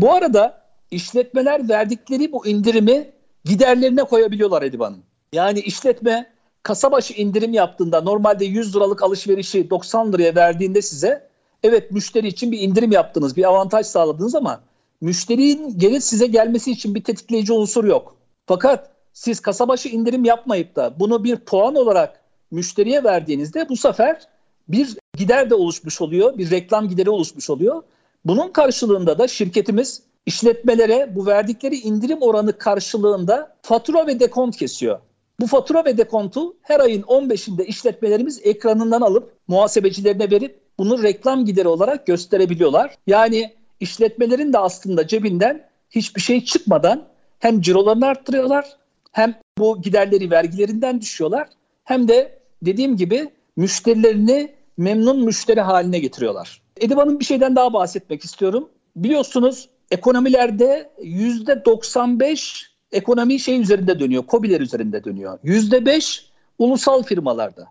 Bu 0.00 0.12
arada 0.12 0.62
işletmeler 0.90 1.68
verdikleri 1.68 2.32
bu 2.32 2.46
indirimi 2.46 3.10
giderlerine 3.44 4.04
koyabiliyorlar 4.04 4.62
Edip 4.62 4.80
Hanım. 4.80 5.02
Yani 5.32 5.60
işletme 5.60 6.30
kasa 6.62 6.92
başı 6.92 7.14
indirim 7.14 7.52
yaptığında 7.52 8.00
normalde 8.00 8.44
100 8.44 8.76
liralık 8.76 9.02
alışverişi 9.02 9.70
90 9.70 10.12
liraya 10.12 10.34
verdiğinde 10.34 10.82
size 10.82 11.28
evet 11.62 11.90
müşteri 11.90 12.26
için 12.26 12.52
bir 12.52 12.60
indirim 12.60 12.92
yaptınız, 12.92 13.36
bir 13.36 13.44
avantaj 13.44 13.86
sağladınız 13.86 14.34
ama 14.34 14.60
müşterinin 15.00 15.78
gelip 15.78 16.02
size 16.02 16.26
gelmesi 16.26 16.70
için 16.70 16.94
bir 16.94 17.04
tetikleyici 17.04 17.52
unsur 17.52 17.84
yok. 17.84 18.16
Fakat 18.46 18.95
siz 19.16 19.40
kasa 19.40 19.68
başı 19.68 19.88
indirim 19.88 20.24
yapmayıp 20.24 20.76
da 20.76 20.94
bunu 21.00 21.24
bir 21.24 21.36
puan 21.36 21.74
olarak 21.74 22.20
müşteriye 22.50 23.04
verdiğinizde 23.04 23.68
bu 23.68 23.76
sefer 23.76 24.28
bir 24.68 24.96
gider 25.16 25.50
de 25.50 25.54
oluşmuş 25.54 26.00
oluyor, 26.00 26.38
bir 26.38 26.50
reklam 26.50 26.88
gideri 26.88 27.10
oluşmuş 27.10 27.50
oluyor. 27.50 27.82
Bunun 28.24 28.48
karşılığında 28.48 29.18
da 29.18 29.28
şirketimiz 29.28 30.02
işletmelere 30.26 31.16
bu 31.16 31.26
verdikleri 31.26 31.76
indirim 31.76 32.18
oranı 32.20 32.58
karşılığında 32.58 33.56
fatura 33.62 34.06
ve 34.06 34.20
dekont 34.20 34.56
kesiyor. 34.56 34.98
Bu 35.40 35.46
fatura 35.46 35.84
ve 35.84 35.98
dekontu 35.98 36.56
her 36.62 36.80
ayın 36.80 37.02
15'inde 37.02 37.64
işletmelerimiz 37.64 38.40
ekranından 38.44 39.00
alıp 39.00 39.32
muhasebecilerine 39.48 40.30
verip 40.30 40.60
bunu 40.78 41.02
reklam 41.02 41.44
gideri 41.44 41.68
olarak 41.68 42.06
gösterebiliyorlar. 42.06 42.94
Yani 43.06 43.54
işletmelerin 43.80 44.52
de 44.52 44.58
aslında 44.58 45.06
cebinden 45.06 45.68
hiçbir 45.90 46.20
şey 46.20 46.44
çıkmadan 46.44 47.04
hem 47.38 47.60
cirolarını 47.60 48.06
arttırıyorlar 48.06 48.76
hem 49.16 49.34
bu 49.58 49.82
giderleri 49.82 50.30
vergilerinden 50.30 51.00
düşüyorlar 51.00 51.48
hem 51.84 52.08
de 52.08 52.38
dediğim 52.62 52.96
gibi 52.96 53.30
müşterilerini 53.56 54.52
memnun 54.76 55.24
müşteri 55.24 55.60
haline 55.60 55.98
getiriyorlar. 55.98 56.62
Ediban'ın 56.80 57.20
bir 57.20 57.24
şeyden 57.24 57.56
daha 57.56 57.72
bahsetmek 57.72 58.24
istiyorum. 58.24 58.68
Biliyorsunuz 58.96 59.68
ekonomilerde 59.90 60.90
%95 60.98 62.66
ekonomi 62.92 63.40
şey 63.40 63.60
üzerinde 63.60 64.00
dönüyor, 64.00 64.24
COBİ'ler 64.28 64.60
üzerinde 64.60 65.04
dönüyor. 65.04 65.38
%5 65.44 66.22
ulusal 66.58 67.02
firmalarda. 67.02 67.66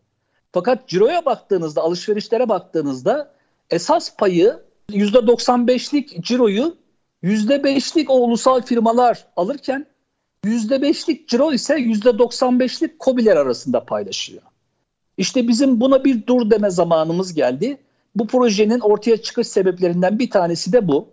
Fakat 0.51 0.87
ciroya 0.87 1.25
baktığınızda, 1.25 1.81
alışverişlere 1.81 2.49
baktığınızda 2.49 3.31
esas 3.69 4.17
payı 4.17 4.59
%95'lik 4.89 6.23
ciroyu 6.23 6.77
%5'lik 7.23 8.09
o 8.09 8.13
ulusal 8.13 8.61
firmalar 8.61 9.25
alırken 9.35 9.85
%5'lik 10.45 11.27
ciro 11.27 11.53
ise 11.53 11.73
%95'lik 11.75 12.99
COBİ'ler 12.99 13.35
arasında 13.35 13.85
paylaşıyor. 13.85 14.41
İşte 15.17 15.47
bizim 15.47 15.79
buna 15.79 16.03
bir 16.03 16.27
dur 16.27 16.49
deme 16.49 16.69
zamanımız 16.69 17.33
geldi. 17.33 17.77
Bu 18.15 18.27
projenin 18.27 18.79
ortaya 18.79 19.17
çıkış 19.17 19.47
sebeplerinden 19.47 20.19
bir 20.19 20.29
tanesi 20.29 20.73
de 20.73 20.87
bu. 20.87 21.07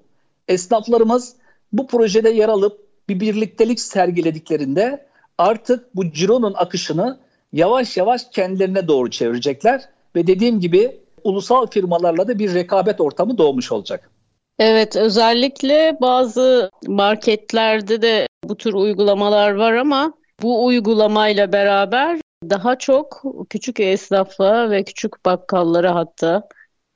Esnaflarımız 0.49 1.37
bu 1.73 1.87
projede 1.87 2.31
yer 2.31 2.49
alıp 2.49 2.87
bir 3.09 3.21
birliktelik 3.21 3.81
sergilediklerinde 3.81 5.07
artık 5.39 5.97
bu 5.97 6.13
cironun 6.13 6.55
akışını 6.57 7.19
yavaş 7.53 7.97
yavaş 7.97 8.25
kendilerine 8.33 8.89
doğru 8.89 9.11
çevirecekler 9.11 9.89
ve 10.17 10.27
dediğim 10.27 10.61
gibi 10.61 11.01
ulusal 11.25 11.67
firmalarla 11.67 12.29
da 12.29 12.39
bir 12.39 12.55
rekabet 12.55 13.01
ortamı 13.01 13.39
doğmuş 13.39 13.73
olacak. 13.73 14.11
Evet 14.59 14.97
özellikle 14.97 15.97
bazı 16.01 16.71
marketlerde 16.87 18.03
de 18.03 18.27
bu 18.45 18.57
tür 18.57 18.73
uygulamalar 18.73 19.51
var 19.51 19.73
ama 19.73 20.13
bu 20.43 20.65
uygulamayla 20.65 21.53
beraber 21.53 22.19
daha 22.51 22.79
çok 22.79 23.23
küçük 23.51 23.81
esnafla 23.81 24.71
ve 24.71 24.85
küçük 24.85 25.25
bakkallara 25.25 25.95
hatta 25.95 26.49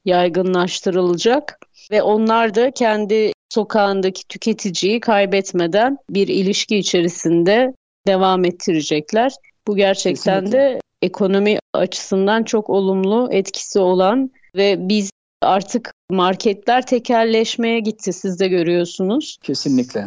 yaygınlaştırılacak 0.04 1.58
ve 1.90 2.02
onlar 2.02 2.54
da 2.54 2.70
kendi 2.70 3.32
sokağındaki 3.54 4.28
tüketiciyi 4.28 5.00
kaybetmeden 5.00 5.98
bir 6.10 6.28
ilişki 6.28 6.76
içerisinde 6.76 7.74
devam 8.06 8.44
ettirecekler. 8.44 9.32
Bu 9.66 9.76
gerçekten 9.76 10.40
Kesinlikle. 10.40 10.58
de 10.58 10.80
ekonomi 11.02 11.58
açısından 11.74 12.42
çok 12.42 12.70
olumlu 12.70 13.28
etkisi 13.32 13.78
olan 13.78 14.30
ve 14.56 14.88
biz 14.88 15.10
artık 15.42 15.92
marketler 16.10 16.86
tekerleşmeye 16.86 17.80
gitti 17.80 18.12
siz 18.12 18.40
de 18.40 18.48
görüyorsunuz. 18.48 19.38
Kesinlikle. 19.42 20.06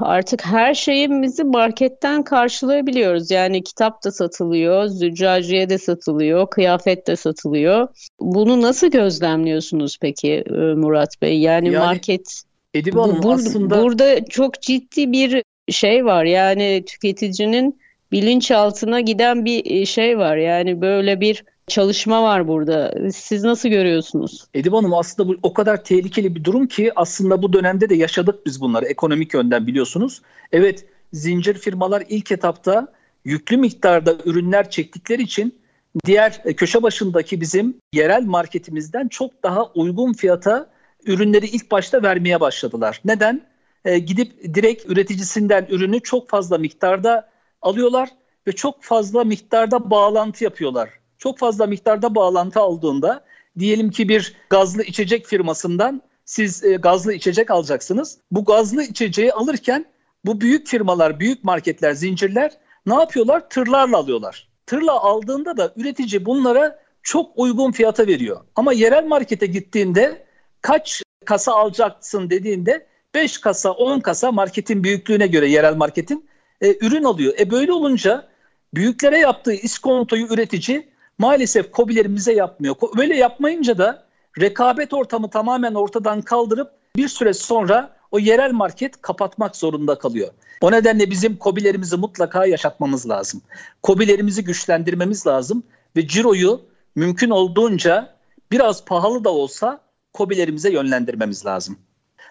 Artık 0.00 0.44
her 0.44 0.74
şeyimizi 0.74 1.44
marketten 1.44 2.22
karşılayabiliyoruz. 2.22 3.30
Yani 3.30 3.62
kitap 3.62 4.04
da 4.04 4.10
satılıyor, 4.10 4.86
züccaciye 4.86 5.70
de 5.70 5.78
satılıyor, 5.78 6.50
kıyafet 6.50 7.06
de 7.06 7.16
satılıyor. 7.16 7.88
Bunu 8.20 8.62
nasıl 8.62 8.86
gözlemliyorsunuz 8.90 9.98
peki 10.00 10.32
e, 10.32 10.52
Murat 10.74 11.22
Bey? 11.22 11.40
Yani, 11.40 11.66
yani 11.66 11.78
market 11.78 12.42
Edibe 12.74 13.00
Hanım 13.00 13.22
bu, 13.22 13.32
aslında 13.32 13.82
burada 13.82 14.24
çok 14.24 14.62
ciddi 14.62 15.12
bir 15.12 15.42
şey 15.70 16.04
var. 16.04 16.24
Yani 16.24 16.84
tüketicinin 16.86 17.80
bilinçaltına 18.12 19.00
giden 19.00 19.44
bir 19.44 19.80
e, 19.80 19.86
şey 19.86 20.18
var. 20.18 20.36
Yani 20.36 20.80
böyle 20.80 21.20
bir 21.20 21.44
çalışma 21.68 22.22
var 22.22 22.48
burada. 22.48 22.94
Siz 23.12 23.44
nasıl 23.44 23.68
görüyorsunuz? 23.68 24.46
Edip 24.54 24.72
Hanım 24.72 24.94
aslında 24.94 25.28
bu 25.28 25.36
o 25.42 25.52
kadar 25.52 25.84
tehlikeli 25.84 26.34
bir 26.34 26.44
durum 26.44 26.66
ki 26.66 26.92
aslında 26.96 27.42
bu 27.42 27.52
dönemde 27.52 27.88
de 27.88 27.94
yaşadık 27.94 28.46
biz 28.46 28.60
bunları 28.60 28.86
ekonomik 28.86 29.34
yönden 29.34 29.66
biliyorsunuz. 29.66 30.22
Evet 30.52 30.84
zincir 31.12 31.54
firmalar 31.54 32.04
ilk 32.08 32.32
etapta 32.32 32.92
yüklü 33.24 33.56
miktarda 33.56 34.16
ürünler 34.24 34.70
çektikleri 34.70 35.22
için 35.22 35.58
diğer 36.06 36.40
e, 36.44 36.56
köşe 36.56 36.82
başındaki 36.82 37.40
bizim 37.40 37.76
yerel 37.92 38.22
marketimizden 38.22 39.08
çok 39.08 39.42
daha 39.42 39.64
uygun 39.64 40.12
fiyata 40.12 40.70
ürünleri 41.06 41.46
ilk 41.46 41.70
başta 41.70 42.02
vermeye 42.02 42.40
başladılar. 42.40 43.00
Neden? 43.04 43.42
E, 43.84 43.98
gidip 43.98 44.54
direkt 44.54 44.90
üreticisinden 44.90 45.66
ürünü 45.70 46.00
çok 46.00 46.28
fazla 46.28 46.58
miktarda 46.58 47.28
alıyorlar 47.62 48.08
ve 48.46 48.52
çok 48.52 48.82
fazla 48.82 49.24
miktarda 49.24 49.90
bağlantı 49.90 50.44
yapıyorlar. 50.44 50.97
Çok 51.18 51.38
fazla 51.38 51.66
miktarda 51.66 52.14
bağlantı 52.14 52.60
aldığında 52.60 53.24
diyelim 53.58 53.90
ki 53.90 54.08
bir 54.08 54.36
gazlı 54.50 54.82
içecek 54.82 55.26
firmasından 55.26 56.02
siz 56.24 56.64
e, 56.64 56.74
gazlı 56.74 57.12
içecek 57.12 57.50
alacaksınız. 57.50 58.18
Bu 58.30 58.44
gazlı 58.44 58.82
içeceği 58.82 59.32
alırken 59.32 59.86
bu 60.24 60.40
büyük 60.40 60.66
firmalar, 60.66 61.20
büyük 61.20 61.44
marketler, 61.44 61.92
zincirler 61.92 62.52
ne 62.86 62.94
yapıyorlar? 62.94 63.48
Tırlarla 63.50 63.96
alıyorlar. 63.96 64.48
Tırla 64.66 65.00
aldığında 65.00 65.56
da 65.56 65.72
üretici 65.76 66.26
bunlara 66.26 66.78
çok 67.02 67.30
uygun 67.36 67.72
fiyata 67.72 68.06
veriyor. 68.06 68.40
Ama 68.56 68.72
yerel 68.72 69.04
markete 69.06 69.46
gittiğinde 69.46 70.26
kaç 70.62 71.02
kasa 71.24 71.52
alacaksın 71.52 72.30
dediğinde 72.30 72.86
5 73.14 73.38
kasa 73.38 73.70
10 73.70 74.00
kasa 74.00 74.32
marketin 74.32 74.84
büyüklüğüne 74.84 75.26
göre 75.26 75.48
yerel 75.48 75.76
marketin 75.76 76.28
e, 76.60 76.86
ürün 76.86 77.04
alıyor. 77.04 77.34
E 77.38 77.50
böyle 77.50 77.72
olunca 77.72 78.28
büyüklere 78.74 79.18
yaptığı 79.18 79.52
iskontoyu 79.52 80.26
üretici 80.26 80.88
maalesef 81.18 81.72
kobilerimize 81.72 82.32
yapmıyor. 82.32 82.76
Böyle 82.96 83.16
yapmayınca 83.16 83.78
da 83.78 84.04
rekabet 84.40 84.94
ortamı 84.94 85.30
tamamen 85.30 85.74
ortadan 85.74 86.22
kaldırıp 86.22 86.70
bir 86.96 87.08
süre 87.08 87.34
sonra 87.34 87.96
o 88.10 88.18
yerel 88.18 88.52
market 88.52 89.02
kapatmak 89.02 89.56
zorunda 89.56 89.98
kalıyor. 89.98 90.28
O 90.60 90.72
nedenle 90.72 91.10
bizim 91.10 91.36
kobilerimizi 91.36 91.96
mutlaka 91.96 92.46
yaşatmamız 92.46 93.08
lazım. 93.08 93.42
Kobilerimizi 93.82 94.44
güçlendirmemiz 94.44 95.26
lazım 95.26 95.62
ve 95.96 96.08
ciroyu 96.08 96.60
mümkün 96.94 97.30
olduğunca 97.30 98.14
biraz 98.50 98.84
pahalı 98.84 99.24
da 99.24 99.30
olsa 99.30 99.80
kobilerimize 100.12 100.72
yönlendirmemiz 100.72 101.46
lazım. 101.46 101.78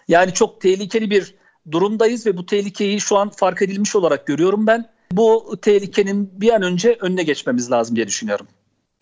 Yani 0.08 0.34
çok 0.34 0.60
tehlikeli 0.60 1.10
bir 1.10 1.34
durumdayız 1.70 2.26
ve 2.26 2.36
bu 2.36 2.46
tehlikeyi 2.46 3.00
şu 3.00 3.16
an 3.16 3.30
fark 3.30 3.62
edilmiş 3.62 3.96
olarak 3.96 4.26
görüyorum 4.26 4.66
ben. 4.66 4.90
Bu 5.12 5.56
tehlikenin 5.62 6.30
bir 6.40 6.52
an 6.52 6.62
önce 6.62 6.96
önüne 7.00 7.22
geçmemiz 7.22 7.70
lazım 7.70 7.96
diye 7.96 8.06
düşünüyorum. 8.06 8.46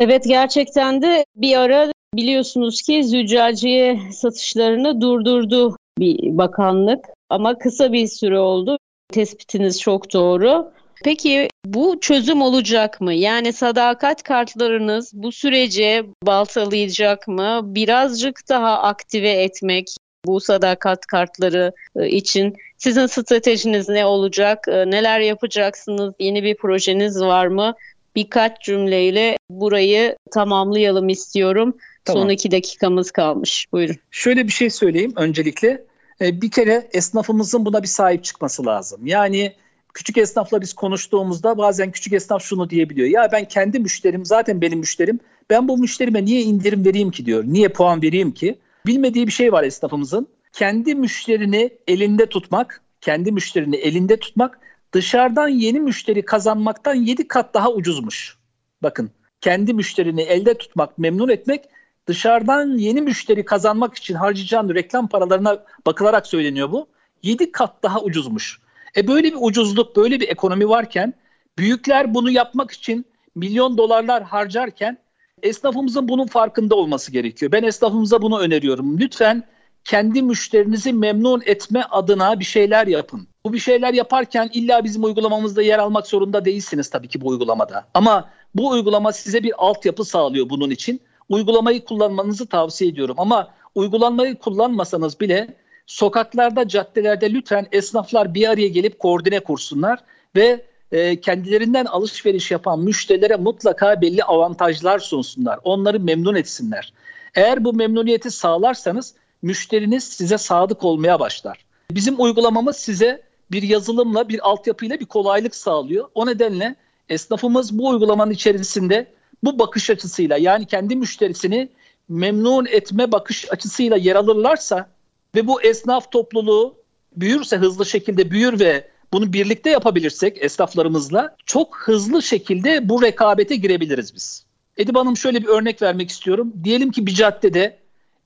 Evet 0.01 0.25
gerçekten 0.27 1.03
de 1.03 1.25
bir 1.37 1.57
ara 1.57 1.93
biliyorsunuz 2.15 2.83
ki 2.83 3.05
züccaciye 3.05 4.01
satışlarını 4.13 5.01
durdurdu 5.01 5.77
bir 5.99 6.39
bakanlık 6.39 7.05
ama 7.29 7.59
kısa 7.59 7.93
bir 7.93 8.07
süre 8.07 8.39
oldu. 8.39 8.79
Tespitiniz 9.13 9.81
çok 9.81 10.13
doğru. 10.13 10.73
Peki 11.05 11.49
bu 11.65 12.01
çözüm 12.01 12.43
olacak 12.43 13.01
mı? 13.01 13.15
Yani 13.15 13.53
sadakat 13.53 14.23
kartlarınız 14.23 15.13
bu 15.15 15.33
sürece 15.33 16.05
baltalayacak 16.23 17.29
mı? 17.29 17.61
Birazcık 17.65 18.41
daha 18.49 18.83
aktive 18.83 19.31
etmek 19.31 19.87
bu 20.27 20.41
sadakat 20.41 21.07
kartları 21.07 21.73
e, 21.97 22.09
için 22.09 22.57
sizin 22.79 23.07
stratejiniz 23.07 23.89
ne 23.89 24.07
olacak? 24.07 24.69
E, 24.69 24.91
neler 24.91 25.21
yapacaksınız? 25.21 26.15
Yeni 26.19 26.43
bir 26.43 26.57
projeniz 26.57 27.21
var 27.21 27.47
mı? 27.47 27.75
Birkaç 28.17 28.63
cümleyle 28.63 29.37
burayı 29.51 30.17
tamamlayalım 30.31 31.09
istiyorum. 31.09 31.77
Tamam. 32.05 32.23
Son 32.23 32.29
iki 32.29 32.51
dakikamız 32.51 33.11
kalmış. 33.11 33.67
Buyurun. 33.73 33.97
Şöyle 34.11 34.47
bir 34.47 34.53
şey 34.53 34.71
söyleyeyim 34.71 35.13
öncelikle. 35.17 35.85
E, 36.21 36.41
bir 36.41 36.51
kere 36.51 36.89
esnafımızın 36.93 37.65
buna 37.65 37.83
bir 37.83 37.89
sahip 37.89 38.25
çıkması 38.25 38.67
lazım. 38.67 39.07
Yani 39.07 39.53
küçük 39.95 40.19
esnafla 40.19 40.61
biz 40.61 40.73
konuştuğumuzda 40.73 41.59
bazen 41.59 41.91
küçük 41.91 42.13
esnaf 42.13 42.43
şunu 42.43 42.71
diyebiliyor. 42.71 43.09
Ya 43.09 43.29
ben 43.33 43.45
kendi 43.45 43.79
müşterim 43.79 44.25
zaten 44.25 44.61
benim 44.61 44.79
müşterim. 44.79 45.21
Ben 45.51 45.69
bu 45.69 45.79
müşterime 45.79 46.25
niye 46.25 46.43
indirim 46.43 46.85
vereyim 46.85 47.11
ki 47.11 47.27
diyor. 47.27 47.45
Niye 47.47 47.69
puan 47.69 48.03
vereyim 48.03 48.33
ki? 48.33 48.59
Bilmediği 48.87 49.27
bir 49.27 49.33
şey 49.33 49.53
var 49.53 49.65
esnafımızın. 49.65 50.29
Kendi 50.53 50.95
müşterini 50.95 51.71
elinde 51.89 52.27
tutmak, 52.27 52.83
kendi 53.01 53.33
müşterini 53.33 53.77
elinde 53.77 54.17
tutmak 54.17 54.61
dışarıdan 54.93 55.49
yeni 55.49 55.81
müşteri 55.81 56.25
kazanmaktan 56.25 56.95
7 56.95 57.29
kat 57.29 57.55
daha 57.55 57.73
ucuzmuş. 57.73 58.37
Bakın 58.83 59.11
kendi 59.41 59.75
müşterini 59.75 60.23
elde 60.23 60.59
tutmak, 60.59 60.99
memnun 60.99 61.29
etmek 61.29 61.65
dışarıdan 62.07 62.79
yeni 62.79 63.03
müşteri 63.03 63.45
kazanmak 63.45 63.95
için 63.95 64.15
harcayacağın 64.15 64.75
reklam 64.75 65.09
paralarına 65.09 65.65
bakılarak 65.87 66.27
söyleniyor 66.27 66.73
bu. 66.73 66.89
7 67.23 67.53
kat 67.53 67.83
daha 67.83 68.01
ucuzmuş. 68.01 68.61
E 68.97 69.09
böyle 69.09 69.29
bir 69.33 69.39
ucuzluk, 69.41 69.97
böyle 69.97 70.21
bir 70.21 70.29
ekonomi 70.29 70.69
varken 70.69 71.15
büyükler 71.59 72.15
bunu 72.15 72.31
yapmak 72.31 72.71
için 72.71 73.07
milyon 73.35 73.79
dolarlar 73.79 74.23
harcarken 74.23 74.99
esnafımızın 75.43 76.09
bunun 76.09 76.27
farkında 76.27 76.75
olması 76.75 77.13
gerekiyor. 77.13 77.53
Ben 77.53 77.63
esnafımıza 77.63 78.23
bunu 78.23 78.41
öneriyorum. 78.41 79.01
Lütfen 79.01 79.45
kendi 79.85 80.23
müşterinizi 80.23 80.93
memnun 80.93 81.43
etme 81.47 81.83
adına 81.83 82.41
bir 82.41 82.45
şeyler 82.45 82.87
yapın. 82.87 83.29
Bu 83.47 83.53
bir 83.53 83.59
şeyler 83.59 83.95
yaparken 83.95 84.51
illa 84.53 84.85
bizim 84.85 85.05
uygulamamızda 85.05 85.63
yer 85.63 85.79
almak 85.79 86.07
zorunda 86.07 86.45
değilsiniz 86.45 86.91
tabii 86.91 87.09
ki 87.09 87.21
bu 87.21 87.29
uygulamada. 87.29 87.85
Ama 87.95 88.31
bu 88.55 88.69
uygulama 88.69 89.13
size 89.13 89.43
bir 89.43 89.53
altyapı 89.59 90.05
sağlıyor 90.05 90.51
bunun 90.51 90.71
için. 90.71 91.01
Uygulamayı 91.29 91.85
kullanmanızı 91.85 92.47
tavsiye 92.47 92.91
ediyorum. 92.91 93.17
Ama 93.19 93.49
uygulamayı 93.75 94.39
kullanmasanız 94.39 95.21
bile 95.21 95.57
sokaklarda, 95.87 96.69
caddelerde 96.69 97.33
lütfen 97.33 97.67
esnaflar 97.73 98.35
bir 98.35 98.49
araya 98.49 98.69
gelip 98.69 98.99
koordine 98.99 99.41
kursunlar 99.41 99.99
ve 100.37 100.65
e, 100.93 101.21
kendilerinden 101.21 101.85
alışveriş 101.85 102.51
yapan 102.51 102.81
müşterilere 102.81 103.37
mutlaka 103.37 104.01
belli 104.01 104.25
avantajlar 104.25 104.99
sunsunlar. 104.99 105.59
Onları 105.65 106.01
memnun 106.01 106.35
etsinler. 106.35 106.93
Eğer 107.35 107.65
bu 107.65 107.73
memnuniyeti 107.73 108.31
sağlarsanız 108.31 109.15
müşteriniz 109.43 110.05
size 110.05 110.39
sadık 110.39 110.85
olmaya 110.85 111.21
başlar. 111.21 111.65
Bizim 111.91 112.21
uygulamamız 112.21 112.77
size 112.77 113.26
bir 113.51 113.63
yazılımla, 113.63 114.29
bir 114.29 114.49
altyapıyla 114.49 115.01
bir 115.01 115.05
kolaylık 115.05 115.55
sağlıyor. 115.55 116.09
O 116.15 116.27
nedenle 116.27 116.77
esnafımız 117.09 117.79
bu 117.79 117.89
uygulamanın 117.89 118.31
içerisinde 118.31 119.13
bu 119.43 119.59
bakış 119.59 119.91
açısıyla 119.91 120.37
yani 120.37 120.67
kendi 120.67 120.97
müşterisini 120.97 121.69
memnun 122.09 122.67
etme 122.67 123.13
bakış 123.13 123.53
açısıyla 123.53 123.97
yer 123.97 124.17
alırlarsa 124.17 124.91
ve 125.35 125.47
bu 125.47 125.63
esnaf 125.63 126.13
topluluğu 126.13 126.77
büyürse 127.17 127.57
hızlı 127.57 127.87
şekilde 127.87 128.31
büyür 128.31 128.61
ve 128.61 128.91
bunu 129.13 129.33
birlikte 129.33 129.71
yapabilirsek 129.71 130.45
esnaflarımızla 130.45 131.37
çok 131.47 131.79
hızlı 131.79 132.23
şekilde 132.23 132.89
bu 132.89 133.03
rekabete 133.03 133.57
girebiliriz 133.57 134.15
biz. 134.15 134.47
Edip 134.77 134.97
Hanım 134.97 135.17
şöyle 135.17 135.43
bir 135.43 135.49
örnek 135.49 135.83
vermek 135.83 136.11
istiyorum. 136.11 136.53
Diyelim 136.65 136.91
ki 136.91 137.07
bir 137.07 137.15
caddede 137.15 137.79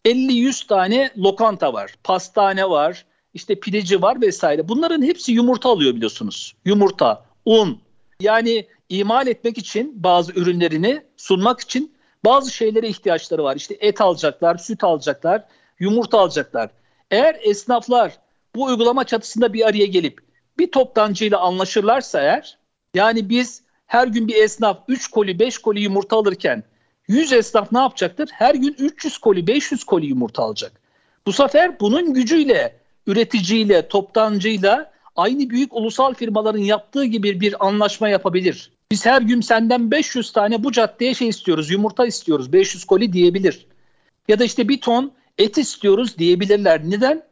50-100 0.04 0.66
tane 0.66 1.10
lokanta 1.18 1.72
var, 1.72 1.94
pastane 2.04 2.70
var, 2.70 3.04
işte 3.34 3.60
pideci 3.60 4.02
var 4.02 4.20
vesaire. 4.20 4.68
Bunların 4.68 5.02
hepsi 5.02 5.32
yumurta 5.32 5.68
alıyor 5.68 5.94
biliyorsunuz. 5.94 6.54
Yumurta, 6.64 7.24
un. 7.44 7.80
Yani 8.20 8.66
imal 8.88 9.26
etmek 9.26 9.58
için 9.58 9.92
bazı 10.04 10.32
ürünlerini 10.32 11.02
sunmak 11.16 11.60
için 11.60 11.94
bazı 12.24 12.50
şeylere 12.50 12.88
ihtiyaçları 12.88 13.44
var. 13.44 13.56
İşte 13.56 13.76
et 13.80 14.00
alacaklar, 14.00 14.56
süt 14.56 14.84
alacaklar, 14.84 15.44
yumurta 15.78 16.18
alacaklar. 16.18 16.70
Eğer 17.10 17.36
esnaflar 17.42 18.18
bu 18.54 18.64
uygulama 18.64 19.04
çatısında 19.04 19.52
bir 19.52 19.66
araya 19.66 19.86
gelip 19.86 20.20
bir 20.58 20.70
toptancıyla 20.70 21.38
anlaşırlarsa 21.38 22.20
eğer 22.20 22.58
yani 22.94 23.28
biz 23.28 23.62
her 23.86 24.06
gün 24.06 24.28
bir 24.28 24.34
esnaf 24.34 24.78
3 24.88 25.08
koli 25.08 25.38
5 25.38 25.58
koli 25.58 25.80
yumurta 25.80 26.16
alırken 26.16 26.64
100 27.08 27.32
esnaf 27.32 27.72
ne 27.72 27.78
yapacaktır? 27.78 28.28
Her 28.32 28.54
gün 28.54 28.76
300 28.78 29.18
koli 29.18 29.46
500 29.46 29.84
koli 29.84 30.06
yumurta 30.06 30.42
alacak. 30.42 30.72
Bu 31.26 31.32
sefer 31.32 31.80
bunun 31.80 32.14
gücüyle 32.14 32.79
üreticiyle, 33.10 33.88
toptancıyla 33.88 34.90
aynı 35.16 35.50
büyük 35.50 35.74
ulusal 35.74 36.14
firmaların 36.14 36.62
yaptığı 36.62 37.04
gibi 37.04 37.40
bir 37.40 37.66
anlaşma 37.66 38.08
yapabilir. 38.08 38.70
Biz 38.90 39.06
her 39.06 39.22
gün 39.22 39.40
senden 39.40 39.90
500 39.90 40.32
tane 40.32 40.64
bu 40.64 40.72
caddeye 40.72 41.14
şey 41.14 41.28
istiyoruz, 41.28 41.70
yumurta 41.70 42.06
istiyoruz, 42.06 42.52
500 42.52 42.84
koli 42.84 43.12
diyebilir. 43.12 43.66
Ya 44.28 44.38
da 44.38 44.44
işte 44.44 44.68
bir 44.68 44.80
ton 44.80 45.12
et 45.38 45.58
istiyoruz 45.58 46.18
diyebilirler. 46.18 46.80
Neden? 46.84 47.22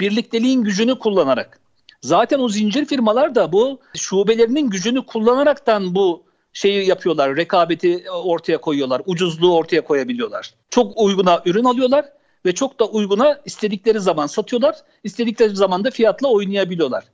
Birlikteliğin 0.00 0.64
gücünü 0.64 0.98
kullanarak. 0.98 1.60
Zaten 2.02 2.38
o 2.38 2.48
zincir 2.48 2.84
firmalar 2.84 3.34
da 3.34 3.52
bu 3.52 3.80
şubelerinin 3.96 4.70
gücünü 4.70 5.06
kullanaraktan 5.06 5.94
bu 5.94 6.22
şeyi 6.52 6.88
yapıyorlar, 6.88 7.36
rekabeti 7.36 8.04
ortaya 8.10 8.58
koyuyorlar, 8.58 9.02
ucuzluğu 9.06 9.56
ortaya 9.56 9.80
koyabiliyorlar. 9.80 10.54
Çok 10.70 10.92
uyguna 10.96 11.42
ürün 11.44 11.64
alıyorlar 11.64 12.04
ve 12.46 12.54
çok 12.54 12.80
da 12.80 12.88
uyguna 12.88 13.40
istedikleri 13.44 14.00
zaman 14.00 14.26
satıyorlar, 14.26 14.76
istedikleri 15.04 15.56
zaman 15.56 15.84
da 15.84 15.90
fiyatla 15.90 16.28
oynayabiliyorlar. 16.28 17.04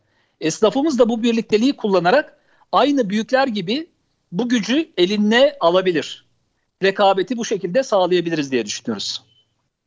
Esnafımız 0.40 0.98
da 0.98 1.08
bu 1.08 1.22
birlikteliği 1.22 1.76
kullanarak 1.76 2.38
aynı 2.72 3.10
büyükler 3.10 3.46
gibi 3.46 3.88
bu 4.32 4.48
gücü 4.48 4.88
eline 4.96 5.56
alabilir. 5.60 6.26
Rekabeti 6.82 7.36
bu 7.36 7.44
şekilde 7.44 7.82
sağlayabiliriz 7.82 8.52
diye 8.52 8.66
düşünüyoruz. 8.66 9.22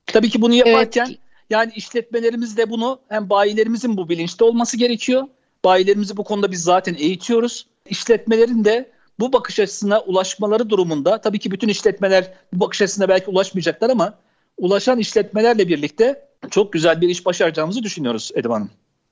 Tabii 0.06 0.30
ki 0.30 0.42
bunu 0.42 0.54
yaparken 0.54 1.06
evet. 1.06 1.20
yani 1.50 1.72
işletmelerimiz 1.76 2.58
de 2.58 2.70
bunu 2.70 3.00
hem 3.10 3.30
bayilerimizin 3.30 3.98
bu 3.98 4.10
bilinçte 4.10 4.46
olması 4.46 4.78
gerekiyor. 4.78 5.28
Bayilerimizi 5.66 6.18
bu 6.18 6.24
konuda 6.24 6.52
biz 6.52 6.64
zaten 6.64 6.96
eğitiyoruz. 6.96 7.68
İşletmelerin 7.90 8.66
de 8.66 8.92
bu 9.20 9.34
bakış 9.34 9.60
açısına 9.60 10.02
ulaşmaları 10.02 10.70
durumunda 10.70 11.22
tabii 11.22 11.40
ki 11.40 11.52
bütün 11.52 11.68
işletmeler 11.68 12.34
bu 12.54 12.60
bakış 12.60 12.82
açısına 12.82 13.10
belki 13.10 13.30
ulaşmayacaklar 13.30 13.90
ama 13.90 14.14
ulaşan 14.58 15.00
işletmelerle 15.00 15.68
birlikte 15.68 16.28
çok 16.52 16.74
güzel 16.74 17.02
bir 17.02 17.10
iş 17.10 17.26
başaracağımızı 17.26 17.84
düşünüyoruz 17.84 18.32
Edip 18.36 18.52
Hanım. 18.52 18.70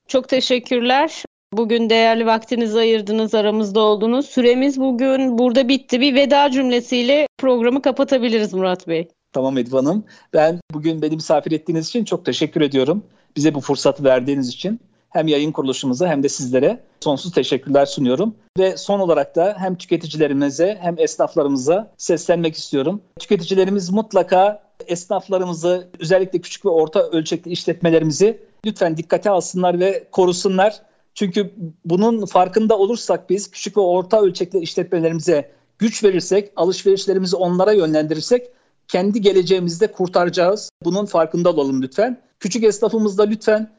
Çok 0.08 0.30
teşekkürler. 0.30 1.24
Bugün 1.54 1.90
değerli 1.90 2.26
vaktinizi 2.26 2.80
ayırdınız, 2.80 3.36
aramızda 3.36 3.80
oldunuz. 3.80 4.26
Süremiz 4.26 4.80
bugün 4.80 5.38
burada 5.38 5.68
bitti. 5.68 6.02
Bir 6.02 6.16
veda 6.16 6.52
cümlesiyle 6.52 7.28
programı 7.38 7.82
kapatabiliriz 7.82 8.54
Murat 8.54 8.88
Bey. 8.88 9.08
Tamam 9.34 9.58
Edip 9.58 9.74
Hanım. 9.74 10.04
Ben 10.34 10.60
bugün 10.74 11.02
beni 11.02 11.16
misafir 11.16 11.52
ettiğiniz 11.52 11.88
için 11.88 12.06
çok 12.06 12.26
teşekkür 12.26 12.62
ediyorum. 12.62 13.04
Bize 13.36 13.54
bu 13.54 13.62
fırsatı 13.62 14.04
verdiğiniz 14.04 14.50
için 14.50 14.80
hem 15.16 15.28
yayın 15.28 15.52
kuruluşumuza 15.52 16.08
hem 16.08 16.24
de 16.24 16.30
sizlere 16.30 16.80
sonsuz 17.04 17.32
teşekkürler 17.32 17.86
sunuyorum. 17.86 18.36
Ve 18.58 18.78
son 18.78 19.00
olarak 19.00 19.36
da 19.36 19.56
hem 19.60 19.76
tüketicilerimize 19.76 20.78
hem 20.82 20.96
esnaflarımıza 21.00 21.92
seslenmek 21.98 22.56
istiyorum. 22.56 23.02
Tüketicilerimiz 23.20 23.90
mutlaka 23.90 24.64
esnaflarımızı 24.88 25.88
özellikle 26.00 26.40
küçük 26.40 26.66
ve 26.66 26.70
orta 26.70 27.00
ölçekli 27.10 27.52
işletmelerimizi 27.52 28.40
lütfen 28.66 28.98
dikkate 28.98 29.30
alsınlar 29.30 29.80
ve 29.80 30.08
korusunlar. 30.12 30.82
Çünkü 31.14 31.54
bunun 31.86 32.26
farkında 32.26 32.78
olursak 32.78 33.30
biz 33.30 33.52
küçük 33.52 33.78
ve 33.78 33.82
orta 33.82 34.22
ölçekli 34.22 34.60
işletmelerimize 34.60 35.52
güç 35.80 36.04
verirsek, 36.04 36.52
alışverişlerimizi 36.56 37.36
onlara 37.36 37.72
yönlendirirsek 37.72 38.48
kendi 38.88 39.22
geleceğimizde 39.22 39.92
kurtaracağız. 39.92 40.70
Bunun 40.84 41.06
farkında 41.06 41.50
olalım 41.50 41.82
lütfen. 41.82 42.22
Küçük 42.40 42.64
esnafımızda 42.64 43.24
lütfen 43.24 43.72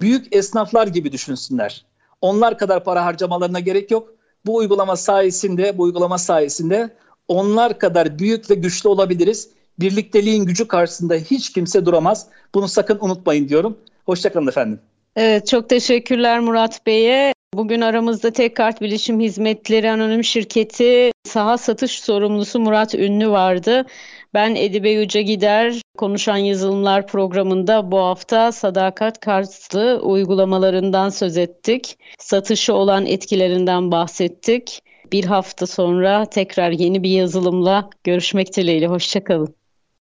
büyük 0.00 0.36
esnaflar 0.36 0.86
gibi 0.86 1.12
düşünsünler. 1.12 1.84
Onlar 2.20 2.58
kadar 2.58 2.84
para 2.84 3.04
harcamalarına 3.04 3.60
gerek 3.60 3.90
yok. 3.90 4.14
Bu 4.46 4.56
uygulama 4.56 4.96
sayesinde, 4.96 5.78
bu 5.78 5.82
uygulama 5.82 6.18
sayesinde 6.18 6.90
onlar 7.28 7.78
kadar 7.78 8.18
büyük 8.18 8.50
ve 8.50 8.54
güçlü 8.54 8.88
olabiliriz. 8.88 9.48
Birlikteliğin 9.78 10.44
gücü 10.44 10.68
karşısında 10.68 11.14
hiç 11.14 11.52
kimse 11.52 11.86
duramaz. 11.86 12.26
Bunu 12.54 12.68
sakın 12.68 12.98
unutmayın 13.00 13.48
diyorum. 13.48 13.78
Hoşçakalın 14.06 14.46
efendim. 14.46 14.80
Evet, 15.16 15.46
çok 15.46 15.68
teşekkürler 15.68 16.40
Murat 16.40 16.86
Bey'e. 16.86 17.34
Bugün 17.54 17.80
aramızda 17.80 18.30
Tek 18.30 18.56
Kart 18.56 18.80
Bilişim 18.80 19.20
Hizmetleri 19.20 19.90
Anonim 19.90 20.24
Şirketi 20.24 21.12
saha 21.24 21.58
satış 21.58 22.00
sorumlusu 22.00 22.60
Murat 22.60 22.94
Ünlü 22.94 23.28
vardı. 23.30 23.86
Ben 24.34 24.54
Edibe 24.54 24.90
Yüce 24.90 25.22
Gider 25.22 25.82
Konuşan 25.98 26.36
Yazılımlar 26.36 27.06
programında 27.06 27.90
bu 27.92 27.98
hafta 27.98 28.52
sadakat 28.52 29.20
kartlı 29.20 30.00
uygulamalarından 30.02 31.08
söz 31.08 31.36
ettik. 31.36 31.98
Satışı 32.18 32.74
olan 32.74 33.06
etkilerinden 33.06 33.90
bahsettik. 33.90 34.80
Bir 35.12 35.24
hafta 35.24 35.66
sonra 35.66 36.26
tekrar 36.26 36.70
yeni 36.70 37.02
bir 37.02 37.10
yazılımla 37.10 37.90
görüşmek 38.04 38.56
dileğiyle. 38.56 38.86
Hoşçakalın. 38.86 39.54